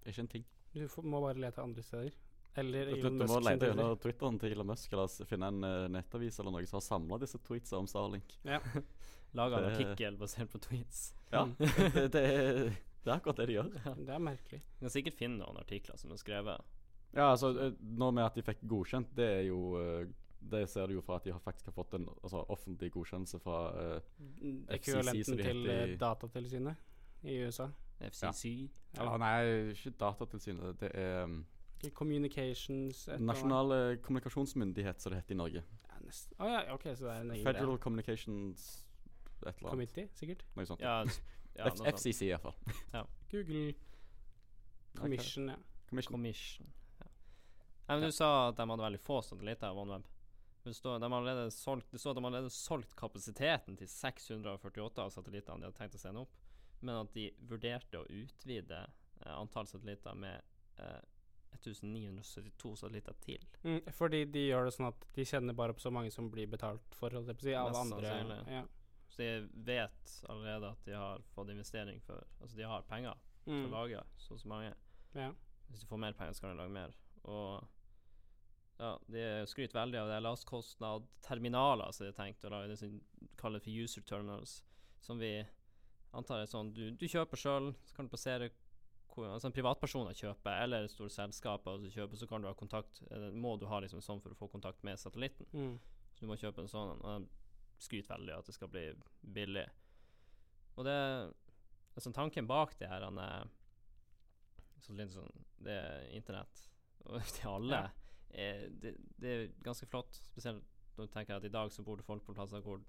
ikke 0.05 0.25
en 0.25 0.29
ting. 0.35 0.45
Du 0.75 0.83
får, 0.91 1.07
må 1.09 1.23
bare 1.25 1.41
lete 1.41 1.63
andre 1.63 1.85
steder. 1.87 2.13
Eller 2.61 2.91
Du, 2.91 2.97
Elon 2.99 3.19
du 3.23 3.25
må 3.31 3.39
lete 3.47 3.71
under 3.71 3.95
Twitteren 4.03 4.39
til 4.43 4.53
Elon 4.57 4.69
Musk 4.73 4.93
eller 4.93 5.31
finne 5.31 5.49
en 5.53 5.67
eh, 5.67 5.87
nettavis 5.95 6.41
eller 6.43 6.55
noe 6.57 6.67
som 6.67 6.81
har 6.81 6.87
samla 6.87 7.19
disse 7.23 7.39
tweetsa 7.47 7.79
om 7.79 7.89
Starlink. 7.91 8.37
Ja. 8.45 8.61
Lag 9.39 9.55
en 9.55 9.69
artikkel 9.71 10.19
basert 10.19 10.51
på 10.51 10.59
tweets. 10.59 11.13
Ja, 11.31 11.45
det, 11.59 12.09
det, 12.17 12.23
er, 12.27 12.61
det 12.75 13.07
er 13.07 13.15
akkurat 13.15 13.39
det 13.39 13.47
de 13.53 13.59
gjør. 13.61 13.71
Det 14.03 14.15
er 14.17 14.25
merkelig. 14.27 14.61
Du 14.75 14.85
kan 14.85 14.95
sikkert 14.97 15.19
finne 15.21 15.39
noen 15.45 15.61
artikler 15.63 16.01
som 16.01 16.11
er 16.11 16.19
skrevet. 16.21 16.80
Ja, 17.15 17.31
altså 17.33 17.49
eh, 17.59 17.73
Nå 17.81 18.11
med 18.15 18.23
at 18.25 18.35
de 18.39 18.43
fikk 18.47 18.61
godkjent, 18.71 19.09
det 19.17 19.27
er 19.41 19.43
jo 19.49 19.61
eh, 19.81 20.07
Det 20.41 20.61
ser 20.71 20.87
du 20.87 20.95
jo 20.95 21.01
fra 21.03 21.17
at 21.19 21.25
de 21.27 21.33
har 21.35 21.41
faktisk 21.43 21.67
har 21.67 21.75
fått 21.77 21.95
en 21.99 22.07
altså, 22.23 22.45
offentlig 22.49 22.93
godkjennelse 22.95 23.41
fra 23.43 23.57
uh, 23.75 23.97
FCC, 24.01 24.77
Ekvivalenten 24.77 25.37
de 25.37 25.43
til 25.49 25.67
i- 25.71 25.97
Datatilsynet 26.01 26.77
i 27.29 27.35
USA. 27.45 27.67
FCC. 28.01 28.53
Eller 28.97 29.19
nei, 29.21 29.35
ikke 29.75 29.91
Datatilsynet. 30.01 30.79
Det 30.81 30.91
er 30.97 31.25
um, 31.25 31.43
Communications. 31.95 33.03
Nasjonal 33.21 33.99
kommunikasjonsmyndighet, 34.05 35.01
som 35.03 35.13
det 35.13 35.21
heter 35.21 35.35
i 35.35 35.37
Norge. 35.43 35.63
Ja, 35.91 35.99
nest- 36.07 36.33
oh, 36.39 36.47
ja, 36.49 36.63
ok, 36.75 36.83
så 36.97 37.05
det 37.07 37.13
er 37.13 37.21
en 37.27 37.31
egen 37.35 37.45
Federal 37.45 37.67
greie. 37.75 37.79
Communications 37.85 38.65
et 38.81 39.47
eller 39.47 39.59
annet. 39.59 39.71
Committee, 39.71 40.09
sikkert. 40.15 40.45
Noe 40.57 40.67
sånt. 40.69 40.81
Ja, 40.81 41.03
ja 41.59 41.69
noe. 41.75 41.93
FCC, 41.93 42.23
i 42.23 42.33
hvert 42.33 42.43
fall. 42.49 43.07
Google 43.31 43.75
Commission, 44.97 45.49
ja. 45.49 45.57
Commission. 45.89 46.13
Commission. 46.15 46.73
Nei, 47.91 47.99
men. 47.99 48.07
Du 48.09 48.15
sa 48.15 48.31
at 48.49 48.57
de 48.61 48.67
hadde 48.71 48.85
veldig 48.87 49.01
få 49.03 49.19
satellitter 49.27 49.73
av 49.73 49.79
OneWeb. 49.83 50.07
Det 50.63 50.75
står, 50.77 50.99
de 51.01 51.09
har 51.11 51.17
allerede 51.23 51.51
solgt, 51.51 51.89
det 51.91 51.99
står 52.03 52.13
at 52.13 52.19
de 52.19 52.23
har 52.25 52.31
allerede 52.31 52.53
solgt 52.53 52.91
kapasiteten 52.99 53.79
til 53.81 53.89
648 53.89 55.03
av 55.07 55.11
satellittene 55.15 55.63
de 55.63 55.71
hadde 55.71 55.79
tenkt 55.79 55.97
å 55.97 56.01
sende 56.03 56.21
opp, 56.27 56.35
men 56.85 56.99
at 57.01 57.15
de 57.17 57.31
vurderte 57.49 57.99
å 58.03 58.05
utvide 58.13 58.83
eh, 58.85 59.33
antall 59.35 59.67
satellitter 59.71 60.15
med 60.21 60.37
eh, 60.85 61.01
1972 61.57 62.75
satellitter 62.77 63.17
til. 63.25 63.47
Mm, 63.65 63.81
fordi 63.97 64.21
de 64.33 64.45
gjør 64.51 64.69
det 64.69 64.75
sånn 64.77 64.91
at 64.91 65.07
de 65.17 65.25
kjenner 65.27 65.57
bare 65.57 65.75
på 65.77 65.83
så 65.83 65.91
mange 65.95 66.13
som 66.15 66.29
blir 66.33 66.47
betalt 66.53 66.95
for, 66.97 67.11
holdt 67.17 67.33
jeg 67.33 67.41
på 67.41 67.47
å 67.47 67.49
si, 67.49 67.57
av 67.59 67.81
andre. 67.81 68.15
Ja. 68.53 68.63
Så 69.11 69.25
de 69.25 69.31
vet 69.67 70.13
allerede 70.31 70.71
at 70.77 70.85
de 70.87 70.95
har 70.95 71.25
fått 71.35 71.51
investering 71.51 71.99
for 72.05 72.23
Altså 72.39 72.55
de 72.61 72.69
har 72.71 72.85
penger 72.87 73.17
til 73.43 73.57
å 73.57 73.65
Mm, 73.65 73.71
lage 73.73 74.01
så 74.21 74.35
og 74.37 74.41
så 74.43 74.49
mange. 74.53 74.75
ja. 75.17 75.31
Hvis 75.71 75.81
de 75.81 75.87
får 75.89 75.99
mer 76.03 76.13
penger, 76.19 76.35
så 76.37 76.41
kan 76.45 76.51
de 76.53 76.59
lage 76.61 76.75
mer. 76.75 76.93
Og 77.25 77.65
ja, 78.81 78.95
de 79.13 79.25
skryter 79.51 79.77
veldig 79.77 80.01
av 80.01 80.09
det 80.09 80.21
lastkostnadterminaler, 80.25 81.93
som 81.93 82.07
de 82.07 82.13
har 82.13 82.17
tenkt 82.17 82.47
å 82.49 82.53
lage, 82.53 82.71
det 82.73 82.79
som 82.81 82.95
de 82.95 83.29
kaller 83.41 83.63
for 83.63 83.85
user 83.85 84.05
terminals, 84.09 84.61
som 85.05 85.21
vi 85.21 85.35
antar 86.17 86.43
er 86.43 86.51
sånn 86.51 86.73
du, 86.75 86.87
du 86.97 87.07
kjøper 87.09 87.39
sjøl, 87.39 87.71
så 87.87 87.97
kan 87.97 88.09
du 88.09 88.15
passere 88.15 88.51
hvor, 89.11 89.27
altså 89.27 89.51
Privatpersoner 89.55 90.17
kjøper, 90.17 90.63
eller 90.65 90.89
store 90.91 91.13
selskaper 91.13 91.81
som 91.83 91.93
kjøper, 91.93 92.19
så 92.21 92.29
kan 92.31 92.43
du 92.43 92.49
ha 92.49 92.55
kontakt 92.55 93.01
Må 93.35 93.57
du 93.59 93.67
ha 93.67 93.81
liksom 93.83 94.03
sånn 94.05 94.21
for 94.23 94.35
å 94.35 94.39
få 94.39 94.49
kontakt 94.53 94.85
med 94.87 95.01
satellitten. 95.03 95.49
Mm. 95.51 95.73
Så 96.15 96.23
du 96.23 96.31
må 96.31 96.39
kjøpe 96.39 96.63
en 96.63 96.71
sånn. 96.71 96.93
Og 97.01 97.25
de 97.25 97.83
skryter 97.83 98.15
veldig 98.15 98.37
av 98.37 98.45
at 98.45 98.51
det 98.51 98.55
skal 98.55 98.71
bli 98.71 98.85
billig. 99.35 99.67
Og 100.77 100.87
det 100.87 100.97
altså 101.97 102.13
Tanken 102.15 102.47
bak 102.47 102.77
det 102.79 102.89
her 102.89 103.03
han 103.03 103.19
er 103.19 103.51
sånn 104.81 105.01
Det 105.59 105.75
er 105.75 106.07
internett 106.15 106.63
til 107.35 107.51
alle. 107.51 107.83
Ja. 107.83 108.10
Det, 108.33 108.95
det 109.21 109.31
er 109.37 109.49
ganske 109.63 109.87
flott. 109.91 110.21
Spesielt 110.31 110.63
når 110.97 111.07
du 111.07 111.13
tenker 111.13 111.37
at 111.37 111.45
i 111.45 111.49
dag 111.53 111.71
så 111.73 111.83
bor 111.83 111.97
det 111.97 112.05
folk 112.05 112.25
på 112.27 112.35
plasser 112.35 112.61
hvor 112.63 112.81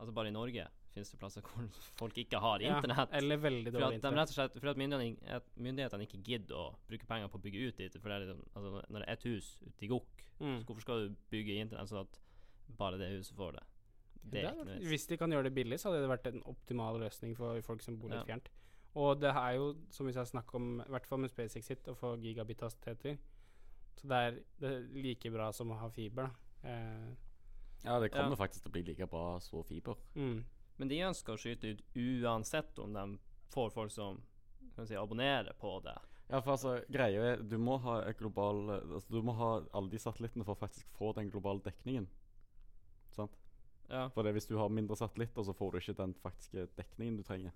Altså 0.00 0.14
bare 0.16 0.28
i 0.28 0.32
Norge 0.32 0.62
finnes 0.94 1.10
det 1.12 1.18
plasser 1.20 1.42
hvor 1.44 1.66
folk 1.98 2.16
ikke 2.16 2.38
har 2.40 2.62
Ja, 2.64 2.78
internett. 2.78 3.10
eller 3.12 3.36
veldig 3.36 3.72
dårlig 3.74 3.84
at, 3.84 3.92
internett. 3.98 4.16
rett 4.16 4.30
og 4.30 4.34
slett, 4.38 4.54
for 4.62 4.70
at 4.70 4.78
myndighetene, 4.80 5.34
at 5.36 5.44
myndighetene 5.60 6.06
ikke 6.06 6.22
gidder 6.24 6.56
å 6.56 6.62
bruke 6.88 7.06
penger 7.06 7.28
på 7.28 7.36
å 7.36 7.42
bygge 7.44 7.66
ut 7.68 7.76
dit. 7.76 7.98
For 8.00 8.08
det 8.08 8.16
er 8.16 8.24
liksom, 8.24 8.40
altså 8.56 8.70
når 8.88 8.98
det 9.04 9.08
er 9.08 9.12
ett 9.12 9.26
hus 9.28 9.50
ute 9.66 9.84
i 9.84 9.88
Gokk, 9.92 10.24
Mm. 10.40 10.56
så 10.62 10.64
hvorfor 10.70 10.80
skal 10.80 11.02
du 11.10 11.16
bygge 11.30 11.58
internett 11.60 11.90
sånn 11.92 12.00
at 12.00 12.18
bare 12.78 12.96
det 12.96 13.10
huset 13.12 13.36
får 13.36 13.52
det? 13.58 13.62
Det 14.32 14.44
er 14.48 14.80
hvis 14.88 15.06
de 15.06 15.18
kan 15.20 15.30
gjøre 15.30 15.44
det 15.50 15.54
billig, 15.54 15.76
så 15.78 15.90
hadde 15.92 16.00
det 16.00 16.08
vært 16.16 16.26
en 16.32 16.42
optimal 16.48 16.96
løsning 16.98 17.36
for 17.36 17.60
folk 17.60 17.82
som 17.84 17.98
bor 18.00 18.08
litt 18.08 18.20
Ja. 18.24 18.24
fjernt. 18.24 18.48
Og 18.96 19.20
det 19.20 19.34
er 19.36 19.52
jo, 19.60 19.76
som 19.90 20.06
vi 20.06 20.12
skal 20.12 20.24
snakke 20.24 20.54
om, 20.56 20.80
i 20.80 20.88
hvert 20.88 21.04
fall 21.06 21.18
med 21.18 21.28
SpaceX 21.30 21.66
sitt, 21.66 21.84
å 21.88 21.94
få 21.94 22.16
gigabit-hastigheter. 22.24 23.18
Så 23.96 24.08
det 24.08 24.16
er, 24.16 24.38
det 24.60 24.70
er 24.70 25.02
like 25.02 25.30
bra 25.30 25.50
som 25.52 25.70
å 25.70 25.78
ha 25.80 25.88
fiber, 25.90 26.30
da. 26.30 26.68
Eh, 26.68 27.10
Ja, 27.84 27.98
det 27.98 28.10
kommer 28.12 28.30
Ja. 28.36 28.36
faktisk 28.36 28.62
til 28.62 28.70
å 28.70 28.72
bli 28.72 28.82
like 28.82 29.06
bra 29.06 29.38
så 29.40 29.62
fiber. 29.64 29.96
mm. 30.14 30.44
Men 30.78 30.88
de 30.88 30.98
ønsker 31.00 31.32
å 31.34 31.38
skyte 31.38 31.64
ut 31.74 31.82
uansett 31.96 32.78
om 32.78 32.92
de 32.92 33.18
får 33.52 33.70
folk 33.72 33.90
som 33.90 34.22
kan 34.76 34.86
si, 34.86 34.94
abonnerer 34.94 35.52
på 35.58 35.82
det. 35.82 35.96
Ja, 36.30 36.40
for 36.40 36.52
altså, 36.52 36.84
greia 36.88 37.32
er 37.32 37.42
Du 37.42 37.58
må 37.58 37.78
ha 37.80 38.02
et 38.02 38.16
global 38.18 38.70
altså, 38.70 39.10
Du 39.10 39.20
må 39.22 39.32
ha 39.34 39.64
alle 39.74 39.90
de 39.90 39.98
satellittene 39.98 40.44
for 40.44 40.54
å 40.54 40.58
faktisk 40.58 40.86
få 40.96 41.12
den 41.14 41.28
globale 41.30 41.60
dekningen. 41.60 42.06
Sant? 43.10 43.32
Ja. 43.90 44.08
For 44.14 44.22
det, 44.22 44.32
hvis 44.34 44.46
du 44.46 44.56
har 44.56 44.68
mindre 44.68 44.96
satellitter, 44.96 45.42
så 45.42 45.52
får 45.52 45.72
du 45.72 45.78
ikke 45.80 45.96
den 45.96 46.14
faktiske 46.14 46.68
dekningen 46.78 47.16
du 47.16 47.22
trenger. 47.22 47.50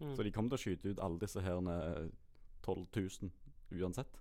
Mm. 0.00 0.16
Så 0.16 0.24
de 0.24 0.32
kommer 0.32 0.50
til 0.50 0.58
å 0.58 0.64
skyte 0.64 0.90
ut 0.90 0.98
alle 0.98 1.18
disse 1.22 1.40
her 1.40 1.56
eh, 1.70 2.08
12 2.62 2.86
000 2.96 3.30
uansett. 3.80 4.18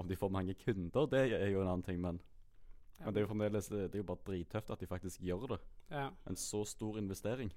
Om 0.00 0.08
de 0.08 0.16
får 0.16 0.30
mange 0.32 0.54
kunder, 0.64 1.06
det 1.12 1.22
er 1.36 1.48
jo 1.52 1.60
en 1.62 1.68
annen 1.74 1.84
ting, 1.86 2.00
men, 2.00 2.20
Ja, 3.00 3.06
men 3.06 3.14
det 3.14 3.20
er 3.22 3.26
jo 3.28 3.32
fremdeles 3.34 3.68
det 3.72 3.86
er 3.94 3.98
jo 4.02 4.08
bare 4.10 4.24
drittøft 4.26 4.70
at 4.74 4.80
de 4.80 4.86
faktisk 4.88 5.20
gjør 5.24 5.46
det. 5.54 5.60
ja. 5.90 6.08
En 6.28 6.36
så 6.36 6.64
stor 6.68 6.98
investering. 7.00 7.52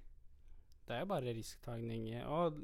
Det 0.87 0.95
er 0.95 0.99
jo 1.05 1.05
bare 1.13 1.33
risktagning. 1.35 2.09
Og 2.27 2.57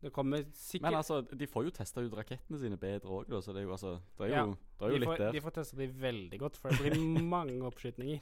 det 0.00 0.12
kommer 0.16 0.44
sikkert 0.54 0.86
Men 0.90 0.96
altså, 0.96 1.20
de 1.20 1.46
får 1.46 1.64
jo 1.66 1.70
testa 1.76 2.00
ut 2.00 2.14
rakettene 2.16 2.58
sine 2.58 2.76
bedre 2.80 3.10
òg, 3.18 3.34
så 3.42 3.52
det 3.52 3.60
er 3.60 3.66
jo 3.66 3.72
altså 3.74 3.90
Det 4.18 4.26
er 4.26 4.30
Ja, 4.32 4.44
det 4.46 4.86
er 4.86 4.88
jo 4.88 4.94
de, 4.94 5.00
litt 5.02 5.08
får, 5.10 5.16
der. 5.18 5.32
de 5.32 5.40
får 5.44 5.50
testa 5.58 5.76
de 5.76 5.88
veldig 6.02 6.38
godt, 6.40 6.56
for 6.56 6.68
det 6.70 6.78
blir 6.80 7.22
mange 7.36 7.58
oppskytninger. 7.68 8.20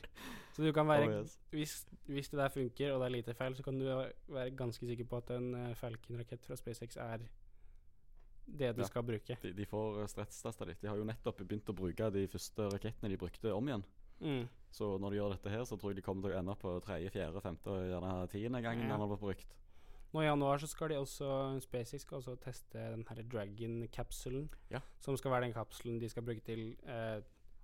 Så 0.56 0.64
du 0.64 0.72
kan 0.72 0.88
være 0.88 1.06
Oh, 1.08 1.20
yes. 1.22 1.38
hvis, 1.50 1.74
hvis 2.06 2.28
det 2.32 2.38
der 2.40 2.48
funker, 2.48 2.92
og 2.92 3.00
det 3.00 3.06
er 3.06 3.14
lite 3.18 3.34
feil, 3.34 3.54
så 3.56 3.62
kan 3.62 3.78
du 3.78 3.84
være 4.28 4.50
ganske 4.56 4.86
sikker 4.86 5.04
på 5.04 5.16
at 5.22 5.30
en 5.36 5.54
eh, 5.54 5.74
Falcon-rakett 5.78 6.44
fra 6.46 6.56
SpaceX 6.56 6.96
er 6.96 7.18
det 8.48 8.74
du 8.76 8.80
Ja. 8.82 8.86
skal 8.88 9.02
bruke. 9.02 9.36
De, 9.42 9.52
de 9.52 9.66
får 9.66 10.06
stresstesta 10.08 10.64
litt. 10.66 10.80
De 10.80 10.88
har 10.88 10.96
jo 10.96 11.04
nettopp 11.04 11.38
begynt 11.44 11.68
å 11.68 11.74
bruke 11.76 12.10
de 12.12 12.26
første 12.28 12.68
rakettene 12.72 13.08
de 13.12 13.16
brukte, 13.20 13.52
om 13.54 13.68
igjen. 13.68 13.84
Mm. 14.20 14.48
Så 14.70 14.98
når 14.98 15.10
de 15.10 15.16
gjør 15.20 15.30
dette 15.36 15.50
her, 15.50 15.64
så 15.64 15.76
tror 15.78 15.92
jeg 15.92 15.96
de 16.00 16.02
kommer 16.02 16.22
til 16.28 16.32
å 16.34 16.38
ende 16.40 16.54
på 16.58 16.72
tredje, 16.82 17.10
fjerde, 17.14 17.40
femte 17.44 17.70
og 17.70 17.84
gjerne 17.86 18.28
tiende 18.32 18.62
gangen 18.62 18.88
Ja. 18.88 18.96
den 18.96 19.00
har 19.00 19.08
blitt 19.08 19.20
brukt. 19.20 19.54
Nå 20.14 20.22
i 20.22 20.24
januar 20.24 20.56
så 20.58 20.66
skal 20.66 20.88
de 20.88 20.94
også 20.96 21.60
SpaceX 21.60 22.00
skal 22.02 22.18
også 22.18 22.38
teste 22.40 22.72
den 22.80 23.04
her 23.08 23.22
Dragon-kapsulen. 23.22 24.48
Ja. 24.70 24.80
Som 25.00 25.16
skal 25.16 25.30
være 25.34 25.42
den 25.48 25.52
kapselen 25.52 25.98
de 26.00 26.08
skal 26.08 26.22
bruke 26.24 26.40
til 26.46 26.76
eh, 26.88 27.20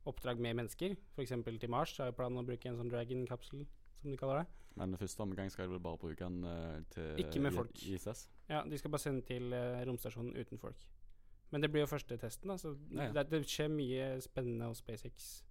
oppdrag 0.07 0.39
med 0.39 0.55
mennesker. 0.61 0.97
F.eks. 1.17 1.33
til 1.61 1.71
Mars 1.73 1.95
så 1.97 2.05
er 2.05 2.13
jo 2.13 2.19
planen 2.19 2.39
å 2.43 2.47
bruke 2.47 2.69
en 2.69 2.77
sånn 2.77 2.91
Dragon-kapsel, 2.93 3.65
som 4.03 4.11
de 4.13 4.19
kaller 4.21 4.43
det. 4.43 4.47
Men 4.77 4.97
første 4.99 5.21
omgang 5.23 5.51
skal 5.53 5.69
de 5.69 5.71
vel 5.77 5.81
bare 5.81 5.99
bruke 5.99 6.19
den 6.25 6.45
uh, 6.45 6.81
til 6.91 7.21
Ikke 7.23 7.41
med 7.41 7.53
folk. 7.55 7.71
ISS. 7.87 8.29
Ja, 8.51 8.63
de 8.67 8.79
skal 8.79 8.91
bare 8.91 9.01
sende 9.05 9.23
til 9.23 9.53
uh, 9.55 9.83
romstasjonen 9.87 10.35
uten 10.37 10.59
folk. 10.59 10.77
Men 11.51 11.63
det 11.63 11.71
blir 11.71 11.85
jo 11.85 11.87
første 11.87 12.17
testen, 12.19 12.51
da, 12.51 12.57
så 12.59 12.73
Ja, 12.91 13.05
ja. 13.05 13.13
Det, 13.13 13.29
det 13.31 13.43
skjer 13.47 13.69
mye 13.71 14.09
spennende 14.25 14.67
hos 14.67 14.81
SpaceX 14.83 15.45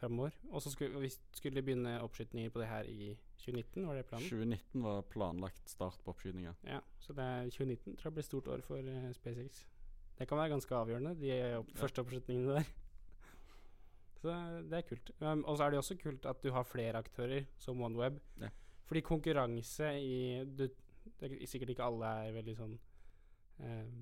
framover. 0.00 0.34
Og 0.50 0.62
så 0.62 0.70
skulle, 0.74 0.98
vi 1.00 1.10
skulle 1.32 1.54
de 1.54 1.62
begynne 1.62 2.00
oppskytninger 2.02 2.50
på 2.50 2.58
det 2.60 2.66
her 2.68 2.88
i 2.90 3.12
2019, 3.38 3.86
var 3.86 3.94
det 4.00 4.06
planen? 4.08 4.26
2019 4.28 4.82
var 4.82 5.02
planlagt 5.12 5.70
start 5.70 6.00
på 6.04 6.10
oppskytinga. 6.10 6.54
Ja, 6.66 6.80
så 6.98 7.12
det 7.14 7.22
er 7.24 7.44
2019 7.54 7.96
tror 7.96 8.08
jeg 8.10 8.14
blir 8.18 8.26
stort 8.26 8.48
år 8.48 8.64
for 8.66 8.82
uh, 8.82 9.12
SpaceX. 9.14 9.62
Det 10.18 10.26
kan 10.28 10.38
være 10.38 10.48
ganske 10.56 10.74
avgjørende, 10.74 11.14
de 11.20 11.30
opp, 11.60 11.70
Ja. 11.74 11.80
første 11.84 12.02
oppskytningene 12.02 12.58
der. 12.58 12.64
Så 14.24 14.32
det 14.70 14.78
er 14.78 14.84
kult. 14.88 15.10
Um, 15.20 15.42
og 15.44 15.56
så 15.58 15.64
er 15.66 15.70
det 15.74 15.78
også 15.78 15.96
kult 16.00 16.26
at 16.26 16.38
du 16.42 16.50
har 16.54 16.62
flere 16.64 16.96
aktører 16.96 17.44
som 17.60 17.80
OneWeb. 17.82 18.14
Ja. 18.40 18.48
Fordi 18.84 19.00
konkurranse 19.04 19.92
i 20.00 20.16
du, 20.44 20.66
det 21.20 21.30
er 21.30 21.46
Sikkert 21.48 21.72
ikke 21.74 21.86
alle 21.86 22.10
er 22.26 22.34
veldig 22.36 22.56
sånn 22.58 22.74
eh, 23.64 23.94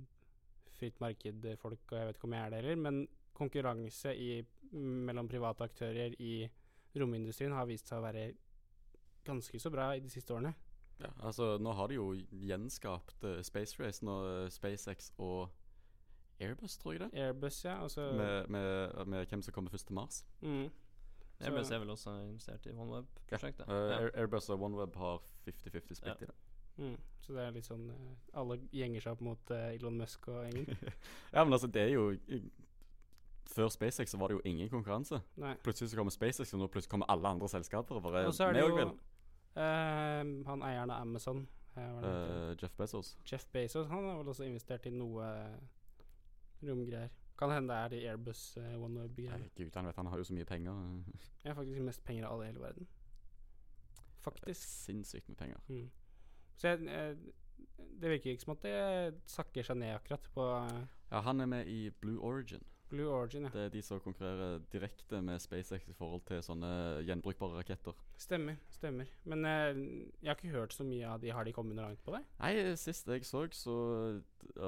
fritt 0.78 0.98
marked-folk, 1.02 1.84
og 1.92 1.98
jeg 1.98 2.08
vet 2.08 2.18
ikke 2.18 2.28
om 2.28 2.36
jeg 2.36 2.46
er 2.46 2.50
det 2.50 2.62
heller, 2.62 2.82
men 2.82 3.02
konkurranse 3.36 4.14
i, 4.18 4.32
mellom 4.72 5.28
private 5.30 5.68
aktører 5.68 6.16
i 6.22 6.34
romindustrien 6.98 7.54
har 7.56 7.68
vist 7.68 7.88
seg 7.88 8.00
å 8.00 8.06
være 8.06 8.26
ganske 9.24 9.60
så 9.62 9.70
bra 9.70 9.92
i 9.96 10.02
de 10.02 10.10
siste 10.10 10.34
årene. 10.34 10.52
Ja, 11.02 11.10
altså 11.26 11.56
Nå 11.58 11.72
har 11.74 11.90
de 11.90 11.96
jo 11.96 12.12
gjenskapt 12.46 13.24
uh, 13.26 13.40
Space 13.42 13.78
Race, 13.80 14.04
nå 14.04 14.18
uh, 14.22 14.48
SpaceX 14.52 15.10
og 15.18 15.50
Airbus, 16.42 16.76
tror 16.78 16.96
jeg 16.96 17.04
det. 17.04 17.10
Airbus, 17.22 17.64
ja. 17.64 17.78
Altså, 17.82 18.12
Med, 18.18 18.48
med, 18.48 19.06
med 19.06 19.26
hvem 19.26 19.42
som 19.42 19.54
kommer 19.54 19.70
først 19.70 19.86
til 19.86 19.94
Mars. 19.94 20.24
mm, 20.40 20.68
Airbus 21.48 21.70
er 21.70 21.78
vel 21.82 21.90
også 21.90 22.14
investert 22.28 22.66
i 22.66 22.72
OneWeb-prosjektet. 22.72 23.68
Ja. 23.68 24.00
Uh, 24.02 24.10
Airbus 24.22 24.48
og 24.50 24.62
OneWeb 24.62 24.96
har 24.96 25.22
50-50 25.46 25.94
splitt 26.00 26.06
Ja. 26.06 26.14
i 26.22 26.26
det. 26.26 26.34
mm, 26.78 26.96
så 27.20 27.32
det 27.36 27.42
er 27.46 27.50
litt 27.52 27.66
sånn 27.68 27.90
eh, 27.90 28.38
Alle 28.40 28.56
gjenger 28.72 29.00
seg 29.04 29.12
opp 29.12 29.20
mot 29.20 29.50
uh, 29.50 29.68
Elon 29.74 29.98
Musk 29.98 30.28
og 30.28 30.44
gjengen. 30.46 30.76
ja, 31.34 31.44
men 31.44 31.52
altså, 31.52 31.66
det 31.66 31.82
er 31.82 31.92
jo 31.94 32.10
i- 32.28 32.42
Før 33.52 33.68
SpaceX 33.68 34.10
så 34.14 34.18
var 34.18 34.28
det 34.28 34.38
jo 34.38 34.42
ingen 34.48 34.68
konkurranse. 34.72 35.18
Nei. 35.36 35.54
Plutselig 35.62 35.90
så 35.90 35.96
kommer 35.98 36.10
SpaceX, 36.14 36.54
og 36.54 36.60
nå 36.62 36.68
plutselig 36.72 36.90
kommer 36.90 37.10
alle 37.12 37.28
andre 37.28 37.48
selskaper. 37.48 37.96
og 37.98 38.02
Bare, 38.06 38.26
Og 38.26 38.34
så 38.34 38.44
er 38.48 38.52
det 38.52 38.62
jo 38.62 38.78
eh, 38.78 40.22
han 40.46 40.62
eieren 40.62 40.90
av 40.90 41.00
Amazon? 41.02 41.42
Eh, 41.76 42.54
Jeff 42.62 42.72
Bezos. 42.76 43.16
Jeff 43.30 43.46
Bezos, 43.52 43.86
han 43.88 44.04
har 44.04 44.16
vel 44.22 44.28
også 44.32 44.44
investert 44.44 44.86
i 44.86 44.90
noe 44.90 45.26
romgreier. 46.62 47.10
Kan 47.42 47.52
hende 47.56 47.74
det 47.74 47.78
er 47.82 47.92
de 47.92 48.00
Airbus 48.12 48.42
uh, 48.56 48.62
Nei, 48.62 48.78
OneWeb-greiene. 48.86 49.50
Gud, 49.58 49.70
han 49.74 49.88
vet 49.90 49.98
han 49.98 50.10
har 50.12 50.20
jo 50.22 50.26
så 50.30 50.34
mye 50.36 50.46
penger. 50.46 50.82
Jeg 51.42 51.50
har 51.50 51.58
faktisk 51.58 51.86
mest 51.90 52.04
penger 52.06 52.28
av 52.28 52.36
alle 52.36 52.46
i 52.46 52.52
hele 52.52 52.62
verden. 52.62 52.90
Faktisk. 54.22 54.68
Sinnssykt 54.86 55.28
med 55.28 55.40
penger. 55.40 55.64
Mm. 55.68 55.88
Så 56.56 56.68
jeg, 56.68 56.84
jeg 56.86 57.16
det 58.02 58.10
virker 58.10 58.30
ikke 58.30 58.42
som 58.42 58.54
at 58.56 58.64
det 58.66 59.22
sakker 59.30 59.66
seg 59.66 59.78
ned 59.78 59.94
akkurat 59.96 60.28
på 60.34 60.46
eh, 60.56 60.84
Ja, 61.12 61.22
han 61.26 61.40
er 61.40 61.50
med 61.50 61.70
i 61.70 61.90
Blue 62.02 62.20
Origin. 62.20 62.64
Blue 62.92 63.08
Origin, 63.08 63.46
ja. 63.46 63.50
Det 63.54 63.62
er 63.66 63.70
de 63.72 63.80
som 63.84 64.00
konkurrerer 64.04 64.60
direkte 64.72 65.22
med 65.24 65.40
SpaceX 65.40 65.88
i 65.88 65.94
forhold 65.96 66.22
til 66.28 66.42
sånne 66.44 66.68
gjenbrukbare 67.08 67.62
raketter. 67.62 67.96
Stemmer. 68.20 68.58
stemmer. 68.70 69.08
Men 69.24 69.46
eh, 69.48 69.80
jeg 70.20 70.28
har 70.28 70.36
ikke 70.36 70.52
hørt 70.52 70.76
så 70.76 70.84
mye 70.84 71.08
av 71.08 71.22
de. 71.22 71.30
Har 71.32 71.48
de 71.48 71.54
kommet 71.56 71.78
langt 71.78 72.02
på 72.04 72.12
det? 72.12 72.20
Nei, 72.42 72.52
sist 72.76 73.08
jeg 73.08 73.24
så, 73.28 73.46
så 73.56 73.76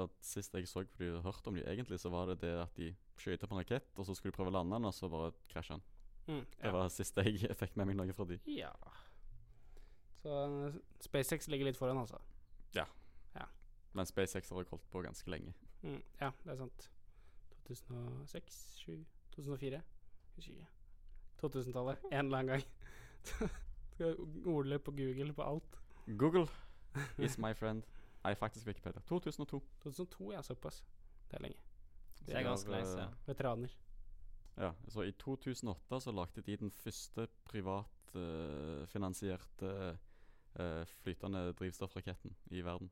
at 0.05 0.15
Sist 0.25 0.57
jeg 0.57 0.67
så 0.71 0.83
på 0.89 1.03
de 1.03 1.11
hørte 1.21 1.51
om 1.51 1.59
de 1.59 1.65
egentlig, 1.69 1.99
så 2.01 2.09
var 2.13 2.31
det 2.31 2.39
det 2.41 2.55
at 2.63 2.73
de 2.79 2.89
skjøt 3.21 3.45
opp 3.45 3.53
en 3.53 3.61
rakett, 3.61 3.91
og 3.95 4.07
så 4.09 4.15
skulle 4.17 4.33
de 4.33 4.39
prøve 4.39 4.51
å 4.51 4.57
lande 4.57 4.73
den, 4.75 4.89
og 4.89 4.95
så 4.97 5.09
bare 5.11 5.31
krasja 5.51 5.77
den. 5.77 5.85
Mm, 6.25 6.45
Det 6.57 6.71
var 6.73 6.89
sist 6.89 7.21
jeg 7.21 7.51
fikk 7.61 7.77
med 7.77 7.91
meg 7.91 7.99
noe 8.01 8.15
fra 8.17 8.25
de. 8.25 8.39
Ja. 8.49 8.73
Så 10.23 10.33
eh, 10.33 10.81
SpaceX 11.05 11.47
ligger 11.53 11.69
litt 11.69 11.77
foran, 11.77 12.01
altså. 12.01 12.17
Ja 12.75 12.87
Men 13.95 14.03
SpaceX 14.09 14.49
har 14.51 14.65
holdt 14.67 14.89
på 14.91 15.01
ganske 15.05 15.29
lenge. 15.31 15.53
Mm, 15.85 16.01
ja, 16.19 16.33
det 16.43 16.51
er 16.51 16.57
sant. 16.59 16.89
2006, 17.65 18.61
2007, 18.85 19.05
2004 19.35 19.81
Husker 20.35 20.51
ikke. 20.51 20.67
2000-tallet. 21.43 21.97
En 22.11 22.25
eller 22.25 22.37
annen 22.37 22.47
gang. 22.47 22.63
Skal 23.93 24.15
ordle 24.45 24.79
på 24.79 24.91
Google 24.91 25.33
på 25.33 25.43
alt. 25.43 25.79
Google 26.19 26.47
is 27.17 27.37
my 27.37 27.55
friend. 27.55 27.83
Nei, 28.23 28.35
faktisk 28.35 28.67
Wikipedia. 28.67 29.01
2002. 29.07 29.63
2002, 29.83 30.31
ja, 30.31 30.41
såpass. 30.41 30.85
Det 31.31 31.37
er 31.37 31.41
lenge. 31.41 31.57
Det 32.25 32.35
er 32.35 32.43
ganske 32.43 32.71
lenge 32.71 33.01
ja. 33.01 33.07
Veteraner. 33.27 33.77
Ja, 34.57 34.71
så 34.87 35.01
I 35.01 35.11
2008 35.11 35.99
så 35.99 36.11
lagde 36.11 36.41
de 36.41 36.57
den 36.57 36.71
første 36.71 37.27
privatfinansierte 37.45 39.97
uh, 40.59 40.85
flytende 40.85 41.53
drivstoffraketten 41.53 42.35
i 42.45 42.61
verden. 42.61 42.91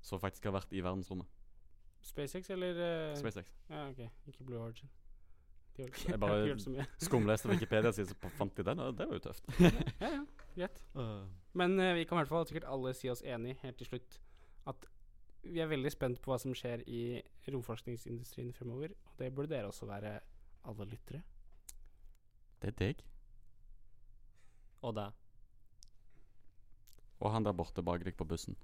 Som 0.00 0.20
faktisk 0.20 0.44
har 0.44 0.52
vært 0.52 0.72
i 0.72 0.84
verdensrommet. 0.84 1.26
SpaceX 2.00 2.50
eller 2.50 2.78
uh, 3.10 3.16
SpaceX. 3.18 3.54
Ja, 3.70 3.88
ok. 3.88 3.98
Ikke 4.26 4.44
Blue 4.44 4.58
Origin. 4.58 4.90
De 5.76 5.82
har 5.82 5.88
ikke, 5.88 6.10
Jeg 6.10 6.20
bare-. 6.20 6.86
Skumleste 7.08 7.48
Wikipedia-siden, 7.54 8.08
så 8.08 8.30
fant 8.38 8.56
de 8.56 8.64
den, 8.64 8.80
og 8.80 8.98
det 8.98 9.08
var 9.08 9.14
jo 9.14 9.18
tøft. 9.18 9.44
ja, 9.60 9.70
ja. 10.00 10.24
Greit. 10.54 10.84
Men 11.52 11.80
uh, 11.80 11.94
vi 11.94 12.04
kan 12.04 12.16
i 12.16 12.20
hvert 12.22 12.28
fall 12.28 12.46
sikkert 12.46 12.70
alle 12.70 12.94
si 12.94 13.10
oss 13.10 13.22
enig 13.22 13.58
helt 13.62 13.78
til 13.78 13.86
slutt 13.86 14.20
at 14.68 14.88
vi 15.42 15.60
er 15.62 15.70
veldig 15.70 15.90
spent 15.92 16.20
på 16.22 16.32
hva 16.32 16.38
som 16.42 16.54
skjer 16.56 16.82
i 16.90 17.20
romforskningsindustrien 17.48 18.52
fremover. 18.56 18.92
Og 19.06 19.20
det 19.20 19.30
burde 19.34 19.54
dere 19.54 19.70
også 19.70 19.86
være, 19.88 20.18
alle 20.68 20.84
lyttere. 20.90 21.22
Det 22.62 22.72
er 22.72 22.76
deg. 22.78 23.04
Og 24.82 24.94
deg. 24.98 25.14
Og 27.18 27.32
han 27.32 27.46
der 27.46 27.56
borte 27.56 27.82
bak 27.82 28.04
deg 28.04 28.16
på 28.18 28.26
bussen. 28.28 28.58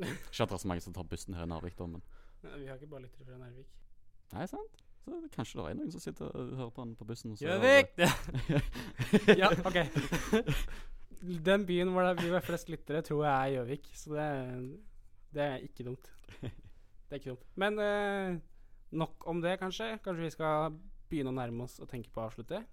Ikke 0.00 0.42
at 0.42 0.50
det 0.50 0.56
er 0.56 0.62
så 0.62 0.70
mange 0.70 0.84
som 0.84 0.94
tar 0.96 1.06
bussen 1.08 1.36
her 1.36 1.46
i 1.46 1.50
Narvik, 1.50 1.76
da, 1.78 1.86
men 1.86 2.02
Nei, 2.44 2.58
Vi 2.60 2.66
har 2.68 2.76
ikke 2.76 2.90
bare 2.90 3.04
lyttere 3.06 3.24
fra 3.28 3.38
Narvik. 3.40 3.68
Nei, 4.34 4.46
sant? 4.50 4.80
Så 5.04 5.20
kanskje 5.34 5.60
det 5.60 5.68
er 5.68 5.76
noen 5.78 5.92
som 5.92 6.00
sitter 6.00 6.30
og 6.30 6.56
hører 6.58 6.72
på 6.72 6.84
han 6.84 6.94
på 6.96 7.06
bussen. 7.08 7.36
Gjøvik! 7.36 7.92
ja, 9.42 9.50
ok. 9.68 9.78
Den 11.44 11.66
byen 11.68 11.92
hvor 11.92 12.08
det 12.08 12.16
blir 12.22 12.44
flest 12.44 12.72
lyttere, 12.72 13.02
tror 13.04 13.24
jeg 13.26 13.34
er 13.34 13.52
Gjøvik. 13.58 13.90
Så 13.96 14.16
det, 14.16 14.28
det 15.36 15.44
er 15.44 15.68
ikke 15.68 15.86
dumt. 15.90 16.10
Det 16.40 16.52
er 17.10 17.20
ikke 17.20 17.34
dumt. 17.34 17.44
Men 17.60 17.78
eh, 17.84 18.40
nok 18.96 19.28
om 19.28 19.44
det, 19.44 19.58
kanskje. 19.60 19.98
Kanskje 20.04 20.24
vi 20.24 20.32
skal 20.32 20.78
begynne 21.10 21.34
å 21.34 21.36
nærme 21.36 21.68
oss 21.68 21.76
og 21.84 21.90
tenke 21.92 22.08
på 22.12 22.24
å 22.24 22.28
avslutte. 22.30 22.64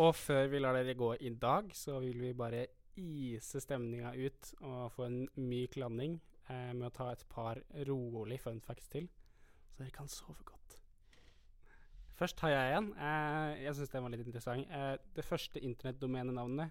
Og 0.00 0.14
før 0.16 0.46
vi 0.48 0.60
lar 0.62 0.76
dere 0.78 0.96
gå 0.96 1.10
i 1.20 1.34
dag, 1.36 1.68
så 1.76 1.98
vil 2.00 2.20
vi 2.22 2.32
bare 2.32 2.66
ise 2.96 3.60
stemninga 3.60 4.14
ut 4.16 4.52
og 4.60 4.92
få 4.92 5.04
en 5.08 5.18
myk 5.36 5.76
landing 5.80 6.16
eh, 6.48 6.72
med 6.72 6.86
å 6.88 6.94
ta 6.96 7.10
et 7.12 7.24
par 7.28 7.60
rolig 7.88 8.40
fun 8.40 8.60
facts 8.64 8.88
til, 8.92 9.08
så 9.72 9.82
dere 9.82 9.92
kan 9.92 10.08
sove 10.08 10.40
godt. 10.48 10.78
Først 12.16 12.40
har 12.44 12.52
jeg 12.54 12.76
en. 12.78 12.88
Eh, 12.94 13.64
jeg 13.64 13.74
syns 13.76 13.92
den 13.92 14.04
var 14.04 14.12
litt 14.14 14.24
interessant. 14.24 14.68
Eh, 14.70 14.94
det 15.16 15.24
første 15.26 15.60
internettdomenenavnet 15.60 16.70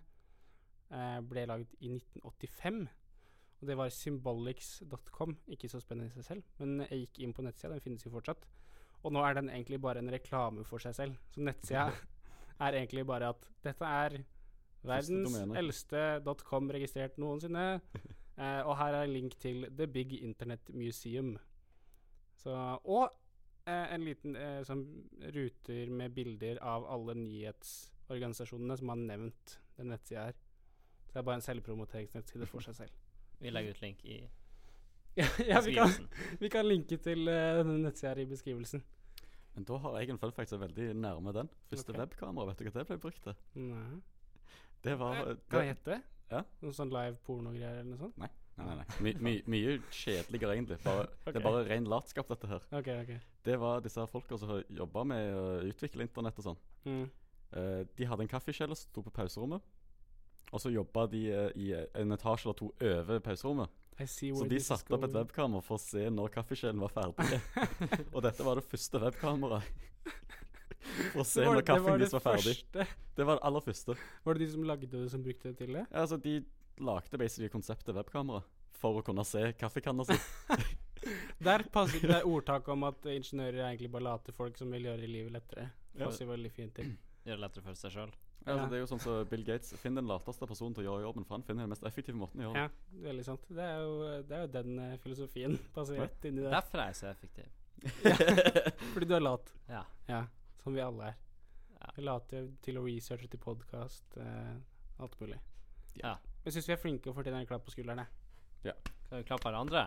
eh, 0.93 1.19
ble 1.27 1.45
laget 1.49 1.73
i 1.81 1.91
1985. 1.91 2.85
Og 3.61 3.67
det 3.69 3.77
var 3.77 3.93
symbolics.com. 3.93 5.35
Ikke 5.53 5.69
så 5.69 5.81
spennende 5.81 6.09
i 6.09 6.15
seg 6.15 6.27
selv, 6.27 6.47
men 6.61 6.85
jeg 6.87 7.03
gikk 7.03 7.21
inn 7.25 7.35
på 7.37 7.45
nettsida. 7.45 7.73
Den 7.73 7.83
finnes 7.83 8.05
jo 8.05 8.13
fortsatt. 8.13 8.47
Og 9.01 9.13
nå 9.13 9.21
er 9.25 9.37
den 9.37 9.49
egentlig 9.49 9.81
bare 9.81 10.01
en 10.01 10.13
reklame 10.13 10.65
for 10.65 10.81
seg 10.81 10.95
selv. 10.97 11.21
Så 11.33 11.43
nettsida 11.45 11.89
er 12.59 12.77
egentlig 12.79 13.05
bare 13.07 13.31
at 13.35 13.49
dette 13.63 13.85
er 13.85 14.17
verdens 14.81 15.37
eldste 15.57 16.01
.com 16.47 16.69
registrert 16.73 17.21
noensinne. 17.21 17.67
Eh, 18.41 18.61
og 18.65 18.77
her 18.79 18.95
er 18.95 19.03
en 19.03 19.11
link 19.13 19.33
til 19.37 19.65
The 19.77 19.85
Big 19.91 20.13
Internet 20.23 20.69
Museum. 20.73 21.35
Så, 22.39 22.53
og 22.83 23.11
eh, 23.67 23.93
en 23.93 24.05
liten 24.07 24.37
eh, 24.39 24.61
sånn 24.65 24.85
ruter 25.35 25.91
med 25.93 26.15
bilder 26.15 26.61
av 26.63 26.87
alle 26.89 27.13
nyhetsorganisasjonene 27.19 28.79
som 28.79 28.93
har 28.93 29.01
nevnt 29.03 29.57
den 29.77 29.91
nettsida 29.93 30.29
her. 30.29 30.39
Så 31.03 31.13
det 31.13 31.21
er 31.21 31.27
bare 31.27 31.41
en 31.41 31.45
selvpromoteringsnettside 31.45 32.47
for 32.49 32.65
seg 32.65 32.79
selv. 32.79 32.95
Vi 33.43 33.51
legger 33.51 33.75
ut 33.75 33.83
link 33.83 34.01
i 34.07 34.21
ja, 35.19 35.27
ja 35.51 35.61
vi, 35.61 35.75
kan, 35.75 35.91
beskrivelsen. 35.91 36.07
vi 36.41 36.49
kan 36.49 36.67
linke 36.67 36.97
til 37.03 37.27
uh, 37.27 37.59
denne 37.59 37.77
nettsida 37.83 38.13
her 38.13 38.23
i 38.23 38.29
beskrivelsen. 38.31 38.83
Men 39.55 39.67
da 39.67 39.77
har 39.83 39.97
jeg 39.99 40.13
en 40.13 40.19
fun 40.21 40.31
fact 40.35 40.51
som 40.51 40.61
er 40.61 40.69
veldig 40.69 40.93
nærme 40.95 41.33
den. 41.35 41.49
Første 41.69 41.91
okay. 41.91 42.01
webkamera, 42.01 42.51
vet 42.51 42.61
du 42.61 42.69
hva 42.69 42.79
det 42.79 42.87
ble 42.87 42.99
brukt 43.03 43.23
til? 43.25 43.35
Nei. 43.59 44.01
Det 44.81 44.93
var 44.99 45.17
det, 45.25 45.35
Kan 45.49 45.65
jeg 45.65 45.75
gjette? 45.75 45.97
Ja. 46.31 46.45
Noe 46.63 46.75
sånn 46.75 46.93
live 46.93 47.19
pornogreier 47.25 47.81
eller 47.81 47.89
noe 47.91 47.99
sånt? 47.99 48.21
Nei, 48.21 48.29
nei, 48.61 48.77
nei. 48.79 48.85
My, 49.03 49.13
my, 49.27 49.33
mye 49.51 49.73
kjedeligere, 49.91 50.55
egentlig. 50.55 50.77
Bare, 50.85 51.09
Det 51.27 51.35
er 51.35 51.45
bare 51.45 51.65
ren 51.67 51.89
latskap, 51.91 52.31
dette 52.31 52.49
her. 52.49 52.63
Ok, 52.79 52.87
ok. 53.01 53.11
Det 53.45 53.57
var 53.59 53.83
disse 53.83 54.05
folka 54.07 54.39
som 54.39 54.53
har 54.53 54.63
jobba 54.71 55.03
med 55.11 55.35
å 55.35 55.43
utvikle 55.67 56.07
internett 56.07 56.39
og 56.39 56.47
sånn. 56.47 56.63
Mm. 56.87 57.03
Uh, 57.51 57.81
de 57.97 58.07
hadde 58.07 58.25
en 58.25 58.31
kaffekjeller 58.31 58.79
som 58.79 58.87
sto 58.87 59.03
på 59.03 59.13
pauserommet. 59.19 59.67
Og 60.51 60.63
så 60.63 60.71
jobba 60.71 61.05
de 61.11 61.25
uh, 61.29 61.47
i 61.59 61.73
en 61.75 62.15
etasje 62.15 62.47
eller 62.47 62.59
to 62.61 62.71
over 62.79 63.21
pauserommet. 63.27 63.80
Så 63.99 64.47
de 64.49 64.59
satte 64.63 64.93
opp 64.95 65.03
et 65.05 65.13
webkamera 65.13 65.61
for 65.61 65.77
å 65.77 65.81
se 65.81 66.07
når 66.09 66.31
kaffekjelen 66.33 66.79
var 66.81 66.93
ferdig. 66.95 67.41
og 68.15 68.21
dette 68.25 68.45
var 68.47 68.57
det 68.57 68.65
første 68.65 69.01
webkameraet. 69.03 69.87
For 71.11 71.21
å 71.21 71.25
se 71.27 71.43
var- 71.45 71.59
når 71.59 71.65
kaffen 71.67 71.99
deres 71.99 72.13
var 72.15 72.23
ferdig. 72.25 72.55
første. 72.57 72.85
Det 73.15 73.25
var 73.27 73.37
det 73.37 73.43
aller 73.45 73.61
første. 73.61 73.95
Var 74.25 74.33
det 74.33 74.41
de 74.41 74.47
som 74.51 74.63
lagde 74.65 74.87
det, 74.89 75.01
som 75.13 75.21
brukte 75.23 75.51
det 75.51 75.59
til 75.59 75.75
det? 75.77 75.83
Ja, 75.91 76.01
altså, 76.01 76.17
de 76.17 76.39
lagde 76.81 77.19
basically 77.21 77.51
konseptet 77.53 77.93
webkamera 77.95 78.41
for 78.81 78.97
å 78.97 79.03
kunne 79.05 79.21
se 79.27 79.51
kaffekanna 79.61 80.07
si. 80.09 80.17
Der 81.45 81.63
passer 81.73 82.07
det 82.11 82.23
ordtaket 82.29 82.73
om 82.73 82.83
at 82.89 83.05
ingeniører 83.09 83.59
er 83.59 83.67
egentlig 83.71 83.91
bare 83.93 84.07
late 84.09 84.33
folk 84.33 84.57
som 84.57 84.73
vil 84.73 84.89
gjøre 84.89 85.07
livet 85.09 85.33
lettere. 85.33 85.69
Ja. 85.93 86.07
Passer 86.07 86.29
veldig 86.29 86.51
fint 86.53 86.73
til. 86.77 86.91
Gjør 87.25 87.37
det 87.37 87.43
lettere 87.45 87.65
for 87.65 87.77
seg 87.77 87.95
sjøl. 87.95 88.11
Ja, 88.45 88.53
altså, 88.55 88.69
det 88.71 88.77
er 88.77 88.81
jo 88.81 88.89
sånn 88.89 89.01
som 89.03 89.25
Bill 89.29 89.43
Gates 89.45 89.73
finner 89.77 90.01
den 90.01 90.09
lateste 90.09 90.47
personen 90.49 90.73
til 90.73 90.83
å 90.83 90.87
gjøre 90.89 91.03
jobben, 91.05 91.25
for 91.27 91.35
han 91.37 91.43
finner 91.45 91.61
den 91.67 91.69
mest 91.69 91.83
effektive 91.85 92.17
måten 92.17 92.41
å 92.41 92.47
gjøre 92.47 92.63
Ja, 92.63 92.67
det. 92.69 93.01
veldig 93.05 93.25
sant. 93.27 93.43
Det 93.49 93.67
er 93.67 93.81
jo, 93.83 94.21
det 94.27 94.37
er 94.37 94.41
jo 94.47 94.51
den 94.55 94.79
eh, 94.79 94.95
filosofien. 95.03 95.57
Passer 95.75 95.95
Ja. 95.99 96.07
rett 96.07 96.25
inni 96.25 96.41
der. 96.41 96.55
Derfor 96.55 96.81
er 96.81 96.89
jeg 96.89 96.95
så 97.01 97.11
effektiv. 97.11 97.51
Fordi 98.93 99.05
du 99.05 99.15
er 99.15 99.21
lat. 99.23 99.53
Ja. 99.69 99.83
Ja, 100.09 100.23
som 100.63 100.73
vi 100.73 100.81
alle 100.81 101.11
er. 101.11 101.15
Ja. 101.77 101.91
Vi 101.97 102.03
later 102.05 102.49
til 102.65 102.77
å 102.77 102.85
researche 102.85 103.29
til 103.29 103.39
podkast, 103.41 104.17
eh, 104.17 104.55
alt 105.01 105.19
mulig. 105.21 105.39
ja. 106.01 106.17
Jeg 106.43 106.53
syns 106.55 106.67
vi 106.67 106.73
er 106.73 106.79
flinke 106.81 107.09
og 107.11 107.15
fortjener 107.19 107.37
en 107.43 107.45
klapp 107.45 107.61
på 107.67 107.69
skuldrene. 107.75 108.07
Skal 108.63 109.19
vi 109.19 109.25
klappe 109.27 109.45
hverandre? 109.51 109.83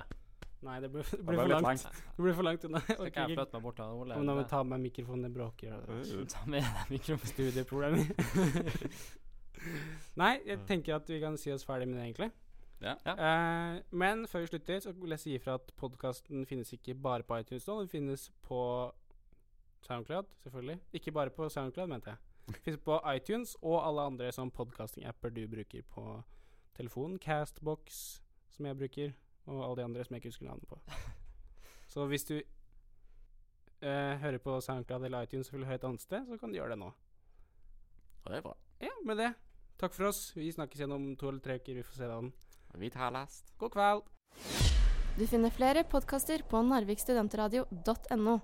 Nei, 0.64 0.78
det 0.80 0.88
blir, 0.92 1.02
det 1.04 1.18
Det 1.18 1.26
blir 1.26 1.36
for 1.40 1.48
langt. 1.52 1.62
langt. 1.66 2.04
Det 2.16 2.22
blir 2.24 2.34
for 2.38 2.46
langt 2.46 2.64
unna. 2.64 2.80
Så 2.80 2.94
Skal 2.94 3.12
jeg 3.28 3.36
flytte 3.36 3.58
meg 3.58 3.62
bort 3.66 3.76
til 3.76 3.84
Ole? 3.84 4.16
Men 4.16 4.26
da 4.30 4.34
må 4.34 4.40
jeg 4.44 4.48
ta 4.50 4.62
med 4.62 4.78
mikrofonen, 4.86 5.26
det 5.26 5.32
bråker. 5.34 5.74
Uh, 5.88 6.24
Ta 6.32 6.44
med 6.46 6.62
deg 6.64 6.94
mikrofonen. 6.94 7.32
Studieproblemer. 7.34 9.04
Nei, 10.20 10.32
jeg 10.46 10.58
tenker 10.68 10.96
at 10.98 11.08
vi 11.08 11.20
kan 11.22 11.36
si 11.40 11.52
oss 11.52 11.64
ferdig 11.64 11.88
med 11.88 11.98
det, 11.98 12.06
egentlig. 12.08 12.30
Ja. 12.84 12.94
Uh, 13.06 13.80
men 13.96 14.26
før 14.28 14.44
vi 14.44 14.46
slutter, 14.52 14.80
så 14.84 14.92
vil 14.92 15.14
jeg 15.16 15.22
si 15.22 15.34
ifra 15.38 15.54
at 15.60 15.72
podkasten 15.80 16.44
finnes 16.46 16.72
ikke 16.76 16.94
bare 16.94 17.22
på 17.24 17.38
iTunes 17.40 17.66
nå. 17.68 17.78
Den 17.80 17.88
finnes 17.88 18.26
på 18.44 18.60
Soundcloud, 19.86 20.24
selvfølgelig. 20.42 20.78
Ikke 20.92 21.12
bare 21.12 21.30
på 21.30 21.48
Soundcloud, 21.48 21.88
mente 21.88 22.12
jeg. 22.12 22.56
Finnes 22.64 22.80
på 22.84 22.98
iTunes 23.14 23.54
og 23.62 23.78
alle 23.86 24.04
andre 24.10 24.32
sånn 24.32 24.50
podcasting-apper 24.52 25.32
du 25.32 25.46
bruker 25.48 25.84
på 25.94 26.04
telefonen. 26.76 27.18
Castbox, 27.18 28.02
som 28.52 28.68
jeg 28.68 28.76
bruker, 28.76 29.14
og 29.46 29.64
alle 29.64 29.76
de 29.80 29.86
andre 29.86 30.04
som 30.04 30.14
jeg 30.14 30.22
ikke 30.22 30.32
husker 30.32 30.48
navnet 30.48 30.68
på. 30.68 30.80
Så 31.92 32.06
hvis 32.10 32.24
du 32.26 32.36
eh, 32.38 34.14
hører 34.20 34.38
på 34.42 34.60
Soundcloud 34.60 35.04
eller 35.04 35.26
iTunes 35.26 35.50
og 35.52 35.58
vil 35.58 35.66
høre 35.68 35.80
et 35.80 35.88
annet 35.88 36.02
sted, 36.02 36.26
så 36.26 36.38
kan 36.40 36.50
du 36.50 36.58
gjøre 36.58 36.74
det 36.74 36.80
nå. 36.80 36.90
Og 38.24 38.32
det 38.32 38.40
er 38.40 38.46
bra. 38.46 38.56
Ja, 38.80 38.94
med 39.04 39.20
det. 39.20 39.30
Takk 39.80 39.94
for 39.94 40.08
oss. 40.08 40.32
Vi 40.36 40.48
snakkes 40.54 40.80
igjen 40.80 40.96
om 40.96 41.12
to 41.20 41.28
eller 41.28 41.44
tre 41.44 41.58
uker. 41.60 41.76
Vi 41.76 41.86
får 41.86 42.00
se 42.00 42.10
den. 42.10 42.32
Vi 42.80 42.90
tar 42.90 43.14
last. 43.14 43.54
God 43.60 43.74
kveld. 43.76 44.08
Du 45.14 45.26
finner 45.30 45.54
flere 45.54 45.84
podkaster 45.86 46.42
på 46.50 46.62
narvikstudentradio.no. 46.66 48.40